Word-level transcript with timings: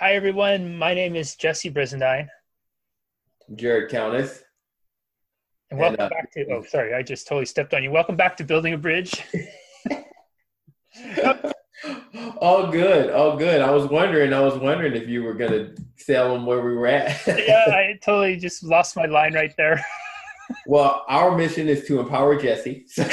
Hi, 0.00 0.14
everyone. 0.14 0.76
My 0.76 0.92
name 0.92 1.14
is 1.14 1.36
Jesse 1.36 1.70
Brizendine. 1.70 2.26
Jared 3.54 3.92
Countess. 3.92 4.42
And 5.70 5.78
welcome 5.78 6.00
and, 6.00 6.12
uh, 6.12 6.16
back 6.16 6.32
to, 6.32 6.46
oh, 6.50 6.64
sorry, 6.64 6.94
I 6.94 7.04
just 7.04 7.28
totally 7.28 7.46
stepped 7.46 7.72
on 7.74 7.84
you. 7.84 7.92
Welcome 7.92 8.16
back 8.16 8.36
to 8.38 8.44
Building 8.44 8.74
a 8.74 8.76
Bridge. 8.76 9.22
all 12.38 12.72
good, 12.72 13.10
all 13.10 13.36
good. 13.36 13.60
I 13.60 13.70
was 13.70 13.86
wondering, 13.86 14.32
I 14.32 14.40
was 14.40 14.58
wondering 14.58 14.94
if 15.00 15.08
you 15.08 15.22
were 15.22 15.34
going 15.34 15.52
to 15.52 15.76
tell 16.04 16.34
them 16.34 16.44
where 16.44 16.60
we 16.60 16.74
were 16.74 16.88
at. 16.88 17.24
yeah, 17.28 17.62
I 17.68 17.96
totally 18.02 18.36
just 18.36 18.64
lost 18.64 18.96
my 18.96 19.06
line 19.06 19.34
right 19.34 19.54
there. 19.56 19.80
well, 20.66 21.04
our 21.08 21.38
mission 21.38 21.68
is 21.68 21.86
to 21.86 22.00
empower 22.00 22.34
Jesse. 22.34 22.84
so, 22.88 23.04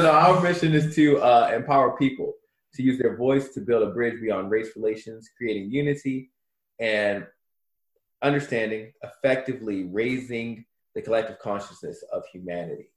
no, 0.00 0.10
our 0.10 0.40
mission 0.40 0.72
is 0.72 0.94
to 0.94 1.18
uh, 1.18 1.52
empower 1.54 1.94
people 1.98 2.36
to 2.74 2.82
use 2.82 2.98
their 2.98 3.16
voice 3.16 3.50
to 3.50 3.60
build 3.60 3.82
a 3.82 3.92
bridge 3.92 4.20
beyond 4.20 4.50
race 4.50 4.70
relations, 4.76 5.30
creating 5.36 5.70
unity 5.70 6.30
and 6.80 7.26
understanding, 8.22 8.92
effectively 9.02 9.84
raising 9.84 10.64
the 10.94 11.02
collective 11.02 11.38
consciousness 11.38 12.02
of 12.12 12.22
humanity. 12.32 12.90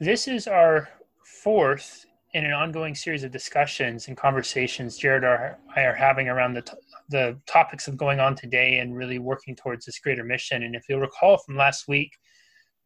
This 0.00 0.26
is 0.26 0.46
our 0.48 0.88
fourth 1.24 2.06
in 2.34 2.44
an 2.44 2.52
ongoing 2.52 2.94
series 2.94 3.24
of 3.24 3.30
discussions 3.30 4.08
and 4.08 4.16
conversations 4.16 4.96
Jared 4.96 5.22
and 5.22 5.54
I 5.76 5.82
are 5.82 5.94
having 5.94 6.28
around 6.28 6.54
the, 6.54 6.62
t- 6.62 6.72
the 7.10 7.38
topics 7.46 7.88
of 7.88 7.96
going 7.96 8.20
on 8.20 8.34
today 8.34 8.78
and 8.78 8.96
really 8.96 9.18
working 9.18 9.54
towards 9.54 9.84
this 9.84 9.98
greater 9.98 10.24
mission. 10.24 10.62
And 10.62 10.74
if 10.74 10.84
you'll 10.88 11.00
recall 11.00 11.36
from 11.38 11.56
last 11.56 11.88
week, 11.88 12.10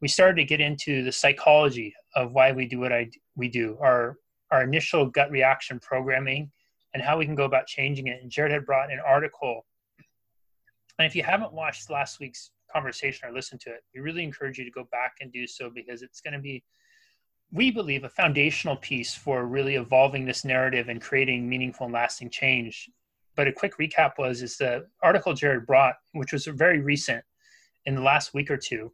we 0.01 0.09
started 0.09 0.37
to 0.37 0.45
get 0.45 0.61
into 0.61 1.05
the 1.05 1.13
psychology 1.13 1.95
of 2.17 2.33
why 2.33 2.53
we 2.53 2.67
do 2.67 2.81
what 2.81 2.93
I, 2.93 3.09
we 3.37 3.49
do, 3.49 3.79
our 3.81 4.17
our 4.51 4.63
initial 4.63 5.07
gut 5.07 5.31
reaction 5.31 5.79
programming 5.81 6.51
and 6.95 7.03
how 7.03 7.19
we 7.19 7.27
can 7.27 7.35
go 7.35 7.45
about 7.45 7.67
changing 7.67 8.07
it. 8.07 8.23
And 8.23 8.31
Jared 8.31 8.53
had 8.53 8.65
brought 8.65 8.93
an 8.93 9.01
article. 9.07 9.67
And 10.99 11.07
if 11.07 11.15
you 11.15 11.23
haven't 11.23 11.53
watched 11.53 11.91
last 11.91 12.21
week's 12.21 12.51
conversation 12.73 13.29
or 13.29 13.33
listened 13.33 13.61
to 13.63 13.71
it, 13.71 13.83
we 13.95 14.01
really 14.01 14.25
encourage 14.25 14.59
you 14.59 14.65
to 14.65 14.71
go 14.71 14.89
back 14.91 15.17
and 15.21 15.33
do 15.33 15.47
so 15.47 15.69
because 15.69 16.03
it's 16.03 16.21
going 16.21 16.35
to 16.35 16.41
be, 16.41 16.65
we 17.53 17.71
believe, 17.71 18.05
a 18.05 18.09
foundational 18.09 18.77
piece 18.77 19.15
for 19.15 19.47
really 19.47 19.75
evolving 19.75 20.25
this 20.25 20.45
narrative 20.45 20.89
and 20.89 21.03
creating 21.03 21.49
meaningful 21.49 21.87
and 21.87 21.95
lasting 21.95 22.31
change. 22.31 22.89
But 23.35 23.47
a 23.47 23.53
quick 23.53 23.77
recap 23.79 24.13
was 24.19 24.43
is 24.43 24.57
the 24.57 24.87
article 25.03 25.35
Jared 25.35 25.67
brought, 25.67 25.97
which 26.13 26.33
was 26.33 26.47
very 26.47 26.81
recent 26.81 27.23
in 27.85 27.95
the 27.95 28.01
last 28.01 28.33
week 28.33 28.51
or 28.51 28.57
two, 28.57 28.93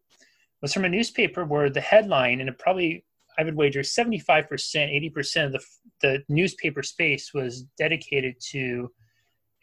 was 0.60 0.74
from 0.74 0.84
a 0.84 0.88
newspaper 0.88 1.44
where 1.44 1.70
the 1.70 1.80
headline, 1.80 2.40
and 2.40 2.48
it 2.48 2.58
probably 2.58 3.04
I 3.38 3.44
would 3.44 3.56
wager 3.56 3.80
75%, 3.80 4.46
80% 5.14 5.46
of 5.46 5.52
the, 5.52 5.60
the 6.00 6.24
newspaper 6.28 6.82
space 6.82 7.32
was 7.32 7.62
dedicated 7.78 8.36
to 8.50 8.90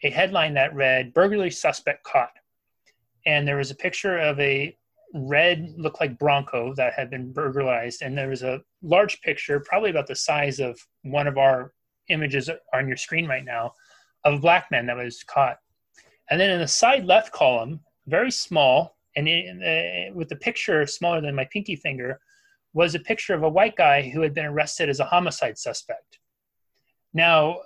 a 0.02 0.10
headline 0.10 0.54
that 0.54 0.74
read 0.74 1.14
burglary 1.14 1.50
suspect 1.50 2.04
caught. 2.04 2.32
And 3.26 3.46
there 3.46 3.56
was 3.56 3.70
a 3.70 3.76
picture 3.76 4.18
of 4.18 4.40
a 4.40 4.76
red, 5.14 5.74
looked 5.76 6.00
like 6.00 6.18
Bronco 6.18 6.74
that 6.74 6.94
had 6.94 7.10
been 7.10 7.32
burglarized. 7.32 8.02
And 8.02 8.16
there 8.16 8.28
was 8.28 8.42
a 8.42 8.60
large 8.82 9.20
picture, 9.20 9.60
probably 9.60 9.90
about 9.90 10.06
the 10.06 10.16
size 10.16 10.60
of 10.60 10.78
one 11.02 11.26
of 11.26 11.38
our 11.38 11.72
images 12.08 12.48
on 12.74 12.88
your 12.88 12.96
screen 12.96 13.26
right 13.26 13.44
now, 13.44 13.74
of 14.24 14.34
a 14.34 14.38
black 14.38 14.70
man 14.70 14.86
that 14.86 14.96
was 14.96 15.22
caught. 15.22 15.58
And 16.30 16.40
then 16.40 16.50
in 16.50 16.60
the 16.60 16.68
side 16.68 17.04
left 17.04 17.32
column, 17.32 17.80
very 18.06 18.30
small, 18.30 18.96
and 19.16 19.28
in, 19.28 19.62
uh, 19.62 20.14
with 20.14 20.28
the 20.28 20.36
picture 20.36 20.86
smaller 20.86 21.20
than 21.20 21.34
my 21.34 21.46
pinky 21.52 21.76
finger, 21.76 22.20
was 22.72 22.94
a 22.94 23.00
picture 23.00 23.34
of 23.34 23.42
a 23.42 23.48
white 23.48 23.76
guy 23.76 24.08
who 24.08 24.20
had 24.20 24.34
been 24.34 24.46
arrested 24.46 24.88
as 24.88 25.00
a 25.00 25.04
homicide 25.04 25.58
suspect. 25.58 26.18
Now, 27.12 27.58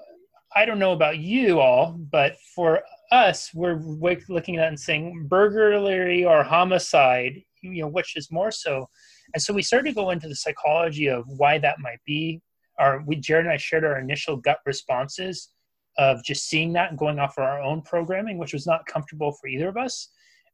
I 0.57 0.65
don't 0.65 0.79
know 0.79 0.93
about 0.93 1.19
you 1.19 1.61
all, 1.61 1.93
but 2.11 2.37
for 2.55 2.83
us, 3.11 3.51
we're 3.55 3.81
looking 4.29 4.57
at 4.57 4.69
and 4.69 4.79
saying 4.79 5.27
burglary 5.29 6.25
or 6.25 6.43
homicide, 6.43 7.43
you 7.61 7.83
know, 7.83 7.89
which 7.89 8.17
is 8.17 8.31
more 8.31 8.51
so. 8.51 8.89
And 9.35 9.43
so 9.43 9.53
we 9.53 9.63
started 9.63 9.89
to 9.91 9.95
go 9.95 10.11
into 10.11 10.29
the 10.29 10.37
psychology 10.37 11.09
of 11.09 11.25
why 11.27 11.59
that 11.59 11.81
might 11.81 12.01
be. 12.07 12.41
Our, 12.79 13.03
we, 13.05 13.17
Jared 13.17 13.47
and 13.47 13.53
I 13.53 13.57
shared 13.57 13.85
our 13.85 13.99
initial 13.99 14.37
gut 14.37 14.59
responses 14.65 15.51
of 15.99 16.23
just 16.25 16.49
seeing 16.49 16.73
that 16.73 16.91
and 16.91 16.99
going 16.99 17.19
off 17.19 17.39
of 17.39 17.45
our 17.45 17.61
own 17.61 17.83
programming, 17.83 18.39
which 18.39 18.53
was 18.53 18.67
not 18.67 18.87
comfortable 18.87 19.33
for 19.33 19.49
either 19.49 19.69
of 19.69 19.77
us. 19.77 20.09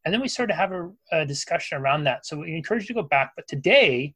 And 0.04 0.12
then 0.12 0.20
we 0.20 0.28
started 0.28 0.52
to 0.52 0.58
have 0.58 0.72
a, 0.72 0.90
a 1.12 1.26
discussion 1.26 1.78
around 1.78 2.04
that. 2.04 2.26
So 2.26 2.38
we 2.38 2.56
encourage 2.56 2.84
you 2.84 2.94
to 2.94 3.02
go 3.02 3.08
back. 3.08 3.32
But 3.36 3.46
today, 3.48 4.14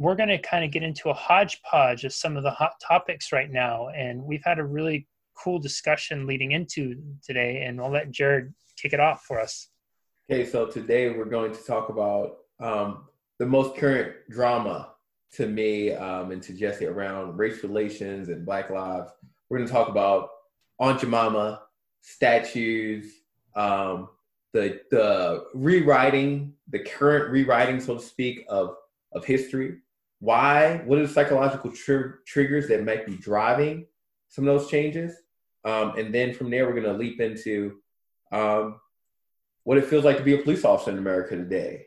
we're 0.00 0.14
going 0.14 0.30
to 0.30 0.38
kind 0.38 0.64
of 0.64 0.70
get 0.70 0.82
into 0.82 1.10
a 1.10 1.12
hodgepodge 1.12 2.04
of 2.04 2.12
some 2.14 2.34
of 2.34 2.42
the 2.42 2.50
hot 2.50 2.72
topics 2.82 3.32
right 3.32 3.50
now. 3.50 3.88
And 3.88 4.22
we've 4.22 4.42
had 4.42 4.58
a 4.58 4.64
really 4.64 5.06
cool 5.34 5.58
discussion 5.58 6.26
leading 6.26 6.52
into 6.52 6.96
today, 7.22 7.64
and 7.66 7.78
I'll 7.78 7.90
let 7.90 8.10
Jared 8.10 8.54
kick 8.80 8.94
it 8.94 8.98
off 8.98 9.24
for 9.24 9.38
us. 9.38 9.68
Okay, 10.32 10.46
so 10.46 10.64
today 10.64 11.10
we're 11.10 11.26
going 11.26 11.52
to 11.52 11.62
talk 11.64 11.90
about 11.90 12.38
um, 12.60 13.08
the 13.38 13.44
most 13.44 13.76
current 13.76 14.14
drama 14.30 14.92
to 15.34 15.46
me 15.46 15.92
um, 15.92 16.30
and 16.30 16.42
to 16.44 16.54
Jesse 16.54 16.86
around 16.86 17.36
race 17.36 17.62
relations 17.62 18.30
and 18.30 18.46
Black 18.46 18.70
lives. 18.70 19.10
We're 19.50 19.58
going 19.58 19.68
to 19.68 19.72
talk 19.72 19.90
about 19.90 20.30
Aunt 20.78 20.98
Jemima, 20.98 21.60
statues, 22.00 23.04
um, 23.54 24.08
the 24.54 24.80
the 24.90 25.44
rewriting, 25.52 26.54
the 26.70 26.78
current 26.78 27.30
rewriting, 27.30 27.80
so 27.80 27.96
to 27.96 28.00
speak, 28.02 28.46
of 28.48 28.76
of 29.12 29.24
history, 29.24 29.78
why, 30.20 30.82
what 30.84 30.98
are 30.98 31.06
the 31.06 31.12
psychological 31.12 31.72
tr- 31.72 32.20
triggers 32.26 32.68
that 32.68 32.84
might 32.84 33.06
be 33.06 33.16
driving 33.16 33.86
some 34.28 34.46
of 34.46 34.58
those 34.58 34.70
changes? 34.70 35.16
Um, 35.64 35.98
and 35.98 36.14
then 36.14 36.32
from 36.32 36.50
there, 36.50 36.66
we're 36.66 36.80
going 36.80 36.84
to 36.84 36.92
leap 36.92 37.20
into 37.20 37.78
um, 38.30 38.80
what 39.64 39.78
it 39.78 39.86
feels 39.86 40.04
like 40.04 40.18
to 40.18 40.22
be 40.22 40.34
a 40.34 40.42
police 40.42 40.64
officer 40.64 40.90
in 40.90 40.98
America 40.98 41.36
today 41.36 41.86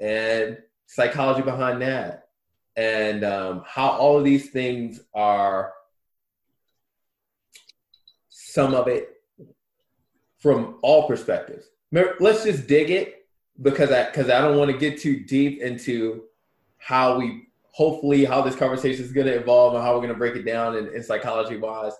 and 0.00 0.58
psychology 0.86 1.42
behind 1.42 1.80
that 1.82 2.28
and 2.76 3.24
um, 3.24 3.62
how 3.66 3.90
all 3.90 4.18
of 4.18 4.24
these 4.24 4.50
things 4.50 5.00
are 5.14 5.72
some 8.28 8.74
of 8.74 8.88
it 8.88 9.22
from 10.38 10.78
all 10.82 11.06
perspectives. 11.06 11.66
Let's 11.92 12.44
just 12.44 12.66
dig 12.66 12.90
it 12.90 13.26
because 13.62 13.92
I 13.92 14.06
because 14.06 14.28
I 14.28 14.40
don't 14.40 14.58
want 14.58 14.70
to 14.70 14.76
get 14.76 15.00
too 15.00 15.20
deep 15.20 15.62
into 15.62 16.24
how 16.78 17.18
we 17.18 17.46
hopefully 17.74 18.24
how 18.24 18.40
this 18.40 18.54
conversation 18.54 19.04
is 19.04 19.10
going 19.10 19.26
to 19.26 19.34
evolve 19.34 19.74
and 19.74 19.82
how 19.82 19.92
we're 19.92 20.00
going 20.00 20.08
to 20.12 20.14
break 20.14 20.36
it 20.36 20.44
down 20.44 20.76
in, 20.76 20.94
in 20.94 21.02
psychology 21.02 21.56
wise 21.56 21.92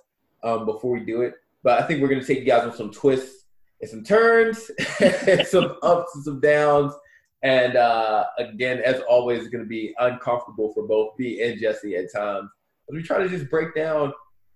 um, 0.44 0.64
before 0.64 0.92
we 0.92 1.00
do 1.00 1.22
it. 1.22 1.34
But 1.64 1.82
I 1.82 1.86
think 1.86 2.00
we're 2.00 2.08
going 2.08 2.20
to 2.20 2.26
take 2.26 2.38
you 2.38 2.44
guys 2.44 2.62
on 2.62 2.76
some 2.76 2.92
twists 2.92 3.46
and 3.80 3.90
some 3.90 4.04
turns, 4.04 4.70
and 5.00 5.44
some 5.44 5.76
ups 5.82 6.14
and 6.14 6.24
some 6.24 6.40
downs. 6.40 6.94
And 7.42 7.74
uh, 7.74 8.24
again, 8.38 8.82
as 8.84 9.00
always, 9.08 9.40
it's 9.40 9.48
going 9.48 9.64
to 9.64 9.68
be 9.68 9.92
uncomfortable 9.98 10.72
for 10.72 10.86
both 10.86 11.18
me 11.18 11.42
and 11.42 11.60
Jesse 11.60 11.96
at 11.96 12.12
times. 12.14 12.50
But 12.86 12.94
we 12.94 13.02
try 13.02 13.18
to 13.18 13.28
just 13.28 13.50
break 13.50 13.74
down, 13.74 14.12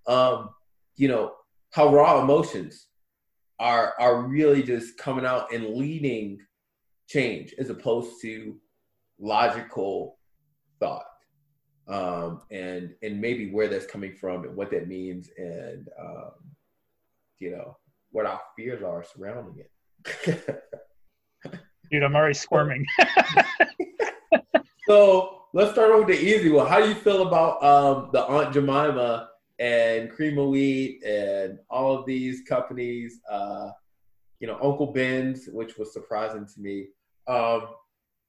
um, 0.07 0.51
you 0.95 1.09
know, 1.09 1.33
how 1.73 1.93
raw 1.93 2.23
emotions 2.23 2.87
are 3.59 3.95
are 3.99 4.23
really 4.23 4.62
just 4.62 4.97
coming 4.99 5.27
out 5.27 5.53
and 5.53 5.75
leading 5.75 6.39
change 7.09 7.55
as 7.59 7.71
opposed 7.71 8.21
to 8.23 8.57
logical 9.19 10.17
thought 10.78 11.08
um, 11.88 12.43
and 12.50 12.94
and 13.03 13.21
maybe 13.21 13.50
where 13.50 13.69
that's 13.69 13.87
coming 13.87 14.15
from 14.15 14.44
and 14.44 14.54
what 14.54 14.71
that 14.71 14.88
means 14.88 15.31
and 15.37 15.88
um, 15.99 16.32
you 17.38 17.50
know 17.50 17.76
what 18.10 18.26
our 18.26 18.41
fears 18.56 18.82
are 18.82 19.04
surrounding 19.04 19.65
it. 19.65 20.65
Dude 21.91 22.03
i'm 22.03 22.15
already 22.15 22.34
squirming. 22.34 22.84
So 24.88 25.43
let's 25.53 25.72
start 25.72 25.94
with 25.98 26.06
the 26.06 26.19
easy 26.19 26.48
one. 26.48 26.66
How 26.66 26.81
do 26.81 26.88
you 26.88 26.94
feel 26.94 27.27
about 27.28 27.62
um, 27.62 28.09
the 28.10 28.25
aunt 28.25 28.54
jemima 28.54 29.28
and 29.59 30.10
cream 30.10 30.38
of 30.38 30.48
wheat 30.48 31.03
and 31.04 31.59
all 31.69 31.94
of 31.94 32.06
these 32.06 32.41
companies 32.48 33.21
uh, 33.30 33.68
you 34.41 34.47
know 34.47 34.59
uncle 34.63 34.92
ben's 34.92 35.47
which 35.53 35.77
was 35.77 35.92
surprising 35.92 36.47
to 36.47 36.60
me. 36.60 36.86
Um, 37.27 37.68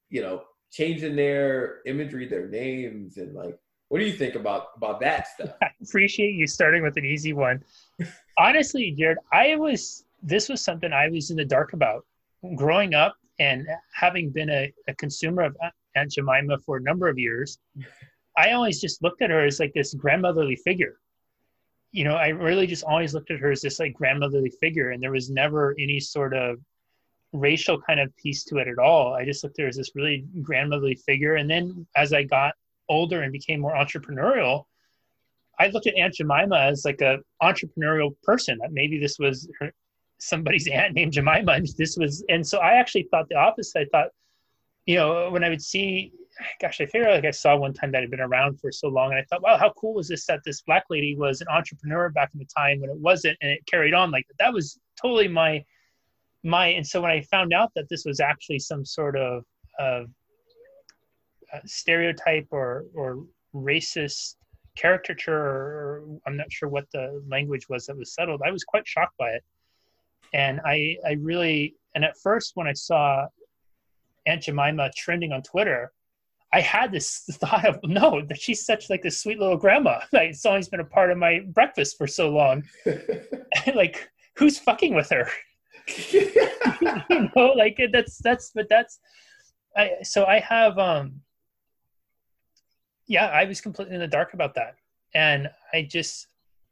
you 0.10 0.22
know 0.22 0.44
changing 0.71 1.16
their 1.16 1.80
imagery, 1.86 2.27
their 2.27 2.48
names, 2.48 3.18
and 3.18 3.33
like, 3.33 3.57
what 3.89 4.00
do 4.00 4.06
you 4.06 4.13
think 4.13 4.36
about 4.36 4.68
about 4.77 5.00
that 5.01 5.27
stuff? 5.27 5.51
I 5.62 5.69
appreciate 5.81 6.33
you 6.33 6.48
starting 6.48 6.83
with 6.83 6.98
an 6.98 7.06
easy 7.06 7.33
one. 7.33 7.63
Honestly, 8.38 8.92
Jared, 8.92 9.18
I 9.33 9.56
was 9.56 10.06
this 10.21 10.50
was 10.50 10.63
something 10.63 10.94
I 10.94 11.10
was 11.10 11.31
in 11.31 11.38
the 11.38 11.45
dark 11.45 11.74
about 11.74 12.06
growing 12.56 12.94
up 12.94 13.16
and 13.39 13.68
having 13.94 14.30
been 14.30 14.50
a, 14.50 14.71
a 14.88 14.95
consumer 14.95 15.44
of 15.44 15.57
Aunt 15.95 16.12
Jemima 16.12 16.57
for 16.60 16.77
a 16.77 16.81
number 16.81 17.07
of 17.07 17.18
years. 17.18 17.57
I 18.38 18.51
always 18.51 18.80
just 18.80 19.01
looked 19.01 19.22
at 19.22 19.30
her 19.30 19.45
as 19.45 19.60
like 19.60 19.74
this 19.74 19.94
grandmotherly 19.94 20.56
figure. 20.56 21.00
You 21.92 22.04
know, 22.04 22.15
I 22.15 22.27
really 22.27 22.68
just 22.68 22.83
always 22.83 23.13
looked 23.13 23.31
at 23.31 23.39
her 23.39 23.51
as 23.51 23.62
this 23.62 23.80
like 23.80 23.94
grandmotherly 23.94 24.51
figure, 24.62 24.92
and 24.92 25.01
there 25.01 25.12
was 25.12 25.30
never 25.30 25.75
any 25.80 26.00
sort 26.00 26.36
of 26.36 26.60
racial 27.34 27.80
kind 27.81 28.00
of 28.00 28.16
piece 28.18 28.44
to 28.46 28.58
it 28.58 28.68
at 28.68 28.80
all. 28.80 29.14
I 29.14 29.26
just 29.26 29.44
looked 29.44 29.60
at 29.60 29.64
her 29.64 29.70
as 29.70 29.78
this 29.78 29.96
really 29.96 30.26
grandmotherly 30.42 30.96
figure. 30.96 31.36
And 31.36 31.50
then 31.50 31.86
as 31.96 32.14
I 32.14 32.24
got 32.24 32.54
older 32.88 33.22
and 33.22 33.31
became 33.31 33.60
more 33.60 33.74
entrepreneurial, 33.74 34.66
I 35.60 35.68
looked 35.68 35.88
at 35.88 35.96
Aunt 35.96 36.16
Jemima 36.16 36.58
as 36.58 36.86
like 36.86 37.02
a 37.02 37.20
entrepreneurial 37.42 38.16
person. 38.24 38.58
That 38.62 38.72
maybe 38.72 38.98
this 39.00 39.20
was 39.20 39.50
her, 39.60 39.72
somebody's 40.18 40.68
aunt 40.68 40.94
named 40.94 41.14
Jemima, 41.14 41.52
and 41.52 41.68
this 41.78 41.98
was. 41.98 42.24
And 42.30 42.46
so 42.46 42.60
I 42.60 42.74
actually 42.74 43.08
thought 43.12 43.28
the 43.30 43.36
opposite. 43.36 43.80
I 43.80 43.86
thought, 43.92 44.12
you 44.86 44.96
know, 44.96 45.30
when 45.30 45.44
I 45.44 45.50
would 45.50 45.62
see, 45.62 46.14
gosh, 46.62 46.80
I 46.80 46.86
figure 46.86 47.12
like 47.12 47.25
I 47.25 47.32
saw 47.32 47.58
one 47.58 47.74
time 47.74 47.92
that 47.92 48.02
had 48.02 48.10
been 48.10 48.22
around 48.22 48.60
for 48.60 48.72
so 48.72 48.88
long, 48.88 49.12
and 49.12 49.20
I 49.20 49.25
thought, 49.30 49.42
wow, 49.42 49.58
how 49.58 49.72
cool 49.74 49.96
was 49.96 50.08
this 50.08 50.25
that 50.28 50.42
this 50.46 50.62
black 50.62 50.86
lady 50.90 51.16
was 51.16 51.42
an 51.42 51.48
entrepreneur 51.50 52.10
back 52.10 52.32
in 52.34 52.40
the 52.40 52.46
time 52.46 52.80
when 52.80 52.90
it 52.90 52.98
wasn't, 52.98 53.38
and 53.42 53.52
it 53.52 53.66
carried 53.66 53.94
on 53.94 54.12
like 54.12 54.28
that. 54.30 54.38
That 54.40 54.54
was 54.54 54.80
totally 55.00 55.28
my 55.28 55.64
my. 56.44 56.68
And 56.68 56.86
so 56.86 57.01
when 57.01 57.12
I 57.12 57.21
found 57.21 57.53
out 57.53 57.71
that 57.75 57.89
this 57.89 58.06
was 58.06 58.19
actually 58.19 58.59
some 58.59 58.86
sort 58.86 59.18
of 59.18 59.44
of 59.80 60.07
uh, 61.53 61.59
stereotype 61.65 62.47
or 62.51 62.86
or 62.94 63.24
racist 63.53 64.36
caricature 64.75 65.36
or 65.36 66.03
I'm 66.25 66.38
not 66.38 66.51
sure 66.51 66.69
what 66.69 66.86
the 66.94 67.21
language 67.27 67.68
was 67.69 67.86
that 67.86 67.97
was 67.97 68.13
settled. 68.13 68.41
I 68.45 68.51
was 68.51 68.63
quite 68.63 68.88
shocked 68.88 69.18
by 69.18 69.30
it. 69.30 69.44
And 70.33 70.62
I 70.65 70.97
I 71.06 71.13
really 71.13 71.75
and 71.95 72.06
at 72.06 72.18
first 72.18 72.51
when 72.56 72.68
I 72.68 72.74
saw 72.74 73.25
Aunt 74.25 74.44
Jemima 74.44 74.91
trending 74.95 75.31
on 75.31 75.41
Twitter, 75.41 75.91
I 76.53 76.62
had 76.62 76.91
this 76.91 77.24
thought 77.31 77.65
of 77.65 77.80
no, 77.83 78.21
that 78.25 78.39
she's 78.39 78.65
such 78.65 78.89
like 78.89 79.01
this 79.01 79.21
sweet 79.21 79.39
little 79.39 79.57
grandma. 79.57 80.00
Like 80.13 80.30
it's 80.30 80.45
always 80.45 80.69
been 80.69 80.80
a 80.80 80.86
part 80.86 81.12
of 81.12 81.18
my 81.18 81.41
breakfast 81.47 81.97
for 81.97 82.07
so 82.07 82.30
long. 82.30 82.63
like 83.75 84.09
who's 84.36 84.59
fucking 84.59 84.94
with 84.94 85.09
her? 85.09 85.30
you 87.09 87.30
know, 87.36 87.53
like 87.56 87.80
that's 87.91 88.18
that's 88.19 88.51
but 88.53 88.68
that's 88.69 89.00
I 89.75 89.91
so 90.03 90.25
I 90.25 90.39
have 90.39 90.77
um 90.77 91.21
yeah, 93.09 93.25
I 93.25 93.44
was 93.45 93.59
completely 93.59 93.95
in 93.95 94.00
the 94.00 94.07
dark 94.07 94.33
about 94.33 94.53
that. 94.53 94.75
And 95.15 95.50
I 95.74 95.81
just, 95.81 96.27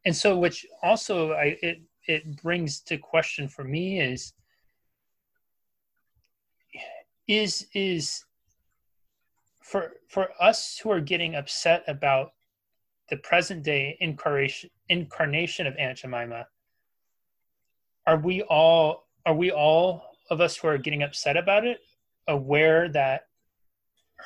and 0.05 0.15
so, 0.15 0.37
which 0.37 0.65
also 0.83 1.31
I, 1.31 1.57
it, 1.63 1.81
it 2.07 2.41
brings 2.41 2.79
to 2.81 2.97
question 2.97 3.49
for 3.49 3.63
me 3.63 3.99
is, 3.99 4.31
is, 7.27 7.67
is 7.73 8.23
for, 9.63 9.93
for 10.07 10.29
us 10.39 10.79
who 10.81 10.91
are 10.91 11.01
getting 11.01 11.35
upset 11.35 11.83
about 11.87 12.33
the 13.09 13.17
present 13.17 13.63
day 13.63 13.97
incarnation, 13.99 14.69
incarnation 14.89 15.65
of 15.65 15.75
Aunt 15.77 15.97
Jemima, 15.97 16.45
are 18.05 18.19
we 18.19 18.43
all, 18.43 19.06
are 19.27 19.33
we 19.33 19.51
all 19.51 20.15
of 20.29 20.39
us 20.39 20.55
who 20.55 20.69
are 20.69 20.77
getting 20.77 21.03
upset 21.03 21.35
about 21.35 21.67
it 21.67 21.81
aware 22.29 22.87
that 22.87 23.27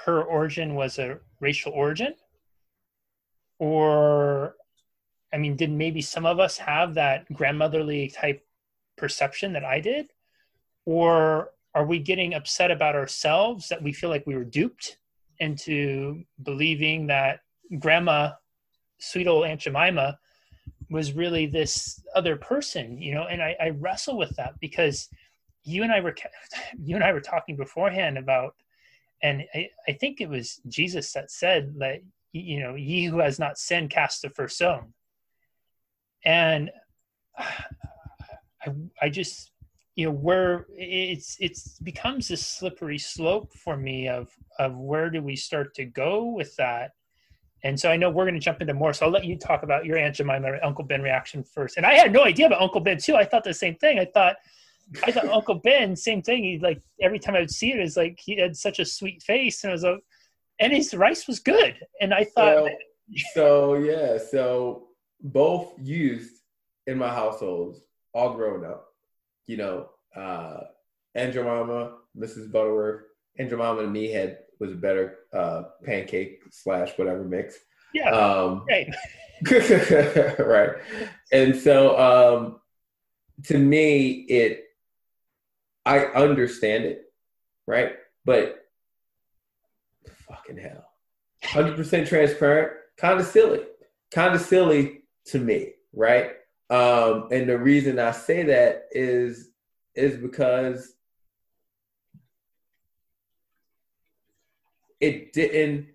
her 0.05 0.21
origin 0.23 0.75
was 0.75 0.99
a 0.99 1.17
racial 1.39 1.71
origin? 1.73 2.13
Or, 3.57 4.55
I 5.33 5.37
mean, 5.37 5.55
did 5.55 5.71
maybe 5.71 6.01
some 6.01 6.27
of 6.27 6.39
us 6.39 6.55
have 6.59 6.93
that 6.93 7.25
grandmotherly 7.33 8.09
type 8.09 8.45
perception 8.95 9.53
that 9.53 9.65
I 9.65 9.79
did? 9.79 10.11
Or 10.85 11.49
are 11.73 11.85
we 11.85 11.97
getting 11.97 12.35
upset 12.35 12.69
about 12.69 12.95
ourselves 12.95 13.69
that 13.69 13.81
we 13.81 13.93
feel 13.93 14.11
like 14.11 14.27
we 14.27 14.35
were 14.35 14.43
duped 14.43 14.97
into 15.39 16.23
believing 16.43 17.07
that 17.07 17.39
grandma, 17.79 18.33
sweet 18.99 19.27
old 19.27 19.45
Aunt 19.45 19.61
Jemima, 19.61 20.19
was 20.91 21.13
really 21.13 21.47
this 21.47 22.03
other 22.15 22.35
person, 22.35 23.01
you 23.01 23.15
know? 23.15 23.23
And 23.23 23.41
I, 23.41 23.55
I 23.59 23.69
wrestle 23.69 24.17
with 24.17 24.35
that 24.35 24.59
because 24.59 25.09
you 25.63 25.83
and 25.83 25.91
I 25.91 26.01
were 26.01 26.15
you 26.83 26.95
and 26.95 27.03
I 27.03 27.13
were 27.13 27.21
talking 27.21 27.55
beforehand 27.55 28.17
about 28.17 28.55
and 29.23 29.43
I, 29.53 29.69
I 29.87 29.93
think 29.93 30.19
it 30.19 30.29
was 30.29 30.59
Jesus 30.67 31.11
that 31.13 31.31
said 31.31 31.75
that 31.77 32.01
you 32.33 32.59
know 32.59 32.75
ye 32.75 33.05
who 33.05 33.19
has 33.19 33.39
not 33.39 33.57
sinned 33.57 33.89
cast 33.89 34.21
the 34.21 34.29
first 34.29 34.55
stone 34.55 34.93
and 36.25 36.71
I, 37.37 38.73
I 39.01 39.09
just 39.09 39.51
you 39.95 40.05
know 40.05 40.11
where 40.11 40.67
it's 40.77 41.37
it's 41.39 41.79
becomes 41.79 42.27
this 42.27 42.45
slippery 42.45 42.97
slope 42.97 43.53
for 43.53 43.75
me 43.75 44.07
of 44.07 44.29
of 44.59 44.77
where 44.77 45.09
do 45.09 45.21
we 45.21 45.35
start 45.35 45.73
to 45.75 45.85
go 45.85 46.25
with 46.25 46.55
that 46.57 46.91
and 47.63 47.79
so 47.79 47.91
I 47.91 47.97
know 47.97 48.09
we're 48.09 48.25
going 48.25 48.35
to 48.35 48.39
jump 48.39 48.61
into 48.61 48.73
more. 48.73 48.93
So 48.93 49.05
I'll 49.05 49.11
let 49.11 49.25
you 49.25 49.37
talk 49.37 49.63
about 49.63 49.85
your 49.85 49.97
Aunt 49.97 50.15
Jemima, 50.15 50.57
Uncle 50.63 50.83
Ben 50.83 51.01
reaction 51.01 51.43
first. 51.43 51.77
And 51.77 51.85
I 51.85 51.93
had 51.93 52.11
no 52.11 52.23
idea 52.23 52.47
about 52.47 52.61
Uncle 52.61 52.81
Ben 52.81 52.97
too. 52.97 53.15
I 53.15 53.23
thought 53.23 53.43
the 53.43 53.53
same 53.53 53.75
thing. 53.75 53.99
I 53.99 54.05
thought 54.05 54.37
I 55.03 55.11
thought 55.11 55.25
Uncle 55.29 55.55
Ben, 55.55 55.95
same 55.95 56.21
thing. 56.21 56.43
He 56.43 56.59
like 56.59 56.81
every 57.01 57.19
time 57.19 57.35
I 57.35 57.39
would 57.39 57.51
see 57.51 57.71
it, 57.71 57.79
is 57.79 57.97
like 57.97 58.19
he 58.19 58.37
had 58.37 58.57
such 58.57 58.79
a 58.79 58.85
sweet 58.85 59.21
face, 59.21 59.63
and 59.63 59.71
I 59.71 59.73
was 59.73 59.83
like, 59.83 60.03
and 60.59 60.73
his 60.73 60.93
rice 60.93 61.27
was 61.27 61.39
good. 61.39 61.75
And 61.99 62.13
I 62.13 62.23
thought, 62.23 62.67
so, 62.67 62.69
so 63.33 63.73
yeah, 63.75 64.17
so 64.17 64.87
both 65.21 65.73
used 65.79 66.33
in 66.87 66.97
my 66.97 67.09
households, 67.09 67.81
all 68.13 68.33
grown 68.33 68.65
up. 68.65 68.87
You 69.45 69.57
know, 69.57 69.89
uh, 70.15 70.61
Aunt 71.15 71.33
Jemima, 71.33 71.97
Mrs. 72.17 72.51
Butterworth, 72.51 73.03
Aunt 73.37 73.49
Jemima 73.49 73.81
and 73.81 73.93
me 73.93 74.11
had 74.11 74.39
was 74.61 74.71
a 74.71 74.75
better 74.75 75.17
uh, 75.33 75.63
pancake 75.83 76.43
slash 76.51 76.91
whatever 76.95 77.23
mix. 77.23 77.57
Yeah. 77.93 78.11
Um, 78.11 78.65
right. 78.69 78.87
right. 80.39 80.69
And 81.33 81.55
so 81.55 81.99
um, 81.99 82.61
to 83.45 83.57
me, 83.57 84.11
it 84.29 84.65
I 85.83 86.05
understand 86.05 86.85
it, 86.85 87.11
right? 87.65 87.93
But 88.23 88.63
fucking 90.27 90.57
hell. 90.57 90.85
100% 91.43 92.07
transparent, 92.07 92.73
kind 92.97 93.19
of 93.19 93.25
silly. 93.25 93.61
Kind 94.13 94.35
of 94.35 94.41
silly 94.41 95.01
to 95.25 95.39
me, 95.39 95.71
right? 95.91 96.33
Um, 96.69 97.29
and 97.31 97.49
the 97.49 97.57
reason 97.57 97.97
I 97.97 98.11
say 98.11 98.43
that 98.43 98.83
is 98.91 99.49
is 99.95 100.17
because 100.17 100.93
it 105.01 105.33
didn't 105.33 105.87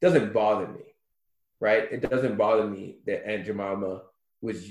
doesn't 0.00 0.32
bother 0.32 0.66
me, 0.68 0.84
right? 1.60 1.90
It 1.90 2.08
doesn't 2.08 2.36
bother 2.36 2.66
me 2.66 2.96
that 3.06 3.26
Aunt 3.28 3.44
Jemima 3.44 4.02
was, 4.40 4.70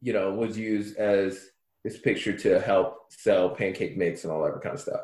you 0.00 0.12
know, 0.12 0.32
was 0.32 0.58
used 0.58 0.96
as 0.96 1.50
this 1.84 1.98
picture 1.98 2.36
to 2.36 2.60
help 2.60 3.10
sell 3.10 3.50
pancake 3.50 3.96
mix 3.96 4.24
and 4.24 4.32
all 4.32 4.42
that 4.44 4.60
kind 4.62 4.74
of 4.74 4.80
stuff? 4.80 5.00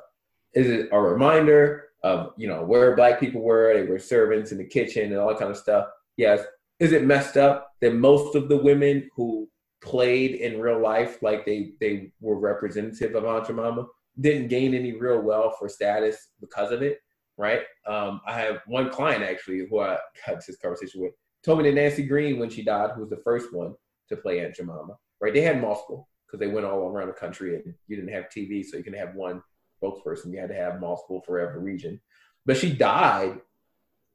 Is 0.54 0.68
it 0.68 0.88
a 0.92 1.00
reminder 1.00 1.84
of 2.02 2.32
you 2.36 2.48
know 2.48 2.64
where 2.64 2.96
black 2.96 3.20
people 3.20 3.42
were? 3.42 3.72
They 3.74 3.84
were 3.84 3.98
servants 3.98 4.52
in 4.52 4.58
the 4.58 4.64
kitchen 4.64 5.12
and 5.12 5.20
all 5.20 5.28
that 5.28 5.38
kind 5.38 5.50
of 5.50 5.56
stuff. 5.56 5.88
Yes. 6.16 6.40
Is 6.78 6.92
it 6.92 7.04
messed 7.04 7.36
up 7.36 7.72
that 7.80 7.94
most 7.94 8.34
of 8.34 8.48
the 8.48 8.56
women 8.56 9.08
who 9.16 9.48
played 9.80 10.32
in 10.32 10.60
real 10.60 10.80
life 10.80 11.22
like 11.22 11.46
they 11.46 11.72
they 11.80 12.12
were 12.20 12.38
representative 12.38 13.14
of 13.14 13.24
Aunt 13.24 13.46
Jemima 13.46 13.86
didn't 14.18 14.48
gain 14.48 14.74
any 14.74 14.92
real 14.92 15.20
wealth 15.20 15.56
or 15.60 15.68
status 15.68 16.28
because 16.40 16.72
of 16.72 16.82
it? 16.82 17.00
Right. 17.38 17.60
Um, 17.86 18.20
I 18.26 18.32
have 18.32 18.60
one 18.66 18.88
client 18.90 19.22
actually 19.22 19.66
who 19.68 19.80
I 19.80 19.98
had 20.24 20.36
this 20.36 20.56
conversation 20.56 21.02
with 21.02 21.12
told 21.44 21.58
me 21.58 21.64
that 21.68 21.74
Nancy 21.76 22.02
Green, 22.02 22.38
when 22.38 22.50
she 22.50 22.64
died, 22.64 22.90
who 22.94 23.02
was 23.02 23.10
the 23.10 23.22
first 23.22 23.52
one 23.52 23.74
to 24.08 24.16
play 24.16 24.40
Aunt 24.40 24.56
Jemima, 24.56 24.96
right? 25.20 25.32
They 25.32 25.42
had 25.42 25.60
multiple 25.60 26.08
because 26.26 26.40
they 26.40 26.52
went 26.52 26.66
all 26.66 26.88
around 26.88 27.06
the 27.06 27.14
country 27.14 27.54
and 27.54 27.74
you 27.86 27.96
didn't 27.96 28.12
have 28.12 28.24
TV, 28.34 28.64
so 28.64 28.76
you 28.76 28.82
can 28.82 28.94
have 28.94 29.14
one 29.14 29.42
spokesperson. 29.80 30.32
You 30.32 30.40
had 30.40 30.48
to 30.48 30.56
have 30.56 30.80
multiple 30.80 31.22
for 31.24 31.38
every 31.38 31.60
region. 31.60 32.00
But 32.44 32.56
she 32.56 32.72
died 32.72 33.40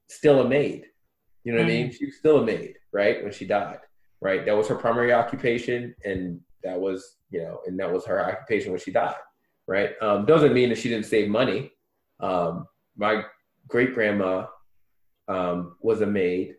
still 0.10 0.42
a 0.42 0.48
maid. 0.48 0.86
You 1.44 1.54
know 1.54 1.60
what 1.60 1.68
mm-hmm. 1.68 1.72
I 1.72 1.84
mean? 1.84 1.90
Mm. 1.90 1.94
She 1.96 2.06
was 2.06 2.18
still 2.18 2.40
a 2.40 2.46
maid, 2.46 2.76
right? 2.92 3.24
When 3.24 3.32
she 3.32 3.46
died, 3.46 3.80
right? 4.20 4.46
That 4.46 4.56
was 4.56 4.68
her 4.68 4.76
primary 4.76 5.14
occupation, 5.14 5.96
and 6.06 6.40
that 6.64 6.80
was, 6.80 7.18
you 7.30 7.42
know, 7.42 7.60
and 7.66 7.80
that 7.80 7.92
was 7.92 8.06
her 8.06 8.24
occupation 8.24 8.72
when 8.72 8.80
she 8.80 8.92
died, 8.92 9.16
right? 9.68 9.92
Um, 10.02 10.26
doesn't 10.26 10.54
mean 10.54 10.70
that 10.70 10.78
she 10.78 10.90
didn't 10.90 11.06
save 11.06 11.30
money. 11.30 11.72
Um, 12.20 12.68
my 13.02 13.24
great 13.68 13.96
grandma 13.96 14.46
um, 15.28 15.76
was 15.82 16.02
a 16.02 16.06
maid 16.06 16.56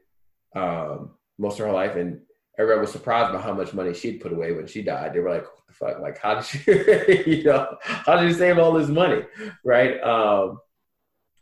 um, 0.57 1.13
most 1.39 1.61
of 1.61 1.67
her 1.67 1.73
life, 1.73 1.95
and 1.95 2.21
everyone 2.59 2.83
was 2.83 2.93
surprised 2.93 3.33
by 3.33 3.41
how 3.41 3.55
much 3.55 3.73
money 3.73 3.95
she'd 3.95 4.21
put 4.21 4.33
away 4.33 4.53
when 4.53 4.67
she 4.67 4.83
died. 4.83 5.15
They 5.15 5.21
were 5.21 5.31
like, 5.31 5.45
"What 5.45 5.67
the 5.69 5.73
fuck? 5.73 6.01
Like, 6.01 6.19
how 6.19 6.35
did 6.35 6.45
she, 6.45 7.31
you 7.39 7.45
know, 7.45 7.77
how 7.83 8.17
did 8.17 8.29
you 8.29 8.35
save 8.35 8.59
all 8.59 8.73
this 8.73 8.89
money?" 8.89 9.23
Right? 9.65 10.03
Um, 10.03 10.59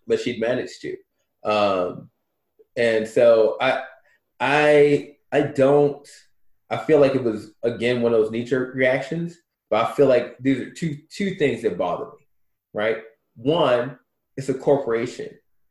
but 0.07 0.21
she'd 0.21 0.39
managed 0.39 0.83
to, 0.83 0.97
um, 1.45 2.11
and 2.77 3.09
so 3.09 3.57
I, 3.61 3.83
I, 4.39 5.17
I 5.33 5.41
don't. 5.41 6.07
I 6.69 6.77
feel 6.77 7.01
like 7.01 7.15
it 7.15 7.25
was 7.25 7.53
again 7.63 8.03
one 8.03 8.13
of 8.13 8.21
those 8.21 8.31
knee 8.31 8.45
jerk 8.45 8.75
reactions, 8.75 9.39
but 9.71 9.85
I 9.85 9.93
feel 9.95 10.07
like 10.07 10.37
these 10.39 10.59
are 10.59 10.71
two 10.71 10.99
two 11.11 11.37
things 11.37 11.63
that 11.63 11.79
bother 11.79 12.05
me. 12.05 12.27
Right? 12.75 12.99
One, 13.37 13.99
it's 14.41 14.49
a 14.49 14.55
corporation, 14.55 15.29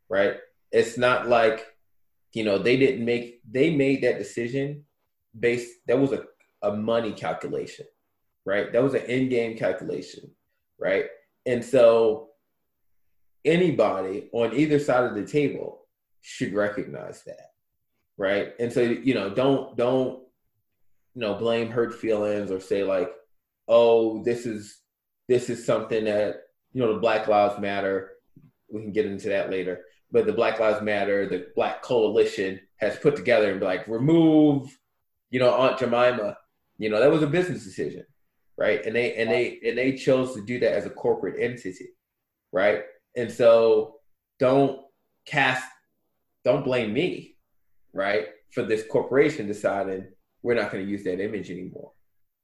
right? 0.09 0.35
It's 0.71 0.95
not 0.95 1.27
like 1.27 1.65
you 2.33 2.43
know 2.43 2.59
they 2.59 2.77
didn't 2.77 3.03
make 3.03 3.41
they 3.49 3.75
made 3.75 4.03
that 4.03 4.19
decision 4.19 4.85
based 5.38 5.71
that 5.88 5.99
was 5.99 6.11
a, 6.11 6.25
a 6.61 6.75
money 6.75 7.11
calculation, 7.11 7.88
right? 8.45 8.71
That 8.71 8.83
was 8.83 8.93
an 8.93 9.05
in-game 9.05 9.57
calculation, 9.57 10.29
right? 10.77 11.05
And 11.47 11.65
so 11.65 12.29
anybody 13.43 14.29
on 14.33 14.55
either 14.55 14.77
side 14.77 15.05
of 15.05 15.15
the 15.15 15.25
table 15.25 15.88
should 16.21 16.53
recognize 16.53 17.23
that, 17.23 17.53
right? 18.17 18.53
And 18.59 18.71
so 18.71 18.81
you 18.81 19.15
know, 19.15 19.31
don't 19.31 19.75
don't 19.75 20.21
you 21.15 21.21
know 21.21 21.33
blame 21.33 21.71
hurt 21.71 21.95
feelings 21.95 22.51
or 22.51 22.59
say 22.59 22.83
like, 22.83 23.09
oh, 23.67 24.23
this 24.23 24.45
is 24.45 24.79
this 25.27 25.49
is 25.49 25.65
something 25.65 26.05
that 26.05 26.43
you 26.71 26.81
know 26.83 26.93
the 26.93 26.99
Black 26.99 27.27
Lives 27.27 27.59
Matter. 27.59 28.11
We 28.71 28.81
can 28.81 28.91
get 28.91 29.05
into 29.05 29.29
that 29.29 29.49
later, 29.49 29.85
but 30.11 30.25
the 30.25 30.33
Black 30.33 30.59
Lives 30.59 30.81
Matter, 30.81 31.27
the 31.27 31.47
Black 31.55 31.81
Coalition 31.81 32.59
has 32.77 32.97
put 32.97 33.15
together 33.15 33.51
and 33.51 33.59
be 33.59 33.65
like 33.65 33.88
remove, 33.88 34.77
you 35.29 35.39
know, 35.39 35.53
Aunt 35.53 35.79
Jemima. 35.79 36.38
You 36.77 36.89
know 36.89 36.99
that 36.99 37.11
was 37.11 37.23
a 37.23 37.27
business 37.27 37.63
decision, 37.63 38.05
right? 38.57 38.85
And 38.85 38.95
they 38.95 39.15
and 39.15 39.29
they 39.29 39.59
and 39.65 39.77
they 39.77 39.93
chose 39.93 40.33
to 40.35 40.41
do 40.41 40.59
that 40.59 40.73
as 40.73 40.85
a 40.85 40.89
corporate 40.89 41.41
entity, 41.41 41.89
right? 42.51 42.83
And 43.15 43.31
so 43.31 43.95
don't 44.39 44.81
cast, 45.25 45.63
don't 46.45 46.63
blame 46.63 46.93
me, 46.93 47.35
right, 47.93 48.27
for 48.51 48.63
this 48.63 48.85
corporation 48.88 49.47
deciding 49.47 50.07
we're 50.41 50.55
not 50.55 50.71
going 50.71 50.85
to 50.85 50.89
use 50.89 51.03
that 51.03 51.21
image 51.21 51.51
anymore, 51.51 51.91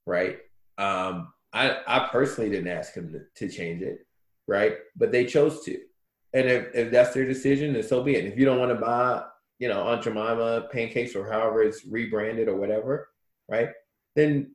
right? 0.06 0.38
Um, 0.78 1.32
I 1.54 1.78
I 1.88 2.10
personally 2.12 2.50
didn't 2.50 2.68
ask 2.68 2.94
them 2.94 3.14
to, 3.14 3.48
to 3.48 3.54
change 3.54 3.82
it, 3.82 4.00
right? 4.48 4.76
But 4.98 5.12
they 5.12 5.26
chose 5.26 5.64
to, 5.64 5.80
and 6.36 6.50
if, 6.50 6.76
if 6.76 6.92
that's 6.92 7.14
their 7.14 7.26
decision, 7.26 7.74
then 7.74 7.82
so 7.82 8.04
be 8.04 8.16
it. 8.16 8.26
If 8.26 8.38
you 8.38 8.44
don't 8.44 8.60
want 8.60 8.72
to 8.72 8.76
buy, 8.76 9.24
you 9.58 9.70
know, 9.70 9.84
Aunt 9.84 10.04
Jemima 10.04 10.68
pancakes 10.70 11.16
or 11.16 11.32
however 11.32 11.64
it's 11.64 11.86
rebranded 11.86 12.50
or 12.50 12.58
whatever, 12.58 13.10
right? 13.48 13.70
Then 14.16 14.52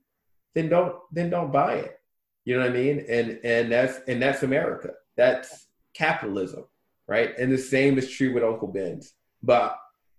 then 0.55 0.69
don't 0.69 0.97
then 1.11 1.31
don't 1.31 1.51
buy 1.51 1.77
it. 1.77 1.99
You 2.45 2.57
know 2.57 2.63
what 2.63 2.71
I 2.71 2.75
mean? 2.75 3.07
And 3.09 3.41
and 3.45 3.73
that's 3.73 4.01
and 4.07 4.21
that's 4.21 4.43
America. 4.43 4.91
That's 5.17 5.69
capitalism, 5.95 6.65
right? 7.09 7.37
And 7.39 7.51
the 7.51 7.59
same 7.59 7.97
is 7.97 8.11
true 8.11 8.35
with 8.35 8.45
Uncle 8.45 8.69
Ben's. 8.69 9.15
But 9.43 9.75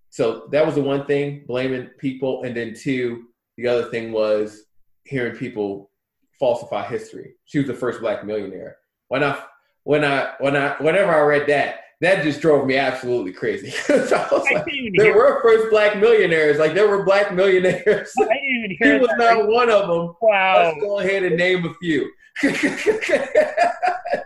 so 0.10 0.48
that 0.52 0.66
was 0.66 0.76
the 0.76 0.82
one 0.82 1.06
thing, 1.06 1.44
blaming 1.46 1.90
people, 2.00 2.42
and 2.44 2.58
then 2.58 2.74
two, 2.74 3.28
the 3.58 3.68
other 3.68 3.86
thing 3.92 4.12
was 4.12 4.64
hearing 5.04 5.36
people 5.36 5.92
falsify 6.40 6.88
history. 6.88 7.36
She 7.46 7.60
was 7.60 7.68
the 7.68 7.76
first 7.76 8.02
black 8.02 8.26
millionaire. 8.26 8.78
Why 9.10 9.24
I 9.24 9.44
when 9.84 10.06
I 10.06 10.34
when 10.40 10.56
I 10.56 10.76
whenever 10.80 11.12
I 11.14 11.22
read 11.22 11.48
that, 11.48 11.82
that 12.02 12.24
just 12.24 12.42
drove 12.42 12.66
me 12.66 12.78
absolutely 12.78 13.32
crazy. 13.32 13.70
so 13.72 14.44
like, 14.52 14.66
there 14.96 15.16
were 15.16 15.40
first 15.44 15.70
black 15.70 15.98
millionaires. 15.98 16.58
Like 16.58 16.74
there 16.74 16.88
were 16.88 17.04
black 17.04 17.34
millionaires. 17.34 18.12
I 18.20 18.24
didn't 18.24 18.44
even 18.44 18.72
hear. 18.80 18.94
he 18.96 19.00
was 19.00 19.10
that. 19.10 19.38
not 19.38 19.48
one 19.48 19.70
of 19.70 19.88
them. 19.88 20.16
Wow. 20.22 20.64
Let's 20.64 20.82
go 20.82 21.00
ahead 21.00 21.24
and 21.24 21.38
name 21.38 21.66
a 21.66 21.74
few. 21.76 22.12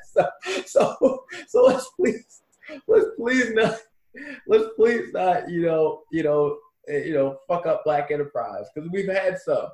so, 0.06 0.26
so, 0.66 1.26
so 1.48 1.64
let's 1.64 1.90
please, 1.98 2.44
let's 2.88 3.08
please 3.18 3.52
not, 3.52 3.78
let's 4.48 4.68
please 4.78 5.12
not, 5.12 5.50
you 5.50 5.64
know, 5.64 6.04
you 6.12 6.24
know, 6.24 6.58
eh, 6.88 7.00
you 7.00 7.14
know, 7.14 7.40
fuck 7.48 7.66
up 7.66 7.84
Black 7.84 8.10
Enterprise 8.10 8.68
because 8.74 8.90
we've 8.92 9.10
had 9.10 9.38
some. 9.38 9.68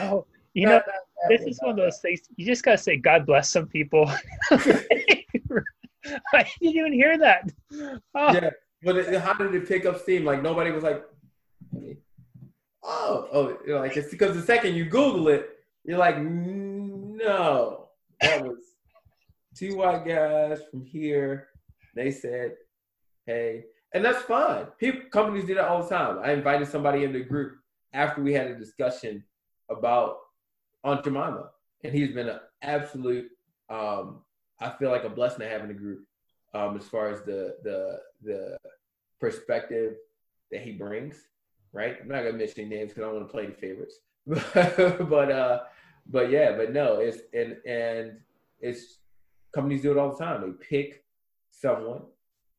oh, 0.00 0.26
you 0.54 0.66
know, 0.66 0.80
this 1.28 1.42
is 1.42 1.58
one 1.60 1.70
of 1.70 1.76
those 1.76 1.98
things. 1.98 2.20
You 2.36 2.46
just 2.46 2.62
gotta 2.62 2.78
say, 2.78 2.96
God 2.96 3.26
bless 3.26 3.50
some 3.50 3.66
people. 3.66 4.10
I 4.50 6.46
didn't 6.60 6.76
even 6.76 6.92
hear 6.92 7.18
that. 7.18 7.50
Oh. 8.14 8.32
Yeah, 8.32 8.50
but 8.82 8.96
it, 8.96 9.20
how 9.20 9.34
did 9.34 9.54
it 9.54 9.68
pick 9.68 9.86
up 9.86 10.00
steam? 10.00 10.24
Like 10.24 10.42
nobody 10.42 10.70
was 10.70 10.84
like, 10.84 11.04
oh, 12.82 13.28
oh, 13.32 13.58
you 13.66 13.74
know, 13.74 13.80
like 13.80 13.96
it's 13.96 14.10
because 14.10 14.36
the 14.36 14.42
second 14.42 14.74
you 14.74 14.84
Google 14.84 15.28
it, 15.28 15.50
you're 15.84 15.98
like, 15.98 16.18
no, 16.20 17.88
that 18.20 18.42
was 18.42 18.58
two 19.56 19.76
white 19.76 20.06
guys 20.06 20.60
from 20.70 20.84
here. 20.84 21.48
They 21.94 22.10
said, 22.10 22.52
hey, 23.26 23.64
and 23.94 24.04
that's 24.04 24.22
fine. 24.22 24.66
People, 24.78 25.02
companies 25.10 25.46
do 25.46 25.54
that 25.54 25.68
all 25.68 25.82
the 25.82 25.88
time. 25.88 26.18
I 26.22 26.32
invited 26.32 26.68
somebody 26.68 27.04
in 27.04 27.12
the 27.12 27.20
group 27.20 27.56
after 27.92 28.22
we 28.22 28.32
had 28.32 28.48
a 28.48 28.54
discussion 28.54 29.24
about 29.70 30.18
Aunt 30.86 31.02
Jemima, 31.02 31.50
and 31.82 31.92
he's 31.92 32.14
been 32.14 32.28
an 32.28 32.38
absolute. 32.62 33.28
Um, 33.68 34.20
I 34.60 34.70
feel 34.78 34.90
like 34.90 35.04
a 35.04 35.10
blessing 35.10 35.40
to 35.40 35.48
have 35.48 35.62
in 35.62 35.68
the 35.68 35.74
group, 35.74 36.06
um, 36.54 36.76
as 36.76 36.86
far 36.86 37.10
as 37.10 37.22
the 37.22 37.56
the 37.64 37.98
the 38.22 38.56
perspective 39.20 39.94
that 40.52 40.62
he 40.62 40.72
brings. 40.72 41.16
Right, 41.72 41.96
I'm 42.00 42.08
not 42.08 42.22
gonna 42.22 42.38
mention 42.38 42.66
any 42.66 42.76
names 42.76 42.92
because 42.92 43.02
I 43.02 43.06
don't 43.06 43.16
want 43.16 43.28
to 43.28 43.32
play 43.32 43.46
the 43.46 43.52
favorites, 43.52 43.98
but 45.10 45.30
uh, 45.30 45.64
but 46.06 46.30
yeah, 46.30 46.56
but 46.56 46.72
no, 46.72 47.00
it's 47.00 47.18
and 47.34 47.56
and 47.66 48.18
it's 48.60 48.98
companies 49.52 49.82
do 49.82 49.90
it 49.90 49.98
all 49.98 50.12
the 50.16 50.24
time. 50.24 50.40
They 50.40 50.66
pick 50.66 51.04
someone, 51.50 52.02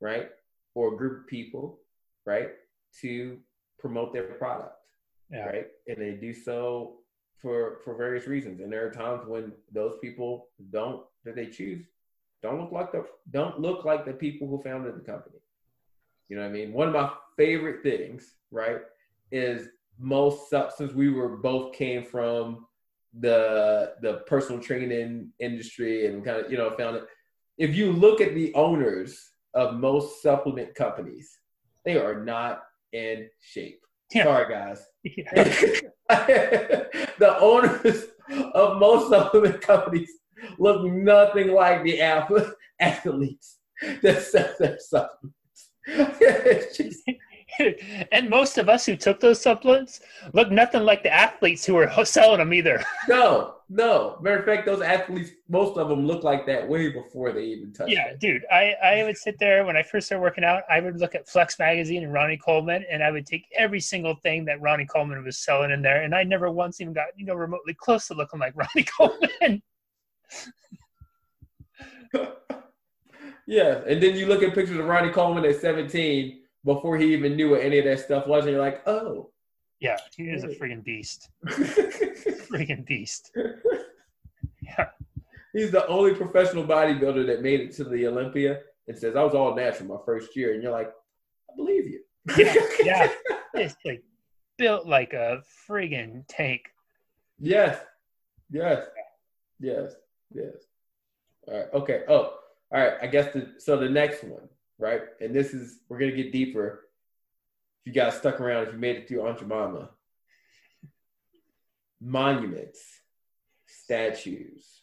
right, 0.02 0.30
or 0.76 0.94
a 0.94 0.98
group 0.98 1.22
of 1.22 1.28
people, 1.28 1.80
right, 2.26 2.50
to 3.02 3.38
promote 3.80 4.14
their 4.14 4.24
product, 4.24 4.76
yeah. 5.32 5.46
right, 5.46 5.68
and 5.88 5.98
they 5.98 6.12
do 6.12 6.34
so 6.34 6.97
for 7.42 7.80
for 7.84 7.96
various 7.96 8.28
reasons. 8.28 8.62
And 8.62 8.72
there 8.72 8.86
are 8.86 8.92
times 8.92 9.26
when 9.28 9.52
those 9.72 9.98
people 10.02 10.48
don't 10.72 11.04
that 11.24 11.36
they 11.36 11.48
choose 11.48 11.86
don't 12.42 12.60
look 12.60 12.72
like 12.72 12.92
the 12.92 13.06
don't 13.32 13.60
look 13.60 13.86
like 13.86 14.06
the 14.06 14.14
people 14.14 14.48
who 14.48 14.62
founded 14.62 14.96
the 14.96 15.02
company. 15.02 15.38
You 16.30 16.36
know 16.38 16.44
what 16.44 16.50
I 16.50 16.54
mean? 16.54 16.74
One 16.74 16.88
of 16.88 16.94
my 16.94 17.10
favorite 17.36 17.84
things, 17.84 18.36
right, 18.52 18.82
is 19.32 19.70
most 20.00 20.50
since 20.50 20.94
we 20.94 21.10
were 21.10 21.38
both 21.38 21.74
came 21.74 22.04
from 22.04 22.68
the 23.20 23.94
the 24.02 24.24
personal 24.28 24.62
training 24.62 25.32
industry 25.40 26.08
and 26.08 26.24
kind 26.24 26.46
of 26.46 26.52
you 26.52 26.58
know 26.58 26.76
found 26.78 26.98
it. 26.98 27.06
If 27.58 27.76
you 27.76 27.92
look 27.92 28.22
at 28.22 28.36
the 28.36 28.54
owners 28.54 29.32
of 29.54 29.76
most 29.76 30.22
supplement 30.22 30.76
companies, 30.76 31.40
they 31.86 31.98
are 31.98 32.24
not 32.24 32.64
in 32.94 33.30
shape. 33.40 33.82
Yeah. 34.14 34.26
Sorry, 34.26 34.54
guys. 34.54 34.86
Yeah. 35.04 35.80
the 37.20 37.38
owners 37.40 38.06
of 38.54 38.80
most 38.80 39.10
supplement 39.10 39.62
companies 39.62 40.12
look 40.58 40.84
nothing 40.86 41.50
like 41.50 41.84
the 41.84 42.02
athletes 42.80 43.58
that 44.02 44.22
sell 44.22 44.54
their 44.60 44.80
supplements. 44.80 45.34
and 48.12 48.30
most 48.30 48.58
of 48.58 48.70
us 48.70 48.86
who 48.86 48.96
took 48.96 49.20
those 49.20 49.42
supplements 49.42 50.02
look 50.34 50.52
nothing 50.52 50.84
like 50.84 51.04
the 51.04 51.14
athletes 51.14 51.66
who 51.66 51.76
were 51.76 51.92
selling 52.06 52.40
them 52.40 52.54
either. 52.54 52.84
no, 53.08 53.56
no. 53.70 54.18
Matter 54.22 54.40
of 54.40 54.46
fact, 54.46 54.66
those 54.66 54.82
athletes, 54.82 55.32
most 55.50 55.78
of 55.78 55.90
them 55.90 56.06
look 56.06 56.24
like 56.24 56.46
that 56.46 56.68
way 56.68 56.90
before 56.90 57.32
they 57.32 57.44
even 57.44 57.74
touch. 57.74 57.90
It. 57.90 57.94
Yeah, 57.94 58.08
it. 58.08 58.20
dude. 58.20 58.46
I 58.52 58.74
I 58.84 59.04
would 59.04 59.18
sit 59.18 59.38
there 59.40 59.66
when 59.66 59.76
I 59.76 59.84
first 59.84 60.08
started 60.08 60.22
working 60.22 60.44
out. 60.44 60.64
I 60.70 60.80
would 60.80 61.00
look 61.00 61.16
at 61.16 61.28
Flex 61.28 61.60
magazine 61.60 62.04
and 62.04 62.14
Ronnie 62.14 62.38
Coleman, 62.38 62.86
and 62.90 63.04
I 63.04 63.12
would 63.12 63.26
take 63.26 63.46
every 63.58 63.80
single 63.80 64.16
thing 64.16 64.46
that 64.46 64.62
Ronnie 64.62 64.86
Coleman 64.86 65.24
was 65.24 65.38
selling 65.38 65.72
in 65.72 65.82
there, 65.82 66.04
and 66.04 66.16
I 66.16 66.24
never 66.24 66.52
once 66.52 66.80
even 66.82 66.94
got 66.94 67.08
you 67.16 67.26
know 67.26 67.36
remotely 67.36 67.74
close 67.74 68.08
to 68.08 68.14
looking 68.14 68.40
like 68.40 68.54
Ronnie 68.58 68.86
Coleman. 68.86 69.62
yeah, 73.48 73.82
and 73.88 74.02
then 74.02 74.16
you 74.16 74.26
look 74.28 74.44
at 74.44 74.54
pictures 74.54 74.78
of 74.78 74.86
Ronnie 74.86 75.12
Coleman 75.12 75.46
at 75.46 75.60
seventeen 75.60 76.42
before 76.66 76.98
he 76.98 77.14
even 77.14 77.36
knew 77.36 77.52
what 77.52 77.62
any 77.62 77.80
of 77.80 77.86
that 77.86 78.00
stuff 78.00 78.28
was, 78.28 78.46
and 78.46 78.54
you're 78.54 78.62
like, 78.62 78.88
oh. 78.88 79.32
Yeah, 79.80 79.98
he 80.16 80.24
is 80.24 80.44
a 80.44 80.48
freaking 80.48 80.84
beast. 80.84 81.30
freaking 81.48 82.86
beast. 82.86 83.32
Yeah. 84.62 84.90
He's 85.54 85.72
the 85.72 85.86
only 85.88 86.14
professional 86.16 86.64
bodybuilder 86.64 87.28
that 87.28 87.42
made 87.42 87.62
it 87.62 87.74
to 87.76 87.84
the 87.84 88.08
Olympia 88.08 88.62
and 88.88 88.98
says, 88.98 89.16
I 89.16 89.24
was 89.24 89.36
all 89.36 89.56
natural 89.56 89.90
my 89.90 90.04
first 90.06 90.36
year. 90.36 90.54
And 90.54 90.64
you're 90.64 90.72
like, 90.72 90.92
I 91.50 91.56
believe 91.56 91.86
you. 91.86 92.02
yeah, 92.38 92.56
yeah. 92.84 93.12
It's 93.54 93.76
like 93.86 94.04
built 94.58 94.88
like 94.88 95.14
a 95.14 95.42
friggin' 95.70 96.24
tank. 96.28 96.62
Yes. 97.40 97.80
Yes. 98.50 98.84
Yes. 99.60 99.94
Yes. 100.34 100.54
All 101.48 101.54
right. 101.54 101.68
Okay. 101.74 102.04
Oh, 102.08 102.34
all 102.72 102.82
right. 102.84 102.94
I 103.02 103.08
guess 103.08 103.32
the 103.34 103.54
so 103.58 103.78
the 103.78 103.90
next 103.90 104.24
one 104.24 104.50
right? 104.80 105.02
And 105.22 105.36
this 105.36 105.54
is 105.54 105.80
we're 105.90 106.00
gonna 106.00 106.12
get 106.12 106.32
deeper. 106.32 106.86
If 107.82 107.94
you 107.94 108.02
guys 108.02 108.18
stuck 108.18 108.40
around, 108.40 108.68
if 108.68 108.74
you 108.74 108.80
made 108.80 108.98
it 108.98 109.08
through 109.08 109.28
Aunt 109.28 109.40
Jemima, 109.40 109.90
monuments, 112.02 112.82
statues, 113.66 114.82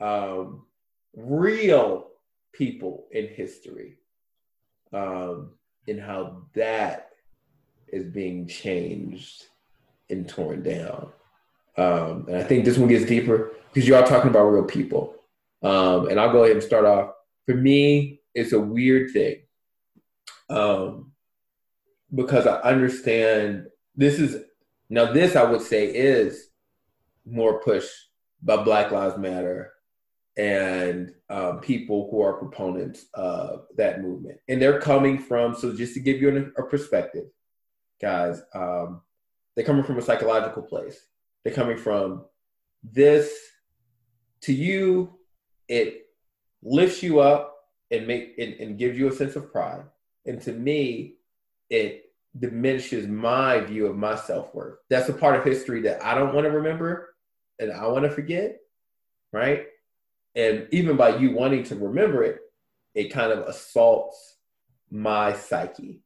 um, 0.00 0.66
real 1.16 2.08
people 2.52 3.06
in 3.10 3.28
history, 3.28 3.98
um, 4.92 5.50
and 5.86 6.00
how 6.00 6.42
that 6.54 7.10
is 7.88 8.04
being 8.04 8.46
changed 8.46 9.46
and 10.10 10.28
torn 10.28 10.62
down. 10.62 11.10
Um, 11.76 12.26
and 12.28 12.36
I 12.36 12.44
think 12.44 12.64
this 12.64 12.78
one 12.78 12.88
gets 12.88 13.04
deeper 13.04 13.52
because 13.72 13.88
you 13.88 13.96
are 13.96 14.06
talking 14.06 14.30
about 14.30 14.44
real 14.46 14.64
people. 14.64 15.14
Um, 15.62 16.08
and 16.08 16.20
I'll 16.20 16.32
go 16.32 16.44
ahead 16.44 16.56
and 16.56 16.62
start 16.62 16.84
off. 16.84 17.12
For 17.46 17.54
me, 17.54 18.13
it's 18.34 18.52
a 18.52 18.60
weird 18.60 19.10
thing 19.12 19.42
um, 20.50 21.12
because 22.14 22.46
I 22.46 22.60
understand 22.60 23.66
this 23.96 24.18
is 24.18 24.42
now 24.90 25.12
this 25.12 25.36
I 25.36 25.44
would 25.44 25.62
say 25.62 25.86
is 25.86 26.48
more 27.24 27.60
push 27.60 27.86
by 28.42 28.62
Black 28.62 28.90
Lives 28.90 29.16
Matter 29.16 29.72
and 30.36 31.12
um, 31.30 31.60
people 31.60 32.08
who 32.10 32.20
are 32.20 32.34
proponents 32.34 33.06
of 33.14 33.66
that 33.76 34.02
movement. 34.02 34.38
And 34.48 34.60
they're 34.60 34.80
coming 34.80 35.18
from, 35.18 35.54
so 35.54 35.74
just 35.74 35.94
to 35.94 36.00
give 36.00 36.20
you 36.20 36.52
a, 36.56 36.62
a 36.62 36.66
perspective, 36.66 37.26
guys, 38.02 38.42
um, 38.54 39.02
they're 39.54 39.64
coming 39.64 39.84
from 39.84 39.98
a 39.98 40.02
psychological 40.02 40.62
place. 40.62 40.98
They're 41.42 41.54
coming 41.54 41.78
from 41.78 42.24
this, 42.82 43.32
to 44.42 44.52
you, 44.52 45.18
it 45.68 46.06
lifts 46.62 47.02
you 47.02 47.20
up 47.20 47.53
and 47.90 48.06
make 48.06 48.34
and, 48.38 48.54
and 48.54 48.78
gives 48.78 48.98
you 48.98 49.08
a 49.08 49.12
sense 49.12 49.36
of 49.36 49.52
pride. 49.52 49.84
And 50.26 50.40
to 50.42 50.52
me, 50.52 51.16
it 51.70 52.12
diminishes 52.38 53.06
my 53.06 53.60
view 53.60 53.86
of 53.86 53.96
my 53.96 54.16
self-worth. 54.16 54.78
That's 54.90 55.08
a 55.08 55.12
part 55.12 55.36
of 55.36 55.44
history 55.44 55.82
that 55.82 56.04
I 56.04 56.14
don't 56.14 56.34
want 56.34 56.46
to 56.46 56.50
remember 56.50 57.14
and 57.58 57.72
I 57.72 57.86
want 57.86 58.04
to 58.04 58.10
forget, 58.10 58.60
right? 59.32 59.66
And 60.34 60.66
even 60.72 60.96
by 60.96 61.16
you 61.16 61.32
wanting 61.32 61.62
to 61.64 61.76
remember 61.76 62.24
it, 62.24 62.40
it 62.94 63.12
kind 63.12 63.32
of 63.32 63.46
assaults 63.46 64.36
my 64.90 65.32
psyche, 65.32 66.00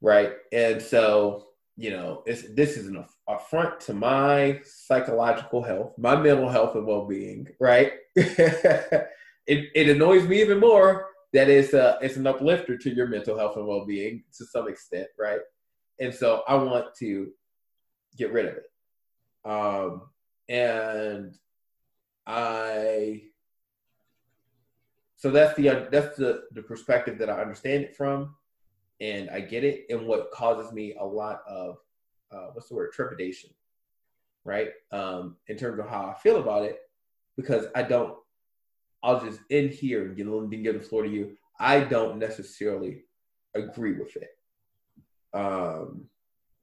right? 0.00 0.32
And 0.52 0.82
so, 0.82 1.46
you 1.76 1.90
know, 1.90 2.24
this 2.26 2.76
is 2.76 2.88
an 2.88 3.04
affront 3.26 3.80
to 3.82 3.94
my 3.94 4.60
psychological 4.64 5.62
health, 5.62 5.92
my 5.96 6.16
mental 6.16 6.48
health 6.48 6.74
and 6.74 6.86
well-being, 6.86 7.48
right? 7.58 7.92
it, 9.48 9.70
it 9.74 9.88
annoys 9.88 10.26
me 10.26 10.40
even 10.40 10.60
more 10.60 11.06
that 11.32 11.48
it's 11.48 11.74
a, 11.74 11.98
it's 12.00 12.16
an 12.16 12.26
uplifter 12.26 12.76
to 12.78 12.90
your 12.94 13.08
mental 13.08 13.36
health 13.36 13.56
and 13.56 13.66
well-being 13.66 14.22
to 14.36 14.44
some 14.46 14.68
extent, 14.68 15.08
right? 15.18 15.40
And 16.00 16.14
so 16.14 16.42
I 16.46 16.54
want 16.54 16.94
to 17.00 17.32
get 18.16 18.32
rid 18.32 18.46
of 18.46 18.54
it. 18.56 18.70
Um, 19.44 20.02
and 20.48 21.34
I 22.26 23.22
so 25.18 25.30
that's 25.30 25.56
the 25.56 25.88
that's 25.90 26.16
the 26.16 26.44
the 26.52 26.62
perspective 26.62 27.18
that 27.18 27.28
I 27.28 27.40
understand 27.40 27.82
it 27.82 27.96
from, 27.96 28.36
and 29.00 29.28
I 29.30 29.40
get 29.40 29.64
it. 29.64 29.86
And 29.90 30.06
what 30.06 30.30
causes 30.30 30.72
me 30.72 30.94
a 30.98 31.04
lot 31.04 31.42
of 31.48 31.78
uh, 32.30 32.48
what's 32.52 32.68
the 32.68 32.76
word 32.76 32.92
trepidation, 32.92 33.50
right? 34.44 34.68
Um, 34.92 35.36
in 35.48 35.56
terms 35.56 35.80
of 35.80 35.88
how 35.88 36.06
I 36.06 36.14
feel 36.20 36.36
about 36.36 36.64
it, 36.64 36.78
because 37.36 37.66
I 37.74 37.82
don't. 37.82 38.16
I'll 39.02 39.24
just 39.24 39.40
end 39.50 39.70
here 39.70 40.06
and 40.06 40.16
get 40.16 40.26
then 40.26 40.62
give 40.62 40.74
the 40.74 40.80
floor 40.80 41.04
to 41.04 41.08
you. 41.08 41.36
I 41.60 41.80
don't 41.80 42.18
necessarily 42.18 43.04
agree 43.54 43.92
with 43.92 44.16
it, 44.16 44.36
um, 45.32 46.04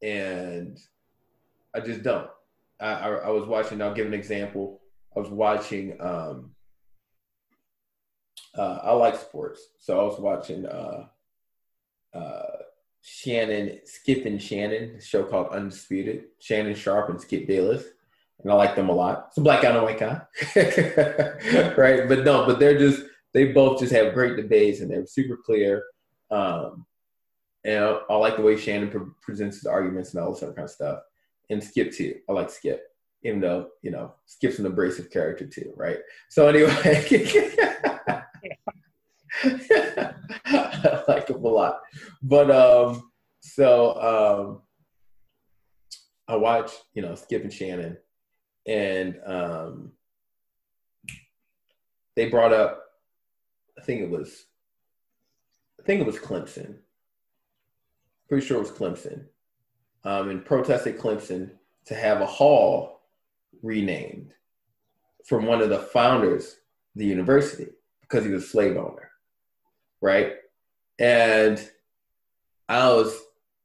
and 0.02 0.80
I 1.74 1.80
just 1.80 2.04
don't. 2.04 2.30
I, 2.80 2.94
I, 2.94 3.10
I 3.10 3.30
was 3.30 3.46
watching. 3.46 3.82
I'll 3.82 3.94
give 3.94 4.08
an 4.08 4.14
example. 4.14 4.82
I 5.16 5.20
was 5.20 5.30
watching. 5.30 5.98
Um, 6.00 6.52
uh, 8.58 8.80
I 8.84 8.92
like 8.94 9.18
sports, 9.18 9.62
so 9.80 10.00
I 10.00 10.04
was 10.04 10.20
watching 10.20 10.66
uh, 10.66 11.08
uh, 12.14 12.58
Shannon, 13.02 13.80
Skip 13.84 14.26
and 14.26 14.42
Shannon, 14.42 14.96
a 14.96 15.02
show 15.02 15.24
called 15.24 15.50
Undisputed. 15.50 16.26
Shannon 16.40 16.76
Sharpe 16.76 17.10
and 17.10 17.22
Skip 17.22 17.48
Bayless, 17.48 17.84
and 18.44 18.52
I 18.52 18.56
like 18.56 18.76
them 18.76 18.90
a 18.90 18.94
lot. 18.94 19.26
It's 19.30 19.38
a 19.38 19.42
black 19.42 19.62
guy 19.62 19.70
and 19.70 19.78
a 19.78 19.84
white 19.84 20.00
guy, 20.00 20.22
right? 21.78 22.08
But 22.08 22.24
no, 22.24 22.46
but 22.46 22.60
they're 22.60 22.78
just 22.78 23.04
they 23.34 23.52
both 23.52 23.80
just 23.80 23.94
have 23.94 24.14
great 24.14 24.36
debates 24.36 24.82
and 24.82 24.90
they're 24.90 25.06
super 25.06 25.38
clear. 25.38 25.84
Um, 26.32 26.86
and 27.64 27.84
I, 27.84 28.00
I, 28.10 28.16
like 28.16 28.38
the 28.38 28.44
way 28.44 28.58
Shannon 28.58 28.90
pre- 28.90 29.12
presents 29.22 29.58
his 29.58 29.66
arguments 29.66 30.14
and 30.14 30.24
all 30.24 30.32
this 30.34 30.44
other 30.44 30.54
kind 30.54 30.66
of 30.66 30.72
stuff. 30.72 31.00
And 31.50 31.64
Skip 31.64 31.92
too. 31.92 32.16
I 32.30 32.34
like 32.34 32.50
Skip, 32.50 32.82
even 33.24 33.42
though 33.42 33.70
you 33.82 33.92
know 33.92 34.14
Skip's 34.26 34.60
an 34.60 34.66
abrasive 34.66 35.12
character 35.12 35.46
too, 35.48 35.74
right? 35.76 35.98
So 36.30 36.48
anyway. 36.48 36.72
I 40.46 41.04
like 41.08 41.30
him 41.30 41.44
a 41.44 41.48
lot. 41.48 41.80
But 42.22 42.52
um, 42.52 43.12
so 43.42 44.02
um, 44.02 44.62
I 46.28 46.36
watch, 46.36 46.72
you 46.94 47.02
know, 47.02 47.16
Skip 47.16 47.44
and 47.44 47.54
Shannon, 47.54 47.98
and 48.66 49.20
um, 49.26 49.92
they 52.16 52.30
brought 52.30 52.54
up, 52.54 52.84
I 53.78 53.82
think 53.82 54.02
it 54.02 54.10
was, 54.10 54.46
I 55.80 55.84
think 55.84 56.02
it 56.02 56.08
was 56.08 56.18
Clemson. 56.18 56.76
Pretty 58.28 58.46
sure 58.46 58.58
it 58.58 58.62
was 58.62 58.72
Clemson, 58.72 59.26
um, 60.04 60.30
and 60.30 60.44
protested 60.44 60.98
Clemson 60.98 61.52
to 61.86 61.96
have 61.96 62.22
a 62.22 62.26
hall 62.26 63.02
renamed 63.62 64.34
from 65.24 65.46
one 65.46 65.62
of 65.62 65.70
the 65.70 65.80
founders 65.80 66.46
of 66.46 66.56
the 66.96 67.06
university 67.06 67.68
because 68.02 68.26
he 68.26 68.32
was 68.32 68.44
a 68.44 68.48
slave 68.48 68.78
owner 68.78 69.12
right? 70.06 70.34
And 71.00 71.60
I 72.70 72.90
was, 72.90 73.20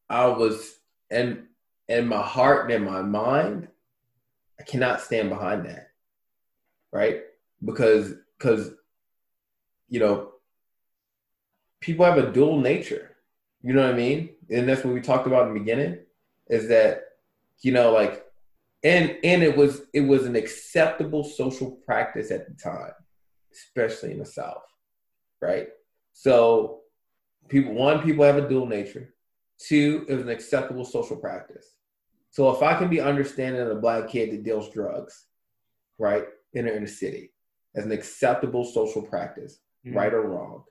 I 0.08 0.26
was, 0.26 0.78
and 1.10 1.44
in 1.86 2.08
my 2.08 2.22
heart 2.22 2.70
and 2.70 2.82
in 2.82 2.90
my 2.90 3.02
mind, 3.02 3.68
cannot 4.70 5.00
stand 5.00 5.28
behind 5.28 5.66
that, 5.66 5.90
right? 6.92 7.22
Because, 7.64 8.14
because, 8.38 8.70
you 9.88 10.00
know, 10.00 10.30
people 11.80 12.04
have 12.04 12.18
a 12.18 12.32
dual 12.32 12.60
nature. 12.60 13.16
You 13.62 13.74
know 13.74 13.82
what 13.82 13.94
I 13.94 13.96
mean? 13.96 14.30
And 14.48 14.68
that's 14.68 14.84
what 14.84 14.94
we 14.94 15.00
talked 15.00 15.26
about 15.26 15.48
in 15.48 15.54
the 15.54 15.60
beginning, 15.60 15.98
is 16.48 16.68
that, 16.68 17.02
you 17.60 17.72
know, 17.72 17.92
like, 17.92 18.24
and 18.82 19.18
and 19.22 19.42
it 19.42 19.54
was 19.54 19.82
it 19.92 20.00
was 20.00 20.24
an 20.24 20.36
acceptable 20.36 21.22
social 21.22 21.70
practice 21.70 22.30
at 22.30 22.46
the 22.46 22.54
time, 22.54 22.92
especially 23.52 24.12
in 24.12 24.18
the 24.18 24.24
South, 24.24 24.64
right? 25.42 25.68
So, 26.14 26.80
people 27.48 27.74
one, 27.74 28.02
people 28.02 28.24
have 28.24 28.38
a 28.38 28.48
dual 28.48 28.66
nature. 28.66 29.12
Two, 29.58 30.06
it 30.08 30.14
was 30.14 30.22
an 30.22 30.30
acceptable 30.30 30.86
social 30.86 31.16
practice. 31.16 31.74
So 32.30 32.50
if 32.50 32.62
I 32.62 32.74
can 32.74 32.88
be 32.88 33.00
understanding 33.00 33.60
of 33.60 33.68
a 33.68 33.74
black 33.74 34.08
kid 34.08 34.30
that 34.32 34.44
deals 34.44 34.70
drugs, 34.70 35.26
right, 35.98 36.24
in 36.54 36.64
the 36.66 36.76
inner 36.76 36.86
city, 36.86 37.32
as 37.74 37.84
an 37.84 37.92
acceptable 37.92 38.64
social 38.64 39.02
practice, 39.02 39.60
mm-hmm. 39.86 39.96
right 39.96 40.12
or 40.12 40.22
wrong, 40.22 40.64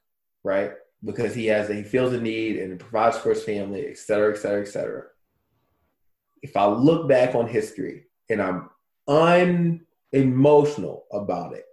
right, 0.44 0.72
because 1.04 1.34
he 1.36 1.46
has 1.48 1.70
a, 1.70 1.76
he 1.76 1.84
feels 1.84 2.14
a 2.14 2.22
need 2.22 2.58
and 2.58 2.80
provides 2.80 3.18
for 3.18 3.30
his 3.30 3.44
family, 3.44 3.88
et 3.88 3.98
cetera, 3.98 4.34
et 4.34 4.38
cetera, 4.38 4.62
et 4.62 4.68
cetera. 4.68 5.04
If 6.42 6.56
I 6.56 6.66
look 6.68 7.08
back 7.10 7.36
on 7.36 7.48
history 7.48 8.06
and 8.30 8.42
I'm 8.42 8.70
unemotional 10.14 11.06
about 11.12 11.54
it, 11.54 11.66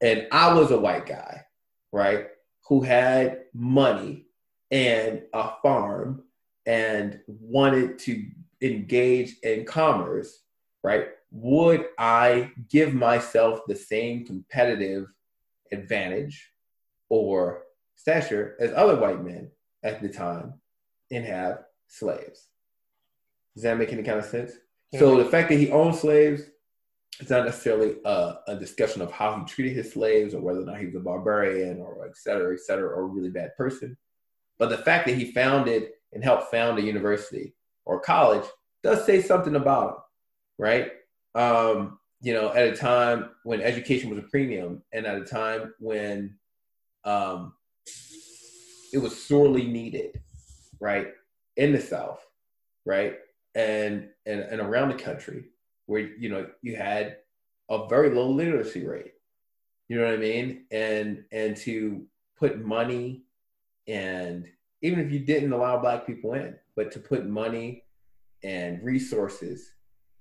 and 0.00 0.28
I 0.32 0.52
was 0.54 0.70
a 0.70 0.78
white 0.78 1.06
guy, 1.06 1.44
right? 1.92 2.28
who 2.68 2.82
had 2.82 3.44
money 3.54 4.26
and 4.70 5.22
a 5.32 5.50
farm 5.62 6.22
and 6.66 7.18
wanted 7.26 7.98
to 7.98 8.26
engage 8.60 9.36
in 9.42 9.64
commerce, 9.64 10.42
right? 10.82 11.08
Would 11.30 11.86
I 11.98 12.52
give 12.68 12.94
myself 12.94 13.60
the 13.66 13.76
same 13.76 14.26
competitive 14.26 15.06
advantage 15.72 16.50
or 17.08 17.64
stature 17.96 18.56
as 18.60 18.72
other 18.72 18.96
white 18.96 19.22
men 19.22 19.50
at 19.82 20.00
the 20.00 20.08
time 20.08 20.54
and 21.10 21.24
have 21.24 21.64
slaves? 21.86 22.48
Does 23.54 23.64
that 23.64 23.78
make 23.78 23.92
any 23.92 24.02
kind 24.02 24.18
of 24.18 24.24
sense? 24.24 24.52
So 24.98 25.16
the 25.16 25.24
fact 25.24 25.50
that 25.50 25.58
he 25.58 25.70
owned 25.70 25.96
slaves 25.96 26.42
it's 27.20 27.30
not 27.30 27.44
necessarily 27.44 27.96
a, 28.04 28.34
a, 28.46 28.56
discussion 28.56 29.02
of 29.02 29.10
how 29.10 29.38
he 29.38 29.44
treated 29.44 29.74
his 29.74 29.92
slaves 29.92 30.34
or 30.34 30.40
whether 30.40 30.60
or 30.60 30.64
not 30.64 30.78
he 30.78 30.86
was 30.86 30.94
a 30.94 31.00
barbarian 31.00 31.80
or 31.80 32.06
et 32.06 32.16
cetera, 32.16 32.54
et 32.54 32.60
cetera, 32.60 32.88
or 32.88 33.02
a 33.02 33.06
really 33.06 33.30
bad 33.30 33.56
person. 33.56 33.96
But 34.58 34.70
the 34.70 34.78
fact 34.78 35.06
that 35.06 35.16
he 35.16 35.32
founded 35.32 35.88
and 36.12 36.22
helped 36.22 36.50
found 36.50 36.78
a 36.78 36.82
university 36.82 37.54
or 37.88 37.98
college 37.98 38.44
does 38.84 39.04
say 39.04 39.20
something 39.20 39.56
about 39.56 39.88
him, 39.88 39.96
right? 40.58 40.92
Um, 41.34 41.98
you 42.20 42.34
know, 42.34 42.52
at 42.52 42.68
a 42.68 42.76
time 42.76 43.30
when 43.42 43.60
education 43.60 44.10
was 44.10 44.18
a 44.18 44.22
premium 44.22 44.82
and 44.92 45.06
at 45.06 45.20
a 45.20 45.24
time 45.24 45.74
when 45.80 46.36
um, 47.04 47.54
it 48.92 48.98
was 48.98 49.20
sorely 49.20 49.66
needed, 49.66 50.20
right? 50.78 51.08
In 51.56 51.72
the 51.72 51.80
South, 51.80 52.24
right? 52.84 53.16
And, 53.54 54.08
and, 54.26 54.40
and 54.40 54.60
around 54.60 54.90
the 54.90 55.02
country 55.02 55.46
where 55.86 56.00
you 56.00 56.28
know 56.28 56.46
you 56.60 56.76
had 56.76 57.16
a 57.70 57.88
very 57.88 58.10
low 58.10 58.30
literacy 58.30 58.86
rate. 58.86 59.14
You 59.88 59.98
know 59.98 60.04
what 60.04 60.14
I 60.14 60.18
mean? 60.18 60.66
And 60.70 61.24
and 61.32 61.56
to 61.58 62.04
put 62.38 62.64
money 62.64 63.22
and 63.88 64.46
even 64.82 65.00
if 65.00 65.10
you 65.10 65.18
didn't 65.18 65.52
allow 65.52 65.78
black 65.78 66.06
people 66.06 66.34
in, 66.34 66.54
but 66.78 66.92
to 66.92 67.00
put 67.00 67.26
money 67.26 67.82
and 68.44 68.80
resources 68.84 69.72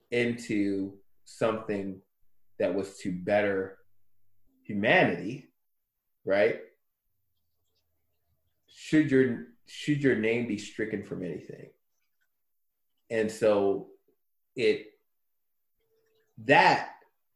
into 0.10 0.94
something 1.24 2.02
that 2.58 2.74
was 2.74 2.98
to 2.98 3.12
better 3.12 3.78
humanity, 4.64 5.50
right? 6.26 6.62
Should 8.66 9.12
your 9.12 9.50
should 9.68 10.02
your 10.02 10.16
name 10.16 10.48
be 10.48 10.58
stricken 10.58 11.04
from 11.04 11.24
anything? 11.24 11.70
And 13.12 13.32
so 13.32 13.90
it 14.56 14.94
that 16.46 16.90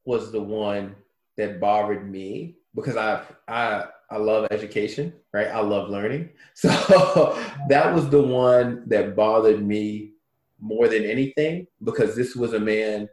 was 0.03 0.31
the 0.31 0.41
one 0.41 0.95
that 1.37 1.59
bothered 1.59 2.09
me 2.09 2.55
because 2.73 2.97
I 2.97 3.21
I 3.47 3.85
I 4.11 4.17
love 4.17 4.47
education, 4.51 5.13
right? 5.33 5.47
I 5.47 5.61
love 5.61 5.89
learning. 5.89 6.29
So 6.53 6.69
that 7.69 7.93
was 7.93 8.09
the 8.09 8.21
one 8.21 8.83
that 8.87 9.15
bothered 9.15 9.65
me 9.65 10.11
more 10.59 10.87
than 10.87 11.03
anything 11.03 11.65
because 11.83 12.15
this 12.15 12.35
was 12.35 12.53
a 12.53 12.59
man 12.59 13.09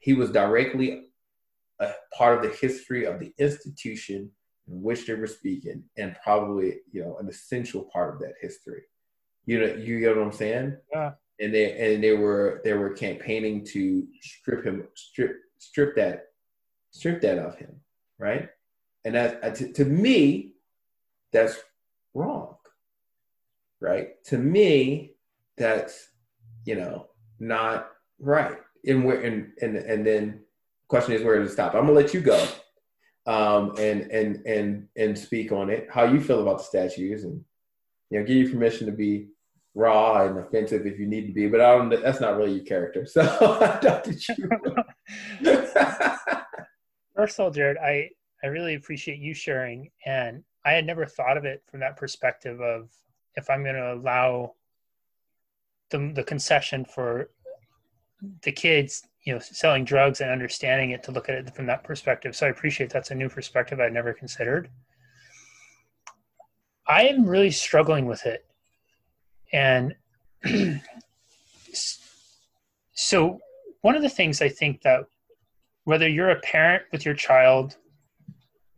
he 0.00 0.12
was 0.12 0.30
directly 0.30 1.06
a 1.80 1.92
part 2.12 2.36
of 2.36 2.42
the 2.42 2.56
history 2.56 3.06
of 3.06 3.18
the 3.18 3.32
institution 3.38 4.30
in 4.68 4.82
which 4.82 5.06
they 5.06 5.14
were 5.14 5.26
speaking 5.26 5.82
and 5.96 6.16
probably 6.22 6.80
you 6.92 7.02
know 7.02 7.16
an 7.18 7.28
essential 7.28 7.88
part 7.92 8.14
of 8.14 8.20
that 8.20 8.34
history 8.40 8.82
you 9.46 9.58
know 9.58 9.74
you 9.74 9.98
get 9.98 10.14
what 10.14 10.24
i'm 10.24 10.32
saying 10.32 10.76
yeah 10.92 11.12
and 11.40 11.54
they 11.54 11.94
and 11.94 12.04
they 12.04 12.12
were 12.12 12.60
they 12.64 12.74
were 12.74 12.90
campaigning 12.90 13.64
to 13.64 14.06
strip 14.20 14.64
him 14.64 14.86
strip 14.94 15.36
strip 15.58 15.96
that 15.96 16.26
strip 16.90 17.20
that 17.22 17.38
of 17.38 17.56
him 17.56 17.74
right 18.18 18.50
and 19.04 19.14
that 19.14 19.42
uh, 19.42 19.50
to, 19.50 19.72
to 19.72 19.84
me 19.84 20.52
that's 21.32 21.56
wrong 22.14 22.56
right 23.80 24.22
to 24.24 24.38
me 24.38 25.14
that's 25.56 26.08
you 26.64 26.74
know 26.74 27.06
not 27.38 27.90
right 28.18 28.58
and 28.86 29.04
where 29.04 29.20
and 29.20 29.52
and 29.62 29.76
and 29.76 30.06
then 30.06 30.40
question 30.88 31.14
is 31.14 31.22
where 31.22 31.38
to 31.38 31.48
stop 31.48 31.74
i'm 31.74 31.82
gonna 31.82 31.92
let 31.92 32.12
you 32.12 32.20
go 32.20 32.46
um 33.26 33.74
and 33.78 34.10
and 34.10 34.44
and 34.46 34.88
and 34.96 35.18
speak 35.18 35.52
on 35.52 35.70
it 35.70 35.88
how 35.90 36.04
you 36.04 36.20
feel 36.20 36.42
about 36.42 36.58
the 36.58 36.64
statues 36.64 37.24
and 37.24 37.44
you 38.10 38.18
know 38.18 38.26
give 38.26 38.36
you 38.36 38.50
permission 38.50 38.86
to 38.86 38.92
be 38.92 39.28
raw 39.74 40.26
and 40.26 40.38
offensive 40.38 40.86
if 40.86 40.98
you 40.98 41.06
need 41.06 41.26
to 41.26 41.32
be, 41.32 41.46
but 41.48 41.60
I 41.60 41.76
don't. 41.76 41.90
That's 41.90 42.20
not 42.20 42.36
really 42.36 42.52
your 42.54 42.64
character. 42.64 43.06
So 43.06 43.22
Dr. 43.82 44.12
First 47.16 47.38
of 47.38 47.44
all, 47.44 47.50
Jared, 47.50 47.76
I 47.78 48.10
I 48.42 48.48
really 48.48 48.74
appreciate 48.74 49.18
you 49.18 49.34
sharing, 49.34 49.90
and 50.06 50.42
I 50.64 50.72
had 50.72 50.86
never 50.86 51.06
thought 51.06 51.36
of 51.36 51.44
it 51.44 51.62
from 51.70 51.80
that 51.80 51.96
perspective 51.96 52.60
of 52.60 52.90
if 53.36 53.48
I'm 53.50 53.62
going 53.62 53.76
to 53.76 53.94
allow 53.94 54.54
the 55.90 56.12
the 56.14 56.24
concession 56.24 56.84
for 56.84 57.30
the 58.42 58.52
kids, 58.52 59.06
you 59.24 59.32
know, 59.32 59.40
selling 59.40 59.84
drugs 59.84 60.20
and 60.20 60.30
understanding 60.30 60.90
it 60.90 61.02
to 61.04 61.12
look 61.12 61.28
at 61.28 61.34
it 61.36 61.54
from 61.54 61.66
that 61.66 61.84
perspective. 61.84 62.36
So 62.36 62.46
I 62.46 62.50
appreciate 62.50 62.90
that's 62.90 63.10
a 63.10 63.14
new 63.14 63.28
perspective 63.28 63.80
I'd 63.80 63.92
never 63.92 64.12
considered. 64.12 64.68
I 66.86 67.04
am 67.04 67.24
really 67.24 67.50
struggling 67.50 68.06
with 68.06 68.26
it 68.26 68.44
and 69.52 69.94
so, 72.92 73.38
one 73.82 73.96
of 73.96 74.02
the 74.02 74.08
things 74.08 74.40
I 74.42 74.48
think 74.48 74.82
that 74.82 75.04
whether 75.84 76.08
you're 76.08 76.30
a 76.30 76.40
parent 76.40 76.84
with 76.92 77.04
your 77.04 77.14
child, 77.14 77.76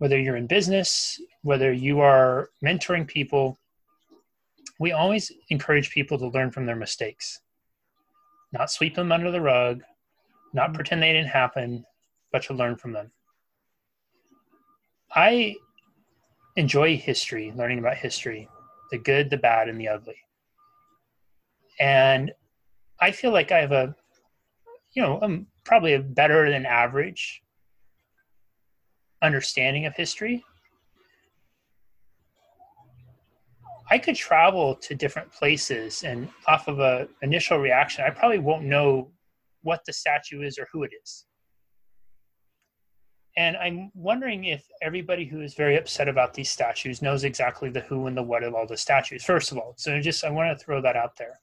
whether 0.02 0.18
you're 0.18 0.36
in 0.36 0.48
business, 0.48 1.20
whether 1.42 1.72
you 1.72 2.00
are 2.00 2.50
mentoring 2.64 3.06
people, 3.06 3.56
we 4.80 4.90
always 4.90 5.30
encourage 5.50 5.90
people 5.90 6.18
to 6.18 6.26
learn 6.26 6.50
from 6.50 6.66
their 6.66 6.74
mistakes, 6.74 7.40
not 8.52 8.70
sweep 8.70 8.96
them 8.96 9.12
under 9.12 9.30
the 9.30 9.40
rug, 9.40 9.82
not 10.52 10.66
mm-hmm. 10.66 10.74
pretend 10.74 11.02
they 11.02 11.12
didn't 11.12 11.28
happen, 11.28 11.84
but 12.32 12.42
to 12.42 12.54
learn 12.54 12.74
from 12.74 12.92
them. 12.92 13.12
I 15.14 15.54
enjoy 16.56 16.96
history, 16.96 17.52
learning 17.54 17.78
about 17.78 17.96
history, 17.96 18.48
the 18.90 18.98
good, 18.98 19.30
the 19.30 19.36
bad, 19.36 19.68
and 19.68 19.80
the 19.80 19.86
ugly 19.86 20.16
and 21.78 22.32
I 23.00 23.10
feel 23.10 23.32
like 23.32 23.50
I 23.50 23.60
have 23.60 23.72
a, 23.72 23.94
you 24.92 25.02
know, 25.02 25.18
I'm 25.20 25.46
probably 25.64 25.94
a 25.94 26.00
better 26.00 26.50
than 26.50 26.66
average 26.66 27.42
understanding 29.22 29.86
of 29.86 29.94
history. 29.94 30.44
I 33.90 33.98
could 33.98 34.16
travel 34.16 34.74
to 34.76 34.94
different 34.94 35.30
places, 35.32 36.02
and 36.02 36.28
off 36.46 36.66
of 36.68 36.80
a 36.80 37.08
initial 37.20 37.58
reaction, 37.58 38.04
I 38.06 38.10
probably 38.10 38.38
won't 38.38 38.64
know 38.64 39.10
what 39.62 39.80
the 39.86 39.92
statue 39.92 40.42
is 40.42 40.58
or 40.58 40.66
who 40.72 40.82
it 40.82 40.92
is. 41.02 41.26
And 43.36 43.56
I'm 43.56 43.90
wondering 43.94 44.44
if 44.44 44.66
everybody 44.82 45.24
who 45.24 45.40
is 45.40 45.54
very 45.54 45.76
upset 45.76 46.08
about 46.08 46.34
these 46.34 46.50
statues 46.50 47.00
knows 47.00 47.24
exactly 47.24 47.70
the 47.70 47.80
who 47.80 48.06
and 48.06 48.16
the 48.16 48.22
what 48.22 48.44
of 48.44 48.54
all 48.54 48.66
the 48.66 48.76
statues. 48.76 49.24
First 49.24 49.52
of 49.52 49.58
all, 49.58 49.74
so 49.76 49.98
just 50.00 50.24
I 50.24 50.30
want 50.30 50.56
to 50.56 50.64
throw 50.64 50.82
that 50.82 50.96
out 50.96 51.16
there. 51.16 51.38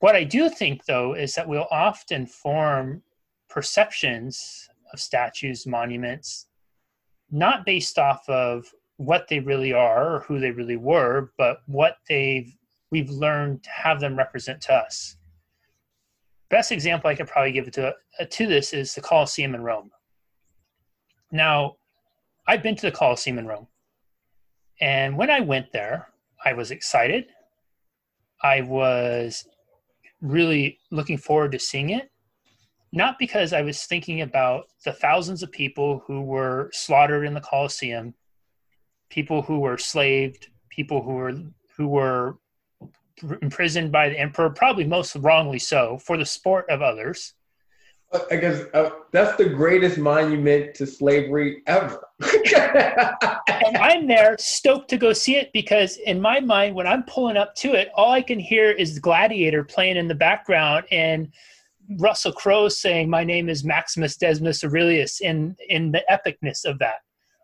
What 0.00 0.14
I 0.14 0.24
do 0.24 0.48
think, 0.48 0.84
though, 0.84 1.14
is 1.14 1.34
that 1.34 1.48
we'll 1.48 1.66
often 1.70 2.24
form 2.24 3.02
perceptions 3.50 4.68
of 4.92 5.00
statues, 5.00 5.66
monuments, 5.66 6.46
not 7.30 7.66
based 7.66 7.98
off 7.98 8.28
of 8.28 8.66
what 8.96 9.28
they 9.28 9.38
really 9.38 9.72
are 9.72 10.16
or 10.16 10.20
who 10.20 10.40
they 10.40 10.50
really 10.50 10.76
were, 10.76 11.32
but 11.38 11.62
what 11.66 11.98
they've 12.08 12.54
we've 12.90 13.10
learned 13.10 13.62
to 13.62 13.70
have 13.70 14.00
them 14.00 14.16
represent 14.16 14.60
to 14.62 14.74
us. 14.74 15.16
Best 16.48 16.72
example 16.72 17.10
I 17.10 17.14
could 17.14 17.28
probably 17.28 17.52
give 17.52 17.70
to 17.72 17.88
uh, 17.88 18.24
to 18.28 18.46
this 18.46 18.72
is 18.72 18.94
the 18.94 19.00
Colosseum 19.00 19.54
in 19.54 19.62
Rome. 19.62 19.90
Now, 21.30 21.76
I've 22.46 22.62
been 22.62 22.76
to 22.76 22.86
the 22.86 22.92
Colosseum 22.92 23.38
in 23.38 23.46
Rome, 23.46 23.68
and 24.80 25.16
when 25.16 25.30
I 25.30 25.40
went 25.40 25.72
there, 25.72 26.08
I 26.44 26.54
was 26.54 26.70
excited. 26.70 27.26
I 28.42 28.62
was 28.62 29.46
really 30.22 30.78
looking 30.90 31.18
forward 31.18 31.52
to 31.52 31.58
seeing 31.58 31.90
it. 31.90 32.10
Not 32.92 33.18
because 33.18 33.52
I 33.52 33.62
was 33.62 33.84
thinking 33.84 34.22
about 34.22 34.66
the 34.84 34.92
thousands 34.92 35.42
of 35.42 35.52
people 35.52 36.02
who 36.06 36.22
were 36.22 36.70
slaughtered 36.72 37.26
in 37.26 37.34
the 37.34 37.40
Colosseum, 37.40 38.14
people 39.10 39.42
who 39.42 39.60
were 39.60 39.76
slaved, 39.76 40.48
people 40.70 41.02
who 41.02 41.12
were 41.12 41.32
who 41.76 41.88
were 41.88 42.38
imprisoned 43.42 43.92
by 43.92 44.08
the 44.08 44.18
emperor, 44.18 44.50
probably 44.50 44.84
most 44.84 45.14
wrongly 45.16 45.58
so, 45.58 45.98
for 45.98 46.16
the 46.16 46.24
sport 46.24 46.66
of 46.70 46.82
others. 46.82 47.34
I 48.30 48.36
guess 48.36 48.64
uh, 48.72 48.90
that's 49.12 49.36
the 49.36 49.50
greatest 49.50 49.98
monument 49.98 50.74
to 50.76 50.86
slavery 50.86 51.62
ever. 51.66 52.08
and 52.24 53.76
I'm 53.76 54.06
there 54.06 54.36
stoked 54.38 54.88
to 54.90 54.96
go 54.96 55.12
see 55.12 55.36
it 55.36 55.52
because, 55.52 55.98
in 55.98 56.18
my 56.18 56.40
mind, 56.40 56.74
when 56.74 56.86
I'm 56.86 57.02
pulling 57.02 57.36
up 57.36 57.54
to 57.56 57.74
it, 57.74 57.90
all 57.94 58.12
I 58.12 58.22
can 58.22 58.38
hear 58.38 58.70
is 58.70 58.94
the 58.94 59.00
Gladiator 59.00 59.62
playing 59.62 59.98
in 59.98 60.08
the 60.08 60.14
background 60.14 60.86
and 60.90 61.30
Russell 61.96 62.32
Crowe 62.32 62.68
saying, 62.68 63.08
"My 63.08 63.24
name 63.24 63.48
is 63.48 63.64
Maximus 63.64 64.16
Decimus 64.16 64.62
Aurelius." 64.62 65.20
In 65.20 65.56
in 65.68 65.92
the 65.92 66.04
epicness 66.10 66.64
of 66.64 66.78
that, 66.80 66.98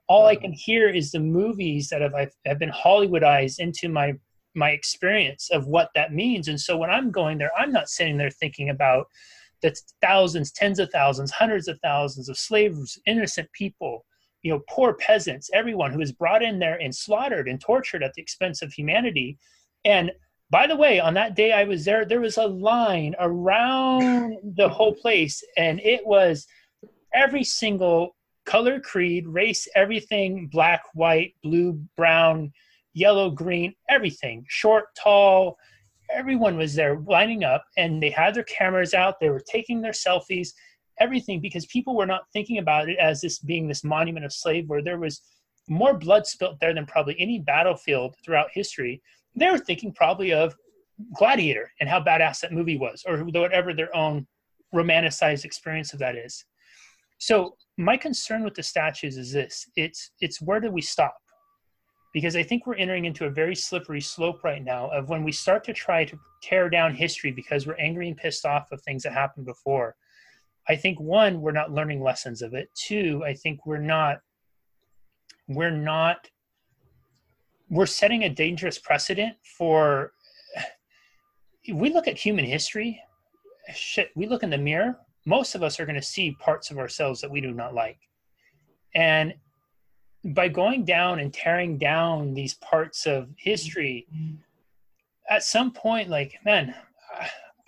all 0.07 0.27
I 0.27 0.33
uh-huh. 0.33 0.41
can 0.41 0.53
hear 0.53 0.89
is 0.89 1.13
the 1.13 1.21
movies 1.21 1.89
that 1.89 2.03
have 2.03 2.15
have 2.45 2.59
been 2.59 2.71
Hollywoodized 2.71 3.59
into 3.59 3.89
my 3.89 4.15
my 4.55 4.71
experience 4.71 5.51
of 5.51 5.67
what 5.67 5.91
that 5.95 6.13
means. 6.13 6.49
And 6.49 6.61
so 6.61 6.77
when 6.77 6.91
I'm 6.91 7.11
going 7.11 7.39
there, 7.39 7.51
I'm 7.57 7.73
not 7.73 7.89
sitting 7.89 8.17
there 8.17 8.31
thinking 8.31 8.71
about 8.71 9.07
the 9.63 9.75
thousands, 10.01 10.53
tens 10.53 10.79
of 10.79 10.91
thousands, 10.91 11.31
hundreds 11.31 11.69
of 11.69 11.81
thousands 11.81 12.29
of 12.29 12.37
slaves, 12.37 13.01
innocent 13.07 13.51
people, 13.53 14.05
you 14.43 14.53
know, 14.53 14.61
poor 14.69 14.95
peasants, 14.95 15.51
everyone 15.55 15.91
who 15.91 15.99
was 15.99 16.13
brought 16.13 16.43
in 16.43 16.59
there 16.59 16.81
and 16.81 16.95
slaughtered 16.95 17.49
and 17.49 17.61
tortured 17.61 18.03
at 18.03 18.13
the 18.15 18.23
expense 18.23 18.63
of 18.63 18.73
humanity. 18.73 19.39
And 19.85 20.13
by 20.55 20.69
the 20.69 20.77
way, 20.77 21.01
on 21.01 21.15
that 21.15 21.35
day 21.35 21.51
I 21.51 21.65
was 21.65 21.85
there, 21.85 22.05
there 22.05 22.21
was 22.21 22.37
a 22.37 22.47
line 22.47 23.17
around 23.19 24.37
the 24.55 24.69
whole 24.69 24.95
place, 24.95 25.43
and 25.57 25.81
it 25.81 26.07
was 26.07 26.47
every 27.13 27.43
single 27.43 28.15
color, 28.47 28.79
creed, 28.79 29.27
race, 29.27 29.67
everything 29.75 30.47
black, 30.47 30.83
white, 30.95 31.35
blue, 31.43 31.73
brown, 31.97 32.53
yellow, 32.93 33.31
green, 33.31 33.75
everything 33.91 34.47
short, 34.49 34.85
tall, 34.95 35.59
everyone 36.09 36.57
was 36.57 36.73
there 36.73 37.01
lining 37.01 37.43
up 37.43 37.65
and 37.77 38.01
they 38.01 38.11
had 38.11 38.35
their 38.35 38.45
cameras 38.45 38.95
out 38.95 39.19
they 39.19 39.31
were 39.31 39.43
taking 39.51 39.81
their 39.81 39.91
selfies 39.91 40.51
everything 41.01 41.41
because 41.41 41.65
people 41.67 41.97
were 41.97 42.07
not 42.07 42.27
thinking 42.33 42.59
about 42.59 42.91
it 42.91 42.99
as 42.99 43.23
this 43.23 43.39
being 43.39 43.67
this 43.67 43.83
monument 43.83 44.25
of 44.25 44.33
slave 44.33 44.69
where 44.69 44.83
there 44.83 44.99
was 44.99 45.23
more 45.67 45.95
blood 45.95 46.27
spilt 46.27 46.61
there 46.61 46.75
than 46.75 46.85
probably 46.85 47.17
any 47.19 47.39
battlefield 47.39 48.15
throughout 48.23 48.49
history 48.53 49.01
they 49.37 49.51
were 49.51 49.59
thinking 49.59 49.93
probably 49.93 50.33
of 50.33 50.55
gladiator 51.17 51.71
and 51.81 51.89
how 51.89 52.01
badass 52.01 52.41
that 52.41 52.53
movie 52.53 52.79
was 52.79 53.03
or 53.07 53.19
whatever 53.19 53.73
their 53.75 53.95
own 53.97 54.27
romanticized 54.75 55.45
experience 55.45 55.93
of 55.93 55.99
that 55.99 56.17
is 56.17 56.45
so 57.19 57.57
my 57.77 57.97
concern 57.97 58.45
with 58.45 58.55
the 58.55 58.63
statues 58.63 59.17
is 59.17 59.33
this 59.33 59.67
it's 59.77 60.11
it's 60.21 60.41
where 60.41 60.61
do 60.61 60.71
we 60.71 60.81
stop 60.81 61.17
because 62.15 62.37
I 62.37 62.45
think 62.45 62.65
we're 62.65 62.77
entering 62.77 63.05
into 63.05 63.27
a 63.27 63.31
very 63.31 63.57
slippery 63.57 64.01
slope 64.01 64.45
right 64.45 64.63
now 64.63 64.89
of 64.91 65.09
when 65.09 65.25
we 65.25 65.33
start 65.33 65.65
to 65.65 65.73
try 65.73 66.05
to 66.05 66.19
tear 66.43 66.71
down 66.71 66.95
history 66.95 67.33
because 67.33 67.67
we're 67.67 67.75
angry 67.75 68.07
and 68.09 68.17
pissed 68.17 68.47
off 68.47 68.71
of 68.71 68.81
things 68.83 69.03
that 69.03 69.13
happened 69.13 69.47
before. 69.47 69.97
I 70.69 70.77
think 70.77 70.99
one, 71.01 71.41
we're 71.41 71.51
not 71.51 71.73
learning 71.73 72.01
lessons 72.01 72.41
of 72.41 72.55
it. 72.55 72.71
Two, 72.75 73.23
I 73.27 73.35
think 73.35 73.67
we're 73.67 73.79
not 73.79 74.21
we're 75.49 75.73
not 75.73 76.31
we're 77.71 77.87
setting 77.87 78.25
a 78.25 78.29
dangerous 78.29 78.79
precedent 78.79 79.35
for 79.43 80.13
we 81.73 81.93
look 81.93 82.07
at 82.07 82.17
human 82.17 82.45
history 82.45 83.01
shit 83.75 84.11
we 84.15 84.27
look 84.27 84.43
in 84.43 84.51
the 84.51 84.59
mirror 84.59 84.99
most 85.27 85.55
of 85.55 85.63
us 85.63 85.81
are 85.81 85.87
going 85.87 85.95
to 85.95 86.03
see 86.03 86.37
parts 86.39 86.71
of 86.71 86.79
ourselves 86.79 87.21
that 87.21 87.31
we 87.31 87.41
do 87.41 87.53
not 87.53 87.75
like 87.75 87.99
And 88.95 89.35
by 90.25 90.49
going 90.49 90.85
down 90.85 91.19
and 91.19 91.33
tearing 91.33 91.77
down 91.77 92.33
these 92.35 92.55
parts 92.55 93.07
of 93.07 93.29
history, 93.37 94.07
at 95.29 95.43
some 95.43 95.71
point, 95.73 96.09
like, 96.09 96.39
man, 96.45 96.75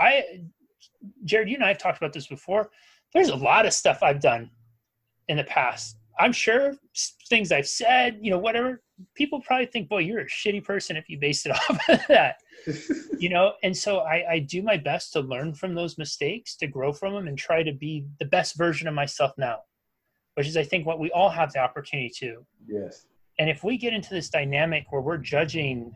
I, 0.01 0.43
Jared, 1.25 1.49
you 1.49 1.57
and 1.57 1.65
I 1.65 1.69
have 1.69 1.79
talked 1.79 1.99
about 1.99 2.13
this 2.13 2.27
before. 2.27 2.71
There's 3.13 3.29
a 3.29 3.37
lot 3.37 3.67
of 3.67 3.73
stuff 3.73 4.03
I've 4.03 4.21
done 4.21 4.51
in 5.29 5.37
the 5.37 5.45
past. 5.45 5.96
I'm 6.19 6.33
sure 6.33 6.75
things 7.29 7.53
I've 7.53 7.69
said, 7.69 8.19
you 8.23 8.31
know, 8.31 8.39
whatever, 8.39 8.83
people 9.15 9.41
probably 9.41 9.67
think, 9.67 9.89
boy, 9.89 9.99
you're 9.99 10.21
a 10.21 10.27
shitty 10.27 10.65
person 10.65 10.97
if 10.97 11.09
you 11.09 11.19
base 11.19 11.45
it 11.45 11.53
off 11.71 11.79
of 11.89 12.01
that. 12.09 12.37
you 13.19 13.29
know, 13.29 13.53
and 13.63 13.77
so 13.77 14.01
I, 14.01 14.33
I 14.33 14.39
do 14.39 14.63
my 14.63 14.77
best 14.77 15.13
to 15.13 15.21
learn 15.21 15.55
from 15.55 15.75
those 15.75 15.99
mistakes, 15.99 16.57
to 16.57 16.67
grow 16.67 16.93
from 16.93 17.15
them, 17.15 17.29
and 17.29 17.37
try 17.37 17.63
to 17.63 17.73
be 17.73 18.07
the 18.19 18.25
best 18.25 18.57
version 18.57 18.89
of 18.89 18.95
myself 18.95 19.33
now 19.37 19.59
which 20.37 20.47
is 20.47 20.57
I 20.57 20.63
think 20.63 20.87
what 20.87 21.01
we 21.01 21.11
all 21.13 21.31
have 21.31 21.53
the 21.53 21.61
opportunity 21.61 22.11
to. 22.19 22.47
Yes. 22.67 23.07
And 23.39 23.51
if 23.51 23.65
we 23.65 23.79
get 23.79 23.95
into 23.95 24.11
this 24.11 24.29
dynamic 24.29 24.87
where 24.91 25.01
we're 25.01 25.17
judging 25.17 25.93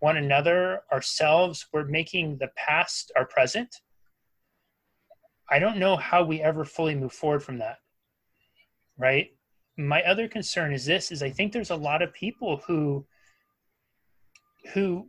one 0.00 0.16
another, 0.16 0.82
ourselves, 0.90 1.66
we're 1.72 1.84
making 1.84 2.38
the 2.38 2.48
past 2.56 3.12
our 3.16 3.26
present. 3.26 3.82
I 5.50 5.58
don't 5.58 5.76
know 5.76 5.96
how 5.96 6.24
we 6.24 6.40
ever 6.40 6.64
fully 6.64 6.94
move 6.94 7.12
forward 7.12 7.42
from 7.42 7.58
that. 7.58 7.78
Right? 9.00 9.32
My 9.76 10.02
other 10.02 10.28
concern 10.28 10.72
is 10.72 10.84
this 10.84 11.10
is 11.10 11.22
I 11.22 11.30
think 11.30 11.52
there's 11.52 11.70
a 11.70 11.76
lot 11.76 12.02
of 12.02 12.12
people 12.12 12.58
who 12.66 13.06
who 14.74 15.08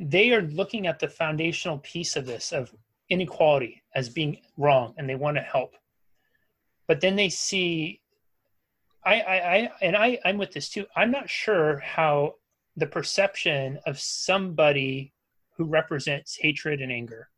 they 0.00 0.32
are 0.32 0.42
looking 0.42 0.86
at 0.86 0.98
the 0.98 1.08
foundational 1.08 1.78
piece 1.78 2.16
of 2.16 2.26
this 2.26 2.52
of 2.52 2.74
inequality 3.08 3.82
as 3.94 4.08
being 4.08 4.38
wrong 4.56 4.94
and 4.98 5.08
they 5.08 5.14
want 5.14 5.36
to 5.36 5.42
help 5.42 5.76
but 6.88 7.00
then 7.00 7.16
they 7.16 7.28
see 7.28 8.00
I, 9.04 9.20
I, 9.20 9.54
I 9.54 9.70
and 9.82 9.96
I, 9.96 10.18
I'm 10.24 10.38
with 10.38 10.52
this 10.52 10.70
too. 10.70 10.86
I'm 10.96 11.10
not 11.10 11.28
sure 11.28 11.78
how 11.78 12.34
the 12.76 12.86
perception 12.86 13.78
of 13.86 14.00
somebody 14.00 15.12
who 15.56 15.64
represents 15.64 16.36
hatred 16.36 16.80
and 16.80 16.90
anger 16.90 17.28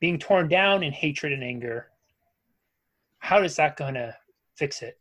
being 0.00 0.18
torn 0.18 0.46
down 0.48 0.84
in 0.84 0.92
hatred 0.92 1.32
and 1.32 1.42
anger, 1.42 1.88
how 3.18 3.42
is 3.42 3.56
that 3.56 3.76
going 3.76 3.94
to 3.94 4.14
fix 4.56 4.82
it? 4.82 4.98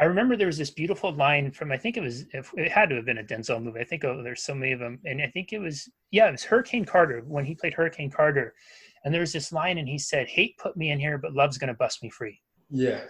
I 0.00 0.04
remember 0.04 0.36
there 0.36 0.46
was 0.46 0.58
this 0.58 0.70
beautiful 0.70 1.12
line 1.12 1.50
from 1.50 1.72
I 1.72 1.76
think 1.76 1.96
it 1.96 2.02
was 2.02 2.24
it 2.32 2.70
had 2.70 2.88
to 2.90 2.96
have 2.96 3.04
been 3.04 3.18
a 3.18 3.24
Denzel 3.24 3.62
movie. 3.62 3.80
I 3.80 3.84
think 3.84 4.04
oh, 4.04 4.22
there's 4.22 4.42
so 4.44 4.54
many 4.54 4.72
of 4.72 4.78
them, 4.78 5.00
and 5.04 5.20
I 5.20 5.26
think 5.26 5.52
it 5.52 5.58
was 5.58 5.88
yeah, 6.12 6.28
it 6.28 6.32
was 6.32 6.44
Hurricane 6.44 6.84
Carter 6.84 7.22
when 7.26 7.44
he 7.44 7.56
played 7.56 7.74
Hurricane 7.74 8.10
Carter, 8.10 8.54
and 9.04 9.12
there 9.12 9.20
was 9.20 9.32
this 9.32 9.52
line, 9.52 9.78
and 9.78 9.88
he 9.88 9.98
said, 9.98 10.28
"Hate 10.28 10.56
put 10.56 10.76
me 10.76 10.92
in 10.92 11.00
here, 11.00 11.18
but 11.18 11.32
love's 11.32 11.58
gonna 11.58 11.74
bust 11.74 12.02
me 12.02 12.10
free." 12.10 12.40
Yeah. 12.70 13.00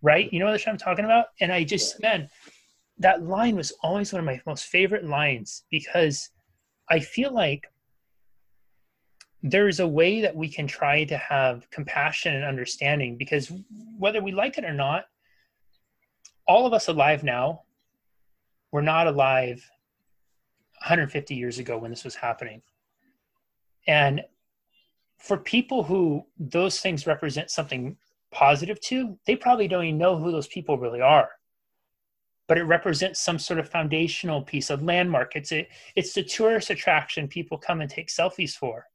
Right? 0.00 0.32
You 0.32 0.38
know 0.38 0.46
what 0.46 0.66
I'm 0.66 0.78
talking 0.78 1.04
about? 1.04 1.26
And 1.40 1.52
I 1.52 1.64
just, 1.64 1.96
yeah. 2.00 2.08
man, 2.08 2.28
that 2.98 3.24
line 3.24 3.56
was 3.56 3.72
always 3.82 4.12
one 4.12 4.20
of 4.20 4.26
my 4.26 4.40
most 4.46 4.66
favorite 4.66 5.04
lines 5.04 5.64
because 5.70 6.30
I 6.88 7.00
feel 7.00 7.32
like 7.32 7.66
there's 9.42 9.80
a 9.80 9.86
way 9.86 10.20
that 10.20 10.34
we 10.34 10.48
can 10.48 10.66
try 10.66 11.04
to 11.04 11.16
have 11.16 11.70
compassion 11.70 12.34
and 12.34 12.44
understanding 12.44 13.16
because 13.16 13.52
whether 13.96 14.20
we 14.20 14.32
like 14.32 14.58
it 14.58 14.64
or 14.64 14.74
not, 14.74 15.06
all 16.46 16.66
of 16.66 16.72
us 16.72 16.88
alive 16.88 17.22
now, 17.22 17.62
we're 18.72 18.80
not 18.82 19.06
alive 19.06 19.70
150 20.80 21.34
years 21.34 21.58
ago 21.58 21.78
when 21.78 21.90
this 21.90 22.04
was 22.04 22.16
happening. 22.16 22.62
And 23.86 24.22
for 25.18 25.36
people 25.36 25.82
who 25.84 26.24
those 26.38 26.80
things 26.80 27.06
represent 27.06 27.50
something 27.50 27.96
positive 28.30 28.80
to, 28.80 29.18
they 29.26 29.36
probably 29.36 29.68
don't 29.68 29.84
even 29.84 29.98
know 29.98 30.18
who 30.18 30.32
those 30.32 30.46
people 30.46 30.78
really 30.78 31.00
are. 31.00 31.30
But 32.46 32.58
it 32.58 32.64
represents 32.64 33.20
some 33.20 33.38
sort 33.38 33.60
of 33.60 33.68
foundational 33.68 34.42
piece 34.42 34.70
of 34.70 34.82
landmark. 34.82 35.36
It's 35.36 35.52
a, 35.52 35.68
it's 35.94 36.14
the 36.14 36.22
tourist 36.22 36.70
attraction 36.70 37.28
people 37.28 37.58
come 37.58 37.80
and 37.80 37.90
take 37.90 38.08
selfies 38.08 38.52
for. 38.52 38.86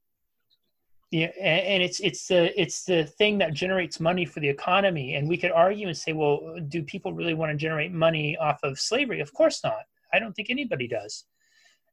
And 1.14 1.84
it's 1.84 2.00
it's 2.00 2.28
the 2.28 2.60
it's 2.60 2.86
the 2.86 3.06
thing 3.06 3.38
that 3.38 3.54
generates 3.54 4.00
money 4.00 4.26
for 4.26 4.40
the 4.40 4.50
economy. 4.50 5.16
And 5.16 5.30
we 5.30 5.38
could 5.38 5.52
argue 5.52 5.88
and 5.88 5.96
say, 5.96 6.14
well, 6.14 6.56
do 6.68 6.82
people 6.82 7.14
really 7.14 7.36
want 7.36 7.52
to 7.52 7.58
generate 7.58 7.92
money 7.92 8.36
off 8.38 8.60
of 8.64 8.80
slavery? 8.80 9.20
Of 9.20 9.34
course 9.34 9.64
not. 9.64 9.84
I 10.12 10.20
don't 10.20 10.34
think 10.34 10.50
anybody 10.50 10.88
does. 10.88 11.26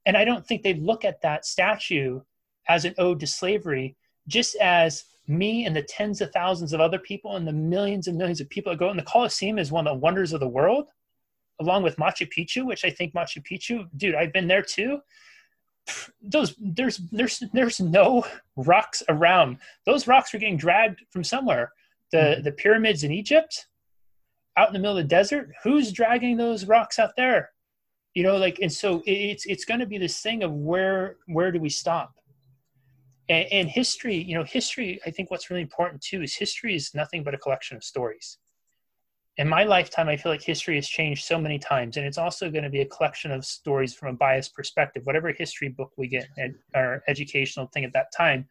And 0.06 0.16
I 0.16 0.24
don't 0.24 0.46
think 0.46 0.62
they 0.62 0.74
look 0.74 1.04
at 1.04 1.20
that 1.22 1.44
statue 1.44 2.20
as 2.68 2.84
an 2.84 2.94
ode 2.98 3.20
to 3.20 3.26
slavery, 3.26 3.96
just 4.26 4.56
as 4.56 5.04
me 5.26 5.66
and 5.66 5.76
the 5.76 5.82
tens 5.82 6.20
of 6.20 6.32
thousands 6.32 6.72
of 6.72 6.80
other 6.80 6.98
people 6.98 7.36
and 7.36 7.46
the 7.46 7.52
millions 7.52 8.08
and 8.08 8.16
millions 8.16 8.40
of 8.40 8.48
people 8.48 8.72
that 8.72 8.78
go. 8.78 8.88
And 8.88 8.98
the 8.98 9.04
Colosseum 9.04 9.58
is 9.58 9.70
one 9.70 9.86
of 9.86 9.94
the 9.94 10.00
wonders 10.00 10.32
of 10.32 10.40
the 10.40 10.48
world, 10.48 10.88
along 11.60 11.82
with 11.82 11.96
Machu 11.96 12.26
Picchu, 12.26 12.64
which 12.64 12.84
I 12.84 12.90
think 12.90 13.12
Machu 13.12 13.44
Picchu, 13.44 13.86
dude, 13.96 14.14
I've 14.14 14.32
been 14.32 14.48
there 14.48 14.62
too. 14.62 15.00
Those 16.22 16.54
there's 16.60 16.98
there's 17.10 17.42
there's 17.52 17.80
no 17.80 18.24
rocks 18.56 19.02
around. 19.08 19.58
Those 19.86 20.06
rocks 20.06 20.34
are 20.34 20.38
getting 20.38 20.56
dragged 20.56 21.00
from 21.10 21.24
somewhere. 21.24 21.72
The 22.12 22.18
mm-hmm. 22.18 22.42
the 22.42 22.52
pyramids 22.52 23.04
in 23.04 23.12
Egypt, 23.12 23.66
out 24.56 24.68
in 24.68 24.74
the 24.74 24.78
middle 24.78 24.96
of 24.96 25.04
the 25.04 25.08
desert. 25.08 25.50
Who's 25.64 25.92
dragging 25.92 26.36
those 26.36 26.66
rocks 26.66 26.98
out 26.98 27.16
there? 27.16 27.50
You 28.14 28.22
know, 28.22 28.36
like 28.36 28.58
and 28.60 28.72
so 28.72 29.02
it's 29.06 29.46
it's 29.46 29.64
going 29.64 29.80
to 29.80 29.86
be 29.86 29.98
this 29.98 30.20
thing 30.20 30.42
of 30.42 30.52
where 30.52 31.16
where 31.26 31.50
do 31.50 31.60
we 31.60 31.70
stop? 31.70 32.14
and, 33.30 33.46
and 33.52 33.68
history 33.68 34.16
you 34.16 34.34
know 34.34 34.44
history 34.44 35.00
i 35.06 35.10
think 35.10 35.30
what's 35.30 35.48
really 35.48 35.62
important 35.62 36.02
too 36.02 36.22
is 36.22 36.34
history 36.34 36.74
is 36.74 36.94
nothing 36.94 37.22
but 37.22 37.32
a 37.32 37.38
collection 37.38 37.76
of 37.76 37.84
stories 37.84 38.38
in 39.40 39.48
my 39.48 39.64
lifetime 39.64 40.08
i 40.08 40.16
feel 40.16 40.30
like 40.30 40.42
history 40.42 40.76
has 40.76 40.88
changed 40.88 41.24
so 41.24 41.38
many 41.38 41.58
times 41.58 41.96
and 41.96 42.06
it's 42.06 42.18
also 42.18 42.50
going 42.50 42.62
to 42.62 42.70
be 42.70 42.82
a 42.82 42.86
collection 42.86 43.32
of 43.32 43.44
stories 43.44 43.94
from 43.94 44.08
a 44.14 44.16
biased 44.16 44.54
perspective. 44.54 45.02
Whatever 45.04 45.32
history 45.32 45.68
book 45.68 45.90
we 45.96 46.06
get 46.06 46.28
at 46.38 46.50
our 46.74 47.02
educational 47.08 47.66
thing 47.72 47.84
at 47.84 47.92
that 47.94 48.12
time 48.16 48.46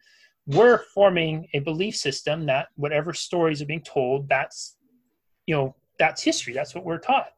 we're 0.46 0.82
forming 0.94 1.46
a 1.54 1.60
belief 1.60 1.94
system 1.96 2.46
that 2.46 2.68
whatever 2.76 3.12
stories 3.12 3.62
are 3.62 3.66
being 3.66 3.82
told 3.82 4.28
that's 4.28 4.76
you 5.46 5.54
know 5.54 5.74
that's 6.00 6.22
history. 6.22 6.54
That's 6.54 6.74
what 6.74 6.84
we're 6.84 6.98
taught 6.98 7.28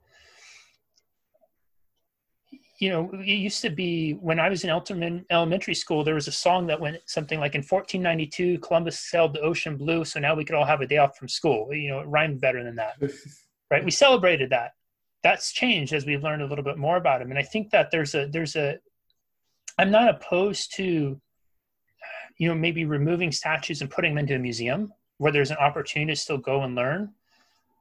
you 2.83 2.89
know, 2.89 3.09
it 3.13 3.27
used 3.27 3.63
to 3.63 3.71
be 3.71 4.15
when 4.15 4.41
I 4.41 4.49
was 4.49 4.65
in 4.65 4.71
Elterman 4.71 5.25
Elementary 5.31 5.73
School, 5.73 6.03
there 6.03 6.17
was 6.17 6.27
a 6.27 6.33
song 6.33 6.67
that 6.67 6.81
went 6.81 6.97
something 7.07 7.39
like 7.39 7.55
in 7.55 7.61
1492, 7.61 8.59
Columbus 8.59 8.99
sailed 8.99 9.35
the 9.35 9.41
ocean 9.41 9.77
blue, 9.77 10.05
so 10.05 10.19
now 10.19 10.35
we 10.35 10.45
could 10.45 10.57
all 10.57 10.65
have 10.65 10.81
a 10.81 10.87
day 10.89 10.97
off 10.97 11.17
from 11.17 11.29
school. 11.29 11.73
You 11.73 11.91
know, 11.91 12.01
it 12.01 12.09
rhymed 12.09 12.41
better 12.41 12.65
than 12.65 12.75
that, 12.75 12.95
right? 13.71 13.85
We 13.85 13.93
celebrated 13.93 14.51
that. 14.51 14.73
That's 15.23 15.53
changed 15.53 15.93
as 15.93 16.07
we've 16.07 16.25
learned 16.25 16.43
a 16.43 16.47
little 16.47 16.65
bit 16.65 16.77
more 16.77 16.97
about 16.97 17.23
him, 17.23 17.31
and 17.31 17.39
I 17.39 17.45
think 17.45 17.71
that 17.71 17.93
there's 17.93 18.17
a 18.17 18.27
there's 18.27 18.57
a. 18.57 18.79
I'm 19.79 19.93
not 19.93 20.09
opposed 20.09 20.75
to, 20.75 21.21
you 22.39 22.49
know, 22.49 22.55
maybe 22.57 22.85
removing 22.85 23.31
statues 23.31 23.81
and 23.81 23.93
putting 23.93 24.11
them 24.11 24.19
into 24.19 24.35
a 24.35 24.41
museum 24.41 24.93
where 25.19 25.31
there's 25.31 25.53
an 25.53 25.57
opportunity 25.59 26.15
to 26.15 26.21
still 26.21 26.37
go 26.37 26.65
and 26.65 26.75
learn, 26.75 27.13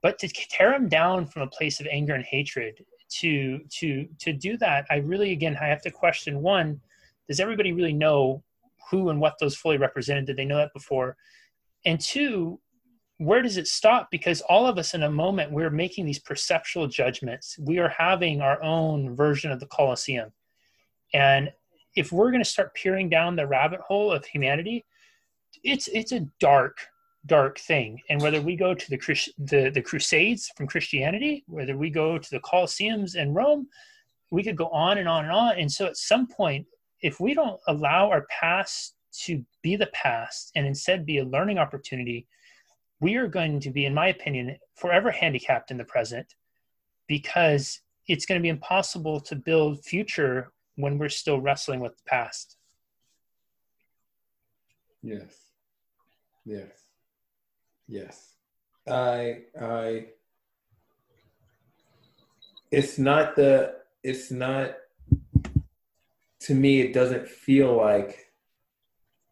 but 0.04 0.20
to 0.20 0.28
tear 0.28 0.74
them 0.74 0.90
down 0.90 1.26
from 1.26 1.42
a 1.42 1.48
place 1.48 1.80
of 1.80 1.88
anger 1.88 2.14
and 2.14 2.24
hatred 2.24 2.86
to 3.20 3.60
to 3.70 4.08
to 4.20 4.34
do 4.34 4.58
that 4.58 4.86
i 4.90 4.98
really 4.98 5.32
again 5.32 5.58
i 5.62 5.66
have 5.66 5.82
to 5.82 5.92
question 5.92 6.42
one 6.42 6.80
does 7.28 7.40
everybody 7.40 7.72
really 7.72 7.94
know 7.94 8.44
who 8.90 9.10
and 9.10 9.22
what 9.22 9.40
those 9.40 9.56
fully 9.56 9.78
represented? 9.78 10.26
Did 10.26 10.36
they 10.36 10.46
know 10.46 10.58
that 10.58 10.74
before? 10.74 11.16
And 11.86 12.00
two 12.00 12.60
where 13.18 13.44
does 13.44 13.58
it 13.58 13.68
stop? 13.68 14.10
Because 14.10 14.42
all 14.42 14.66
of 14.66 14.80
us 14.80 14.96
in 14.96 15.04
a 15.04 15.10
moment 15.10 15.52
we're 15.52 15.70
making 15.70 16.06
these 16.06 16.20
perceptual 16.20 16.88
judgments. 16.88 17.58
We 17.60 17.78
are 17.78 17.88
having 17.88 18.42
our 18.42 18.62
own 18.64 19.16
version 19.16 19.52
of 19.52 19.60
the 19.60 19.68
colosseum. 19.68 20.34
And 21.14 21.52
if 21.96 22.12
we're 22.12 22.32
going 22.32 22.44
to 22.44 22.50
start 22.50 22.74
peering 22.74 23.10
down 23.10 23.36
the 23.36 23.46
rabbit 23.46 23.80
hole 23.80 24.12
of 24.12 24.26
humanity 24.26 24.86
it's 25.64 25.88
it's 25.90 26.12
a 26.12 26.26
dark 26.40 26.78
dark 27.26 27.60
thing. 27.60 28.00
And 28.10 28.22
whether 28.22 28.42
we 28.42 28.56
go 28.56 28.74
to 28.74 28.90
the, 28.90 28.98
the, 29.38 29.70
the 29.70 29.82
Crusades 29.82 30.52
from 30.56 30.68
Christianity, 30.68 31.44
whether 31.48 31.78
we 31.78 31.90
go 31.90 32.18
to 32.18 32.30
the 32.30 32.40
Colosseums 32.40 33.16
in 33.16 33.34
Rome, 33.34 33.68
we 34.32 34.44
could 34.44 34.56
go 34.56 34.68
on 34.70 34.98
and 34.98 35.08
on 35.08 35.26
and 35.26 35.34
on. 35.34 35.60
And 35.60 35.72
so 35.72 35.86
at 35.86 35.98
some 35.98 36.28
point, 36.28 36.66
if 37.02 37.20
we 37.20 37.34
don't 37.34 37.60
allow 37.68 38.10
our 38.10 38.26
past 38.30 38.96
to 39.24 39.44
be 39.62 39.76
the 39.76 39.88
past 39.88 40.52
and 40.56 40.66
instead 40.66 41.06
be 41.06 41.18
a 41.20 41.26
learning 41.26 41.58
opportunity, 41.58 42.28
we 43.00 43.16
are 43.16 43.28
going 43.28 43.60
to 43.60 43.72
be, 43.72 43.86
in 43.86 43.94
my 43.94 44.08
opinion, 44.08 44.58
forever 44.76 45.12
handicapped 45.12 45.72
in 45.72 45.78
the 45.78 45.84
present 45.84 46.36
because 47.08 47.82
it's 48.08 48.26
going 48.26 48.40
to 48.40 48.44
be 48.44 48.50
impossible 48.50 49.20
to 49.20 49.36
build 49.36 49.84
future 49.84 50.52
when 50.76 50.98
we're 50.98 51.10
still 51.10 51.40
wrestling 51.40 51.80
with 51.80 51.96
the 51.98 52.04
past. 52.08 52.58
Yes. 55.04 55.34
Yes. 56.46 56.81
Yes. 57.92 58.36
I 58.88 59.42
I 59.60 60.06
it's 62.72 62.98
not 62.98 63.36
the 63.36 63.76
it's 64.02 64.32
not 64.32 64.76
to 66.40 66.56
me 66.56 66.80
it 66.80 66.94
doesn't 66.94 67.28
feel 67.28 67.76
like 67.76 68.18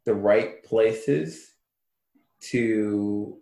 the 0.06 0.14
right 0.14 0.62
places 0.66 1.54
to 2.52 3.38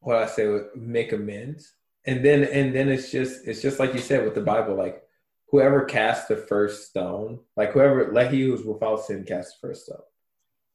what 0.00 0.16
I 0.16 0.26
say, 0.26 0.48
make 0.74 1.12
amends. 1.12 1.74
And 2.06 2.24
then 2.24 2.44
and 2.44 2.74
then 2.74 2.88
it's 2.88 3.12
just 3.12 3.46
it's 3.46 3.60
just 3.60 3.78
like 3.78 3.92
you 3.92 4.00
said 4.00 4.24
with 4.24 4.34
the 4.34 4.40
Bible, 4.40 4.74
like 4.74 5.02
whoever 5.50 5.84
casts 5.84 6.28
the 6.28 6.36
first 6.36 6.88
stone, 6.88 7.40
like 7.58 7.72
whoever 7.72 8.10
let 8.10 8.32
he 8.32 8.40
who's 8.40 8.64
without 8.64 9.04
sin 9.04 9.24
cast 9.24 9.60
the 9.60 9.68
first 9.68 9.84
stone. 9.84 10.00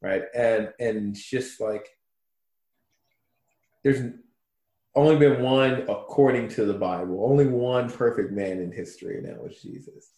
Right. 0.03 0.21
And 0.35 0.71
and 0.79 1.15
just 1.15 1.59
like 1.59 1.96
there's 3.87 4.11
only 4.95 5.15
been 5.15 5.41
one 5.41 5.85
according 5.87 6.49
to 6.49 6.65
the 6.65 6.73
Bible, 6.73 7.23
only 7.23 7.47
one 7.47 7.89
perfect 7.89 8.33
man 8.33 8.59
in 8.59 8.69
history, 8.69 9.17
and 9.17 9.25
that 9.25 9.41
was 9.41 9.61
Jesus. 9.61 10.11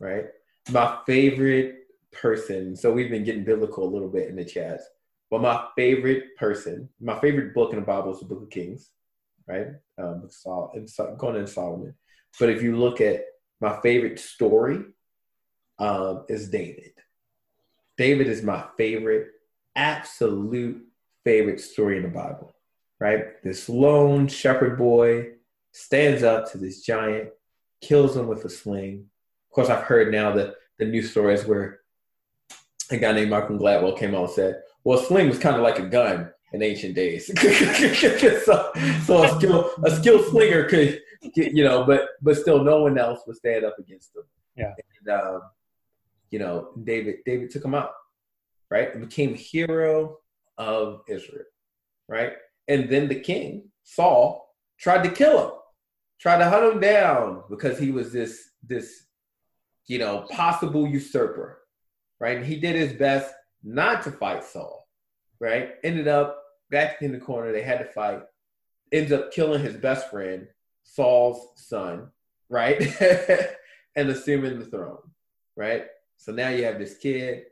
Right? 0.00 0.24
My 0.72 0.98
favorite 1.06 1.76
person, 2.10 2.74
so 2.74 2.92
we've 2.92 3.10
been 3.10 3.22
getting 3.22 3.44
biblical 3.44 3.84
a 3.84 3.92
little 3.92 4.08
bit 4.08 4.28
in 4.28 4.34
the 4.34 4.44
chat, 4.44 4.80
but 5.30 5.42
my 5.42 5.66
favorite 5.76 6.36
person, 6.36 6.88
my 7.00 7.16
favorite 7.20 7.54
book 7.54 7.72
in 7.72 7.78
the 7.78 7.86
Bible 7.86 8.12
is 8.12 8.18
the 8.18 8.26
Book 8.26 8.42
of 8.42 8.50
Kings, 8.50 8.90
right? 9.46 9.68
Um, 9.96 10.24
Sol- 10.28 10.74
going 11.18 11.36
in 11.36 11.46
Solomon. 11.46 11.94
But 12.40 12.50
if 12.50 12.62
you 12.62 12.76
look 12.76 13.00
at 13.00 13.22
my 13.60 13.80
favorite 13.80 14.18
story, 14.18 14.82
um, 15.78 16.24
is 16.28 16.48
David. 16.48 16.94
David 17.96 18.26
is 18.26 18.42
my 18.42 18.64
favorite, 18.76 19.28
absolute 19.76 20.82
favorite 21.22 21.60
story 21.60 21.98
in 21.98 22.02
the 22.02 22.08
Bible 22.08 22.54
right? 23.00 23.42
This 23.42 23.68
lone 23.68 24.28
shepherd 24.28 24.76
boy 24.76 25.32
stands 25.72 26.22
up 26.22 26.50
to 26.52 26.58
this 26.58 26.82
giant, 26.82 27.30
kills 27.80 28.16
him 28.16 28.26
with 28.26 28.44
a 28.44 28.50
sling. 28.50 29.06
Of 29.50 29.54
course, 29.54 29.68
I've 29.68 29.84
heard 29.84 30.12
now 30.12 30.32
that 30.32 30.54
the 30.78 30.84
news 30.84 31.10
stories 31.10 31.44
where 31.44 31.80
a 32.90 32.96
guy 32.96 33.12
named 33.12 33.30
Malcolm 33.30 33.58
Gladwell 33.58 33.98
came 33.98 34.14
out 34.14 34.24
and 34.24 34.30
said, 34.30 34.62
well, 34.84 34.98
a 34.98 35.04
sling 35.04 35.28
was 35.28 35.38
kind 35.38 35.56
of 35.56 35.62
like 35.62 35.78
a 35.78 35.86
gun 35.86 36.30
in 36.52 36.62
ancient 36.62 36.94
days. 36.94 37.26
so, 38.44 38.72
so 39.04 39.22
a 39.22 39.28
skill 39.36 39.70
a 39.84 39.90
skilled 39.90 40.24
slinger 40.26 40.64
could, 40.64 41.00
you 41.34 41.64
know, 41.64 41.84
but 41.84 42.08
but 42.22 42.36
still, 42.36 42.62
no 42.64 42.82
one 42.82 42.98
else 42.98 43.20
would 43.26 43.36
stand 43.36 43.64
up 43.64 43.78
against 43.78 44.16
him. 44.16 44.22
Yeah. 44.56 44.74
And, 45.00 45.20
um, 45.20 45.42
you 46.30 46.38
know, 46.38 46.70
David 46.84 47.16
David 47.26 47.50
took 47.50 47.64
him 47.64 47.74
out, 47.74 47.92
right, 48.70 48.92
and 48.92 49.06
became 49.06 49.34
hero 49.34 50.18
of 50.56 51.02
Israel, 51.08 51.44
right. 52.08 52.32
And 52.68 52.88
then 52.88 53.08
the 53.08 53.18
king, 53.18 53.70
Saul, 53.82 54.54
tried 54.78 55.02
to 55.04 55.10
kill 55.10 55.44
him, 55.44 55.50
tried 56.20 56.38
to 56.38 56.48
hunt 56.48 56.74
him 56.74 56.80
down 56.80 57.42
because 57.48 57.78
he 57.78 57.90
was 57.90 58.12
this 58.12 58.50
this 58.62 59.04
you 59.86 59.98
know 59.98 60.26
possible 60.30 60.86
usurper, 60.86 61.60
right? 62.20 62.36
And 62.36 62.46
he 62.46 62.60
did 62.60 62.76
his 62.76 62.92
best 62.92 63.32
not 63.64 64.02
to 64.04 64.12
fight 64.12 64.44
Saul, 64.44 64.86
right? 65.40 65.70
Ended 65.82 66.08
up 66.08 66.38
back 66.70 67.02
in 67.02 67.12
the 67.12 67.18
corner. 67.18 67.52
They 67.52 67.62
had 67.62 67.78
to 67.78 67.86
fight. 67.86 68.22
Ends 68.92 69.12
up 69.12 69.32
killing 69.32 69.62
his 69.62 69.76
best 69.76 70.10
friend, 70.10 70.46
Saul's 70.82 71.48
son, 71.56 72.08
right? 72.48 72.80
and 73.96 74.08
assuming 74.08 74.58
the 74.58 74.64
throne, 74.66 75.02
right? 75.56 75.84
So 76.16 76.32
now 76.32 76.48
you 76.48 76.64
have 76.64 76.78
this 76.78 76.96
kid 76.96 77.44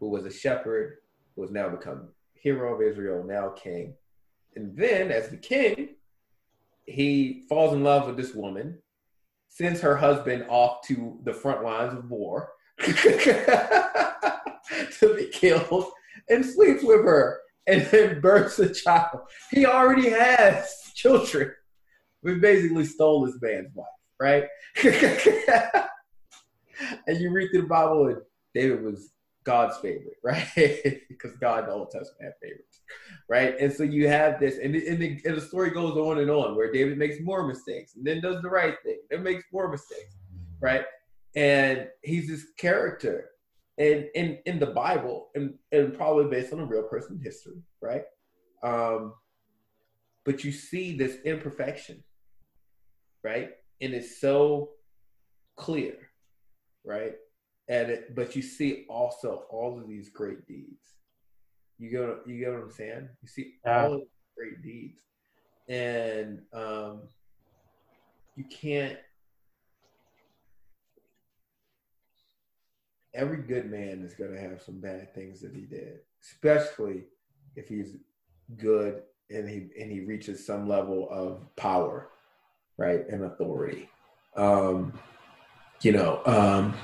who 0.00 0.08
was 0.08 0.26
a 0.26 0.32
shepherd, 0.32 0.98
who 1.34 1.42
has 1.42 1.50
now 1.50 1.68
become 1.68 2.08
hero 2.34 2.74
of 2.74 2.82
Israel, 2.82 3.24
now 3.24 3.50
king, 3.50 3.94
and 4.56 4.76
then, 4.76 5.10
as 5.10 5.28
the 5.28 5.36
king, 5.36 5.90
he 6.84 7.44
falls 7.48 7.72
in 7.72 7.82
love 7.82 8.06
with 8.06 8.16
this 8.16 8.34
woman, 8.34 8.78
sends 9.48 9.80
her 9.80 9.96
husband 9.96 10.44
off 10.48 10.86
to 10.86 11.18
the 11.24 11.32
front 11.32 11.62
lines 11.62 11.94
of 11.94 12.10
war 12.10 12.50
to 12.78 14.04
be 15.16 15.26
killed, 15.32 15.86
and 16.28 16.44
sleeps 16.44 16.82
with 16.82 17.04
her, 17.04 17.40
and 17.66 17.82
then 17.86 18.20
births 18.20 18.58
a 18.58 18.72
child. 18.72 19.20
He 19.50 19.64
already 19.66 20.10
has 20.10 20.74
children. 20.94 21.52
We 22.22 22.36
basically 22.36 22.84
stole 22.84 23.24
this 23.26 23.40
man's 23.40 23.74
wife, 23.74 23.86
right? 24.20 24.44
and 27.06 27.18
you 27.18 27.30
read 27.30 27.50
through 27.50 27.62
the 27.62 27.68
Bible, 27.68 28.08
and 28.08 28.18
David 28.54 28.82
was 28.82 29.12
God's 29.44 29.76
favorite, 29.78 30.16
right? 30.24 30.46
because 31.08 31.36
God, 31.36 31.66
the 31.66 31.72
Old 31.72 31.90
Testament, 31.90 32.22
had 32.22 32.32
favorites, 32.42 32.80
right? 33.28 33.54
And 33.58 33.72
so 33.72 33.82
you 33.82 34.08
have 34.08 34.40
this, 34.40 34.58
and, 34.58 34.74
and, 34.74 35.00
the, 35.00 35.20
and 35.24 35.36
the 35.36 35.40
story 35.40 35.70
goes 35.70 35.96
on 35.96 36.18
and 36.18 36.30
on 36.30 36.56
where 36.56 36.72
David 36.72 36.98
makes 36.98 37.16
more 37.20 37.46
mistakes 37.46 37.94
and 37.96 38.04
then 38.04 38.20
does 38.20 38.42
the 38.42 38.48
right 38.48 38.76
thing, 38.84 38.98
then 39.10 39.22
makes 39.22 39.44
more 39.52 39.68
mistakes, 39.70 40.16
right? 40.60 40.84
And 41.34 41.88
he's 42.02 42.28
this 42.28 42.44
character 42.58 43.30
in, 43.78 44.08
in, 44.14 44.38
in 44.46 44.58
the 44.58 44.66
Bible 44.66 45.28
and, 45.34 45.54
and 45.72 45.94
probably 45.94 46.26
based 46.26 46.52
on 46.52 46.60
a 46.60 46.66
real 46.66 46.84
person 46.84 47.20
history, 47.22 47.62
right? 47.80 48.04
Um, 48.62 49.14
but 50.24 50.44
you 50.44 50.52
see 50.52 50.96
this 50.96 51.16
imperfection, 51.24 52.04
right? 53.24 53.50
And 53.80 53.94
it's 53.94 54.20
so 54.20 54.70
clear, 55.56 55.94
right? 56.84 57.14
And 57.68 57.90
it, 57.90 58.14
but 58.14 58.34
you 58.34 58.42
see 58.42 58.84
also 58.88 59.44
all 59.50 59.78
of 59.78 59.88
these 59.88 60.08
great 60.08 60.46
deeds. 60.46 60.82
You 61.78 61.90
go, 61.90 62.18
you 62.26 62.38
get 62.38 62.52
what 62.52 62.62
I'm 62.62 62.70
saying? 62.70 63.08
You 63.22 63.28
see 63.28 63.54
yeah. 63.64 63.84
all 63.84 63.94
of 63.94 64.00
these 64.00 64.08
great 64.36 64.62
deeds, 64.62 65.00
and 65.68 66.42
um, 66.52 67.02
you 68.36 68.44
can't. 68.44 68.98
Every 73.14 73.38
good 73.38 73.70
man 73.70 74.02
is 74.02 74.14
going 74.14 74.32
to 74.32 74.40
have 74.40 74.62
some 74.62 74.80
bad 74.80 75.14
things 75.14 75.40
that 75.40 75.54
he 75.54 75.62
did, 75.62 75.98
especially 76.22 77.04
if 77.56 77.68
he's 77.68 77.96
good 78.56 79.02
and 79.30 79.48
he 79.48 79.68
and 79.80 79.90
he 79.90 80.00
reaches 80.00 80.44
some 80.44 80.68
level 80.68 81.08
of 81.10 81.44
power, 81.56 82.08
right, 82.76 83.06
and 83.08 83.24
authority. 83.24 83.88
Um, 84.36 84.98
you 85.82 85.92
know, 85.92 86.22
um, 86.26 86.74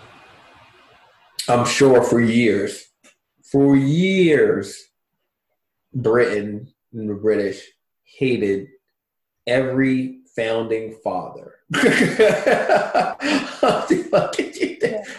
I'm 1.49 1.65
sure 1.65 2.03
for 2.03 2.21
years, 2.21 2.85
for 3.51 3.75
years, 3.75 4.89
Britain 5.95 6.73
and 6.93 7.09
the 7.09 7.15
British 7.15 7.63
hated 8.05 8.69
every 9.47 10.21
founding 10.37 10.97
father. 11.03 11.55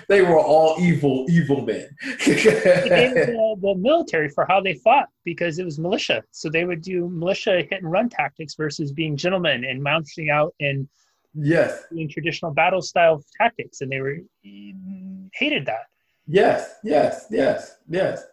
they 0.08 0.22
were 0.22 0.40
all 0.40 0.76
evil, 0.80 1.26
evil 1.30 1.66
men. 1.66 1.90
the, 2.26 3.56
the 3.62 3.76
military 3.76 4.30
for 4.30 4.46
how 4.48 4.62
they 4.62 4.76
fought 4.76 5.10
because 5.26 5.60
it 5.60 5.66
was 5.66 5.80
militia. 5.80 6.24
So 6.32 6.50
they 6.50 6.66
would 6.66 6.82
do 6.82 7.10
militia 7.10 7.64
hit 7.70 7.82
and 7.82 7.92
run 7.92 8.08
tactics 8.10 8.56
versus 8.56 8.92
being 8.92 9.18
gentlemen 9.18 9.66
and 9.66 9.82
mounting 9.82 10.30
out 10.30 10.54
and 10.60 10.88
yes, 11.34 11.84
doing 11.92 12.08
traditional 12.10 12.52
battle 12.52 12.82
style 12.82 13.24
tactics, 13.38 13.82
and 13.82 13.92
they 13.92 14.02
were 14.02 14.18
mm, 14.46 15.30
hated 15.34 15.66
that. 15.66 15.86
Yes, 16.32 16.76
yes, 16.84 17.26
yes, 17.32 17.78
yes. 17.90 18.24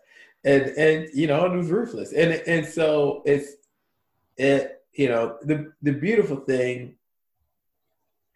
And 0.45 0.65
and 0.77 1.09
you 1.15 1.27
know, 1.27 1.47
it 1.47 1.57
was 1.57 1.71
ruthless. 1.71 2.13
And 2.13 2.31
and 2.47 2.67
so 2.67 3.23
it's 3.25 3.53
it 4.37 4.83
you 4.93 5.09
know, 5.09 5.39
the 5.43 5.73
the 5.81 5.93
beautiful 5.93 6.37
thing, 6.37 6.97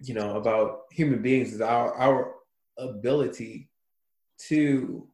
you 0.00 0.14
know, 0.14 0.36
about 0.36 0.84
human 0.90 1.20
beings 1.20 1.52
is 1.52 1.60
our 1.60 1.94
our 1.94 2.34
ability 2.78 3.68
to 4.48 5.06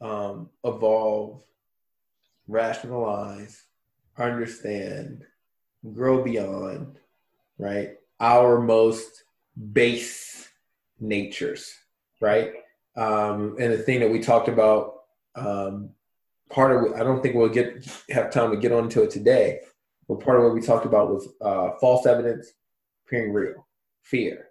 um, 0.00 0.50
evolve, 0.64 1.40
rationalize, 2.48 3.62
understand, 4.18 5.24
grow 5.94 6.24
beyond, 6.24 6.98
right? 7.58 7.90
Our 8.18 8.60
most 8.60 9.22
base 9.72 10.48
natures, 10.98 11.72
right? 12.20 12.54
Um, 13.00 13.56
and 13.58 13.72
the 13.72 13.78
thing 13.78 14.00
that 14.00 14.10
we 14.10 14.20
talked 14.20 14.48
about, 14.48 14.96
um, 15.34 15.90
part 16.50 16.70
of 16.70 16.92
I 17.00 17.02
don't 17.02 17.22
think 17.22 17.34
we'll 17.34 17.48
get 17.48 17.88
have 18.10 18.30
time 18.30 18.50
to 18.50 18.58
get 18.58 18.72
onto 18.72 19.00
it 19.00 19.10
today, 19.10 19.60
but 20.06 20.20
part 20.20 20.36
of 20.36 20.44
what 20.44 20.52
we 20.52 20.60
talked 20.60 20.84
about 20.84 21.08
was 21.08 21.26
uh, 21.40 21.70
false 21.80 22.04
evidence 22.04 22.52
appearing 23.06 23.32
real, 23.32 23.66
fear, 24.02 24.48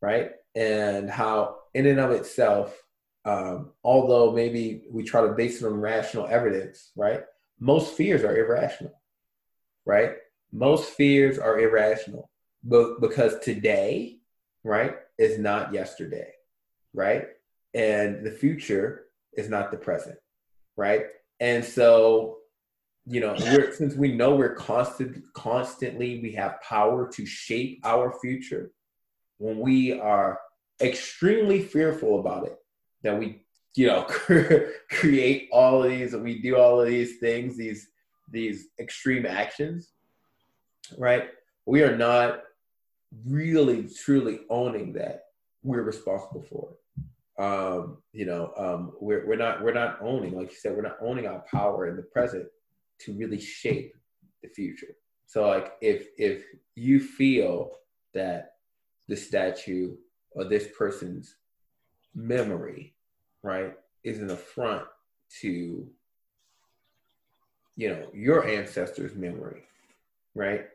right? 0.00 0.30
And 0.54 1.10
how 1.10 1.56
in 1.74 1.86
and 1.86 2.00
of 2.00 2.12
itself, 2.12 2.82
um, 3.26 3.72
although 3.84 4.32
maybe 4.32 4.84
we 4.90 5.02
try 5.02 5.20
to 5.20 5.34
base 5.34 5.60
it 5.60 5.66
on 5.66 5.78
rational 5.78 6.26
evidence, 6.26 6.92
right? 6.96 7.24
Most 7.60 7.94
fears 7.94 8.24
are 8.24 8.36
irrational, 8.36 8.98
right? 9.84 10.12
Most 10.50 10.94
fears 10.94 11.38
are 11.38 11.60
irrational, 11.60 12.30
but 12.64 13.02
because 13.02 13.38
today, 13.40 14.16
right, 14.64 14.96
is 15.18 15.38
not 15.38 15.74
yesterday, 15.74 16.32
right? 16.94 17.26
And 17.74 18.24
the 18.24 18.30
future 18.30 19.06
is 19.36 19.48
not 19.48 19.70
the 19.70 19.76
present, 19.76 20.18
right? 20.76 21.06
And 21.40 21.64
so, 21.64 22.38
you 23.06 23.20
know, 23.20 23.34
we're, 23.38 23.72
since 23.74 23.94
we 23.94 24.12
know 24.12 24.34
we're 24.36 24.54
constant, 24.54 25.24
constantly, 25.34 26.20
we 26.20 26.32
have 26.32 26.60
power 26.60 27.10
to 27.12 27.26
shape 27.26 27.80
our 27.84 28.12
future. 28.20 28.70
When 29.38 29.58
we 29.58 29.98
are 29.98 30.38
extremely 30.80 31.62
fearful 31.62 32.20
about 32.20 32.46
it, 32.46 32.56
that 33.02 33.18
we, 33.18 33.42
you 33.74 33.88
know, 33.88 34.02
create 34.90 35.48
all 35.50 35.82
of 35.82 35.90
these, 35.90 36.14
we 36.14 36.40
do 36.40 36.56
all 36.56 36.80
of 36.80 36.88
these 36.88 37.18
things, 37.18 37.56
these 37.56 37.88
these 38.30 38.68
extreme 38.80 39.26
actions, 39.26 39.92
right? 40.98 41.28
We 41.66 41.82
are 41.82 41.96
not 41.96 42.42
really 43.26 43.88
truly 43.88 44.40
owning 44.48 44.94
that 44.94 45.24
we're 45.62 45.82
responsible 45.82 46.42
for 46.42 46.70
it. 46.72 46.78
Um, 47.38 47.98
you 48.12 48.26
know, 48.26 48.52
um, 48.56 48.92
we're 49.00 49.26
we're 49.26 49.36
not 49.36 49.62
we're 49.62 49.72
not 49.72 49.98
owning, 50.02 50.36
like 50.36 50.50
you 50.50 50.56
said, 50.56 50.76
we're 50.76 50.82
not 50.82 50.98
owning 51.00 51.26
our 51.26 51.44
power 51.50 51.88
in 51.88 51.96
the 51.96 52.02
present 52.02 52.46
to 53.00 53.12
really 53.14 53.40
shape 53.40 53.94
the 54.42 54.48
future. 54.48 54.94
So 55.26 55.46
like 55.48 55.72
if 55.80 56.08
if 56.18 56.44
you 56.74 57.00
feel 57.00 57.72
that 58.12 58.56
the 59.08 59.16
statue 59.16 59.96
or 60.32 60.44
this 60.44 60.68
person's 60.76 61.36
memory, 62.14 62.94
right, 63.42 63.74
is 64.04 64.20
an 64.20 64.30
affront 64.30 64.86
to 65.40 65.88
you 67.76 67.88
know 67.88 68.08
your 68.12 68.46
ancestors' 68.46 69.14
memory, 69.14 69.62
right? 70.34 70.66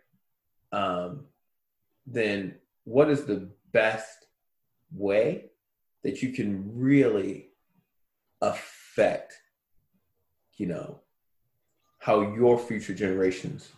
Um, 0.72 1.26
then 2.08 2.56
what 2.86 3.10
is 3.10 3.26
the 3.26 3.50
best 3.72 4.26
way 4.96 5.52
that 6.04 6.22
you 6.22 6.32
can 6.32 6.72
really 6.74 7.50
affect, 8.42 9.34
you 10.58 10.68
know, 10.68 11.02
how 12.00 12.22
your 12.34 12.58
future 12.58 12.94
generations 12.94 13.72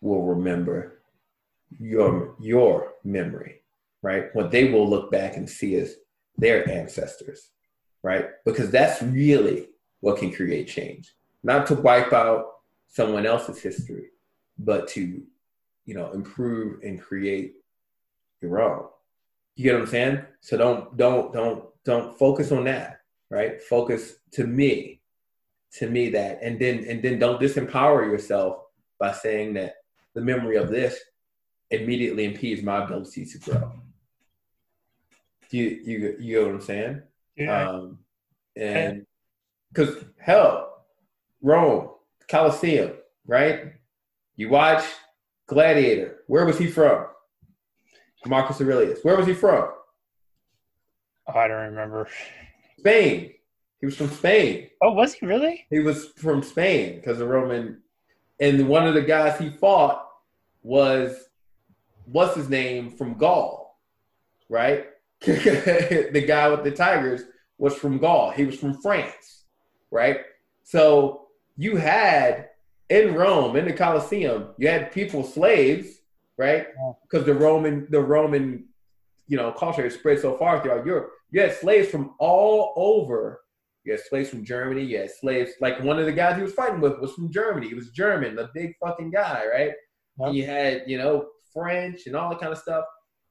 will 0.00 0.24
remember 0.24 1.00
your 1.78 2.34
your 2.40 2.94
memory, 3.04 3.62
right? 4.02 4.34
What 4.34 4.50
they 4.50 4.70
will 4.70 4.88
look 4.88 5.10
back 5.10 5.36
and 5.36 5.48
see 5.48 5.76
as 5.76 5.96
their 6.36 6.68
ancestors, 6.70 7.50
right? 8.02 8.26
Because 8.44 8.70
that's 8.70 9.02
really 9.02 9.68
what 10.00 10.18
can 10.18 10.32
create 10.32 10.68
change. 10.68 11.14
Not 11.42 11.66
to 11.66 11.74
wipe 11.74 12.12
out 12.12 12.46
someone 12.88 13.26
else's 13.26 13.60
history, 13.60 14.06
but 14.58 14.88
to, 14.88 15.22
you 15.84 15.94
know, 15.94 16.10
improve 16.12 16.82
and 16.82 17.00
create 17.00 17.54
your 18.40 18.60
own. 18.60 18.86
You 19.58 19.64
get 19.64 19.72
what 19.72 19.82
I'm 19.82 19.88
saying? 19.88 20.22
So 20.40 20.56
don't 20.56 20.96
don't 20.96 21.32
don't 21.32 21.64
don't 21.84 22.16
focus 22.16 22.52
on 22.52 22.62
that, 22.64 23.00
right? 23.28 23.60
Focus 23.60 24.14
to 24.34 24.46
me, 24.46 25.00
to 25.78 25.90
me 25.90 26.10
that, 26.10 26.38
and 26.42 26.60
then 26.60 26.84
and 26.88 27.02
then 27.02 27.18
don't 27.18 27.40
disempower 27.40 28.06
yourself 28.06 28.58
by 29.00 29.10
saying 29.10 29.54
that 29.54 29.78
the 30.14 30.20
memory 30.20 30.58
of 30.58 30.70
this 30.70 30.96
immediately 31.72 32.24
impedes 32.24 32.62
my 32.62 32.84
ability 32.84 33.24
to 33.24 33.38
grow. 33.38 33.72
You 35.50 35.64
you 35.64 36.16
you 36.20 36.36
know 36.36 36.46
what 36.46 36.54
I'm 36.54 36.60
saying? 36.60 37.02
Yeah. 37.34 37.68
Um, 37.68 37.98
and 38.54 39.06
because 39.72 40.04
hell, 40.20 40.84
Rome, 41.42 41.88
Colosseum, 42.28 42.92
right? 43.26 43.72
You 44.36 44.50
watch 44.50 44.84
Gladiator. 45.48 46.20
Where 46.28 46.46
was 46.46 46.58
he 46.58 46.68
from? 46.68 47.06
Marcus 48.26 48.60
Aurelius. 48.60 49.00
Where 49.02 49.16
was 49.16 49.26
he 49.26 49.34
from? 49.34 49.70
Oh, 51.26 51.38
I 51.38 51.48
don't 51.48 51.70
remember. 51.70 52.08
Spain. 52.78 53.32
He 53.80 53.86
was 53.86 53.96
from 53.96 54.10
Spain. 54.10 54.70
Oh, 54.82 54.92
was 54.92 55.14
he 55.14 55.26
really? 55.26 55.66
He 55.70 55.78
was 55.78 56.06
from 56.16 56.42
Spain 56.42 56.96
because 56.96 57.18
the 57.18 57.26
Roman, 57.26 57.80
and 58.40 58.68
one 58.68 58.86
of 58.86 58.94
the 58.94 59.02
guys 59.02 59.38
he 59.38 59.50
fought 59.50 60.04
was 60.62 61.16
what's 62.06 62.34
his 62.34 62.48
name 62.48 62.90
from 62.90 63.14
Gaul, 63.14 63.78
right? 64.48 64.86
the 65.20 66.24
guy 66.26 66.48
with 66.48 66.64
the 66.64 66.72
tigers 66.72 67.22
was 67.58 67.74
from 67.74 67.98
Gaul. 67.98 68.30
He 68.30 68.44
was 68.44 68.56
from 68.56 68.80
France, 68.80 69.44
right? 69.90 70.20
So 70.64 71.26
you 71.56 71.76
had 71.76 72.48
in 72.88 73.14
Rome, 73.14 73.56
in 73.56 73.66
the 73.66 73.72
Colosseum, 73.72 74.48
you 74.56 74.68
had 74.68 74.92
people 74.92 75.22
slaves 75.22 75.97
right? 76.38 76.68
Because 77.02 77.26
the 77.26 77.34
Roman, 77.34 77.86
the 77.90 78.00
Roman, 78.00 78.64
you 79.26 79.36
know, 79.36 79.52
culture 79.52 79.90
spread 79.90 80.20
so 80.20 80.36
far 80.36 80.62
throughout 80.62 80.86
Europe. 80.86 81.10
You 81.30 81.42
had 81.42 81.54
slaves 81.54 81.88
from 81.88 82.14
all 82.18 82.72
over. 82.76 83.42
You 83.84 83.92
had 83.92 84.00
slaves 84.00 84.30
from 84.30 84.44
Germany. 84.44 84.84
You 84.84 84.98
had 84.98 85.10
slaves 85.10 85.52
like 85.60 85.82
one 85.82 85.98
of 85.98 86.06
the 86.06 86.12
guys 86.12 86.36
he 86.36 86.42
was 86.42 86.54
fighting 86.54 86.80
with 86.80 86.98
was 87.00 87.12
from 87.12 87.30
Germany. 87.30 87.68
He 87.68 87.74
was 87.74 87.90
German, 87.90 88.36
the 88.36 88.48
big 88.54 88.74
fucking 88.82 89.10
guy, 89.10 89.44
right? 89.52 89.72
Yep. 90.20 90.34
You 90.34 90.46
had 90.46 90.82
you 90.86 90.96
know 90.96 91.28
French 91.52 92.06
and 92.06 92.16
all 92.16 92.30
that 92.30 92.40
kind 92.40 92.52
of 92.52 92.58
stuff. 92.58 92.84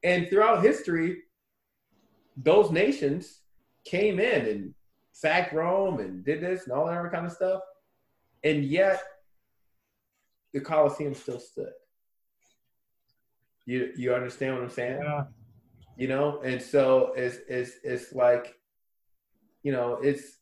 And 0.03 0.29
throughout 0.29 0.63
history, 0.63 1.17
those 2.35 2.71
nations 2.71 3.41
came 3.83 4.19
in 4.19 4.45
and 4.45 4.73
sacked 5.11 5.53
Rome 5.53 5.99
and 5.99 6.23
did 6.23 6.41
this 6.41 6.63
and 6.63 6.73
all 6.73 6.85
that 6.85 6.97
other 6.97 7.09
kind 7.09 7.25
of 7.25 7.31
stuff. 7.31 7.61
And 8.43 8.63
yet, 8.63 9.01
the 10.53 10.59
Colosseum 10.59 11.15
still 11.15 11.39
stood. 11.39 11.71
You 13.67 13.91
you 13.97 14.13
understand 14.15 14.55
what 14.55 14.63
I'm 14.63 14.69
saying? 14.69 15.01
Yeah. 15.03 15.25
You 15.97 16.07
know, 16.07 16.39
and 16.41 16.61
so 16.61 17.11
it's 17.17 17.37
it's 17.49 17.71
it's 17.83 18.13
like, 18.13 18.55
you 19.61 19.73
know, 19.73 19.99
it's 20.01 20.37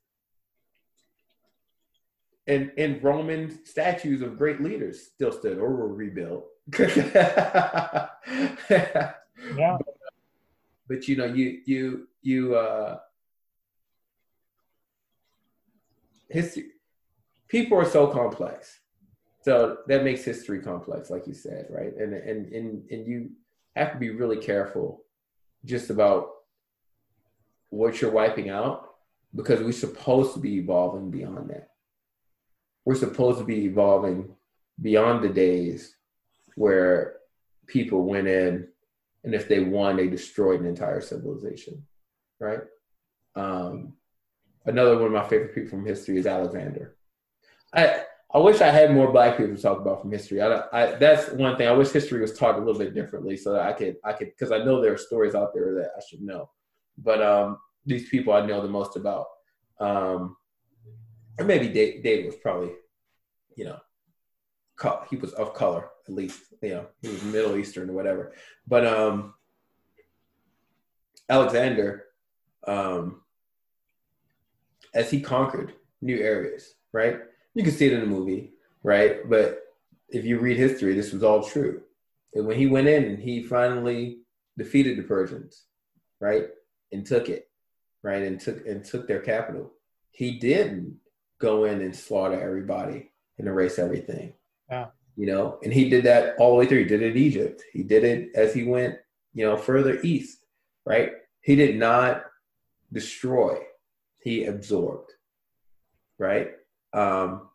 and 2.45 2.71
and 2.77 3.03
Roman 3.03 3.65
statues 3.65 4.21
of 4.21 4.37
great 4.37 4.61
leaders 4.61 5.07
still 5.07 5.31
stood 5.31 5.57
or 5.57 5.75
were 5.75 5.91
rebuilt. 5.91 6.45
yeah. 6.79 8.09
But, 9.57 9.81
but 10.87 11.07
you 11.07 11.15
know, 11.15 11.25
you 11.25 11.61
you 11.65 12.07
you 12.21 12.55
uh 12.55 12.99
history 16.29 16.65
people 17.47 17.77
are 17.77 17.85
so 17.85 18.07
complex 18.07 18.79
so 19.45 19.77
that 19.85 20.03
makes 20.03 20.23
history 20.23 20.59
complex, 20.59 21.11
like 21.11 21.27
you 21.27 21.35
said, 21.35 21.67
right? 21.69 21.95
And 21.95 22.15
and 22.15 22.51
and 22.51 22.89
and 22.89 23.05
you 23.05 23.29
have 23.75 23.91
to 23.91 23.99
be 23.99 24.09
really 24.09 24.37
careful 24.37 25.03
just 25.63 25.91
about 25.91 26.29
what 27.69 28.01
you're 28.01 28.09
wiping 28.09 28.49
out 28.49 28.95
because 29.35 29.61
we're 29.61 29.71
supposed 29.71 30.33
to 30.33 30.39
be 30.39 30.55
evolving 30.55 31.11
beyond 31.11 31.51
that. 31.51 31.69
We're 32.85 32.95
supposed 32.95 33.37
to 33.37 33.45
be 33.45 33.65
evolving 33.65 34.33
beyond 34.81 35.23
the 35.23 35.29
days 35.29 35.95
where 36.55 37.17
people 37.67 38.01
went 38.01 38.27
in 38.27 38.67
and 39.23 39.35
if 39.35 39.47
they 39.47 39.59
won, 39.59 39.97
they 39.97 40.07
destroyed 40.07 40.59
an 40.59 40.65
entire 40.65 41.01
civilization, 41.01 41.85
right? 42.39 42.61
Um, 43.35 43.93
another 44.65 44.95
one 44.97 45.05
of 45.05 45.11
my 45.11 45.27
favorite 45.27 45.53
people 45.53 45.69
from 45.69 45.85
history 45.85 46.17
is 46.17 46.25
Alexander. 46.25 46.95
I 47.71 48.05
I 48.33 48.39
wish 48.39 48.59
I 48.59 48.69
had 48.69 48.93
more 48.93 49.11
black 49.11 49.37
people 49.37 49.55
to 49.55 49.61
talk 49.61 49.79
about 49.79 50.01
from 50.01 50.11
history. 50.11 50.41
I, 50.41 50.63
I, 50.73 50.95
that's 50.95 51.31
one 51.31 51.55
thing. 51.57 51.67
I 51.67 51.71
wish 51.71 51.91
history 51.91 52.19
was 52.19 52.37
taught 52.37 52.55
a 52.55 52.59
little 52.59 52.77
bit 52.77 52.93
differently 52.93 53.37
so 53.37 53.53
that 53.53 53.61
I 53.61 53.71
could, 53.71 53.95
I 54.03 54.13
could, 54.13 54.27
because 54.27 54.51
I 54.51 54.63
know 54.63 54.81
there 54.81 54.93
are 54.93 54.97
stories 54.97 55.35
out 55.35 55.53
there 55.53 55.73
that 55.75 55.91
I 55.95 56.01
should 56.09 56.21
know. 56.21 56.49
But 56.97 57.21
um, 57.21 57.59
these 57.85 58.09
people 58.09 58.33
I 58.33 58.45
know 58.45 58.61
the 58.61 58.67
most 58.67 58.97
about, 58.97 59.27
um, 59.79 60.35
or 61.37 61.45
maybe 61.45 61.69
Dave, 61.69 62.03
Dave 62.03 62.25
was 62.25 62.35
probably, 62.35 62.71
you 63.55 63.65
know, 63.65 63.79
he 65.09 65.15
was 65.15 65.31
of 65.33 65.53
color 65.53 65.89
at 66.07 66.13
least. 66.13 66.41
You 66.61 66.69
know, 66.69 66.87
he 67.01 67.09
was 67.09 67.23
Middle 67.23 67.55
Eastern 67.55 67.89
or 67.89 67.93
whatever. 67.93 68.33
But 68.67 68.85
um, 68.85 69.33
Alexander, 71.29 72.05
um, 72.67 73.21
as 74.93 75.09
he 75.09 75.21
conquered 75.21 75.73
new 76.01 76.17
areas, 76.17 76.73
right? 76.91 77.19
You 77.55 77.63
can 77.63 77.71
see 77.71 77.87
it 77.87 77.93
in 77.93 78.01
the 78.01 78.05
movie, 78.05 78.51
right? 78.83 79.27
But 79.27 79.61
if 80.09 80.25
you 80.25 80.37
read 80.39 80.57
history, 80.57 80.93
this 80.93 81.11
was 81.11 81.23
all 81.23 81.43
true. 81.43 81.81
And 82.33 82.45
when 82.45 82.57
he 82.57 82.67
went 82.67 82.87
in 82.87 83.05
and 83.05 83.17
he 83.17 83.41
finally 83.41 84.19
defeated 84.57 84.97
the 84.97 85.03
Persians, 85.03 85.63
right, 86.19 86.47
and 86.91 87.05
took 87.05 87.29
it, 87.29 87.47
right, 88.03 88.21
and 88.21 88.39
took 88.39 88.67
and 88.67 88.83
took 88.83 89.07
their 89.07 89.21
capital, 89.21 89.71
he 90.11 90.37
didn't 90.37 90.97
go 91.39 91.63
in 91.63 91.81
and 91.81 91.95
slaughter 91.95 92.39
everybody 92.39 93.11
and 93.37 93.47
erase 93.47 93.79
everything. 93.79 94.33
Yeah. 94.69 94.87
You 95.15 95.27
know, 95.27 95.59
and 95.63 95.71
he 95.73 95.89
did 95.89 96.03
that 96.03 96.35
all 96.37 96.51
the 96.51 96.57
way 96.57 96.65
through. 96.65 96.79
He 96.79 96.85
did 96.85 97.01
it 97.01 97.15
in 97.15 97.17
Egypt. 97.17 97.63
He 97.71 97.83
did 97.83 98.03
it 98.03 98.31
as 98.35 98.53
he 98.53 98.63
went, 98.63 98.97
you 99.33 99.45
know, 99.45 99.55
further 99.55 100.01
east, 100.01 100.39
right? 100.85 101.13
He 101.41 101.55
did 101.55 101.77
not 101.77 102.25
destroy. 102.91 103.59
He 104.21 104.43
absorbed, 104.43 105.11
right? 106.19 106.51
Um, 106.95 107.49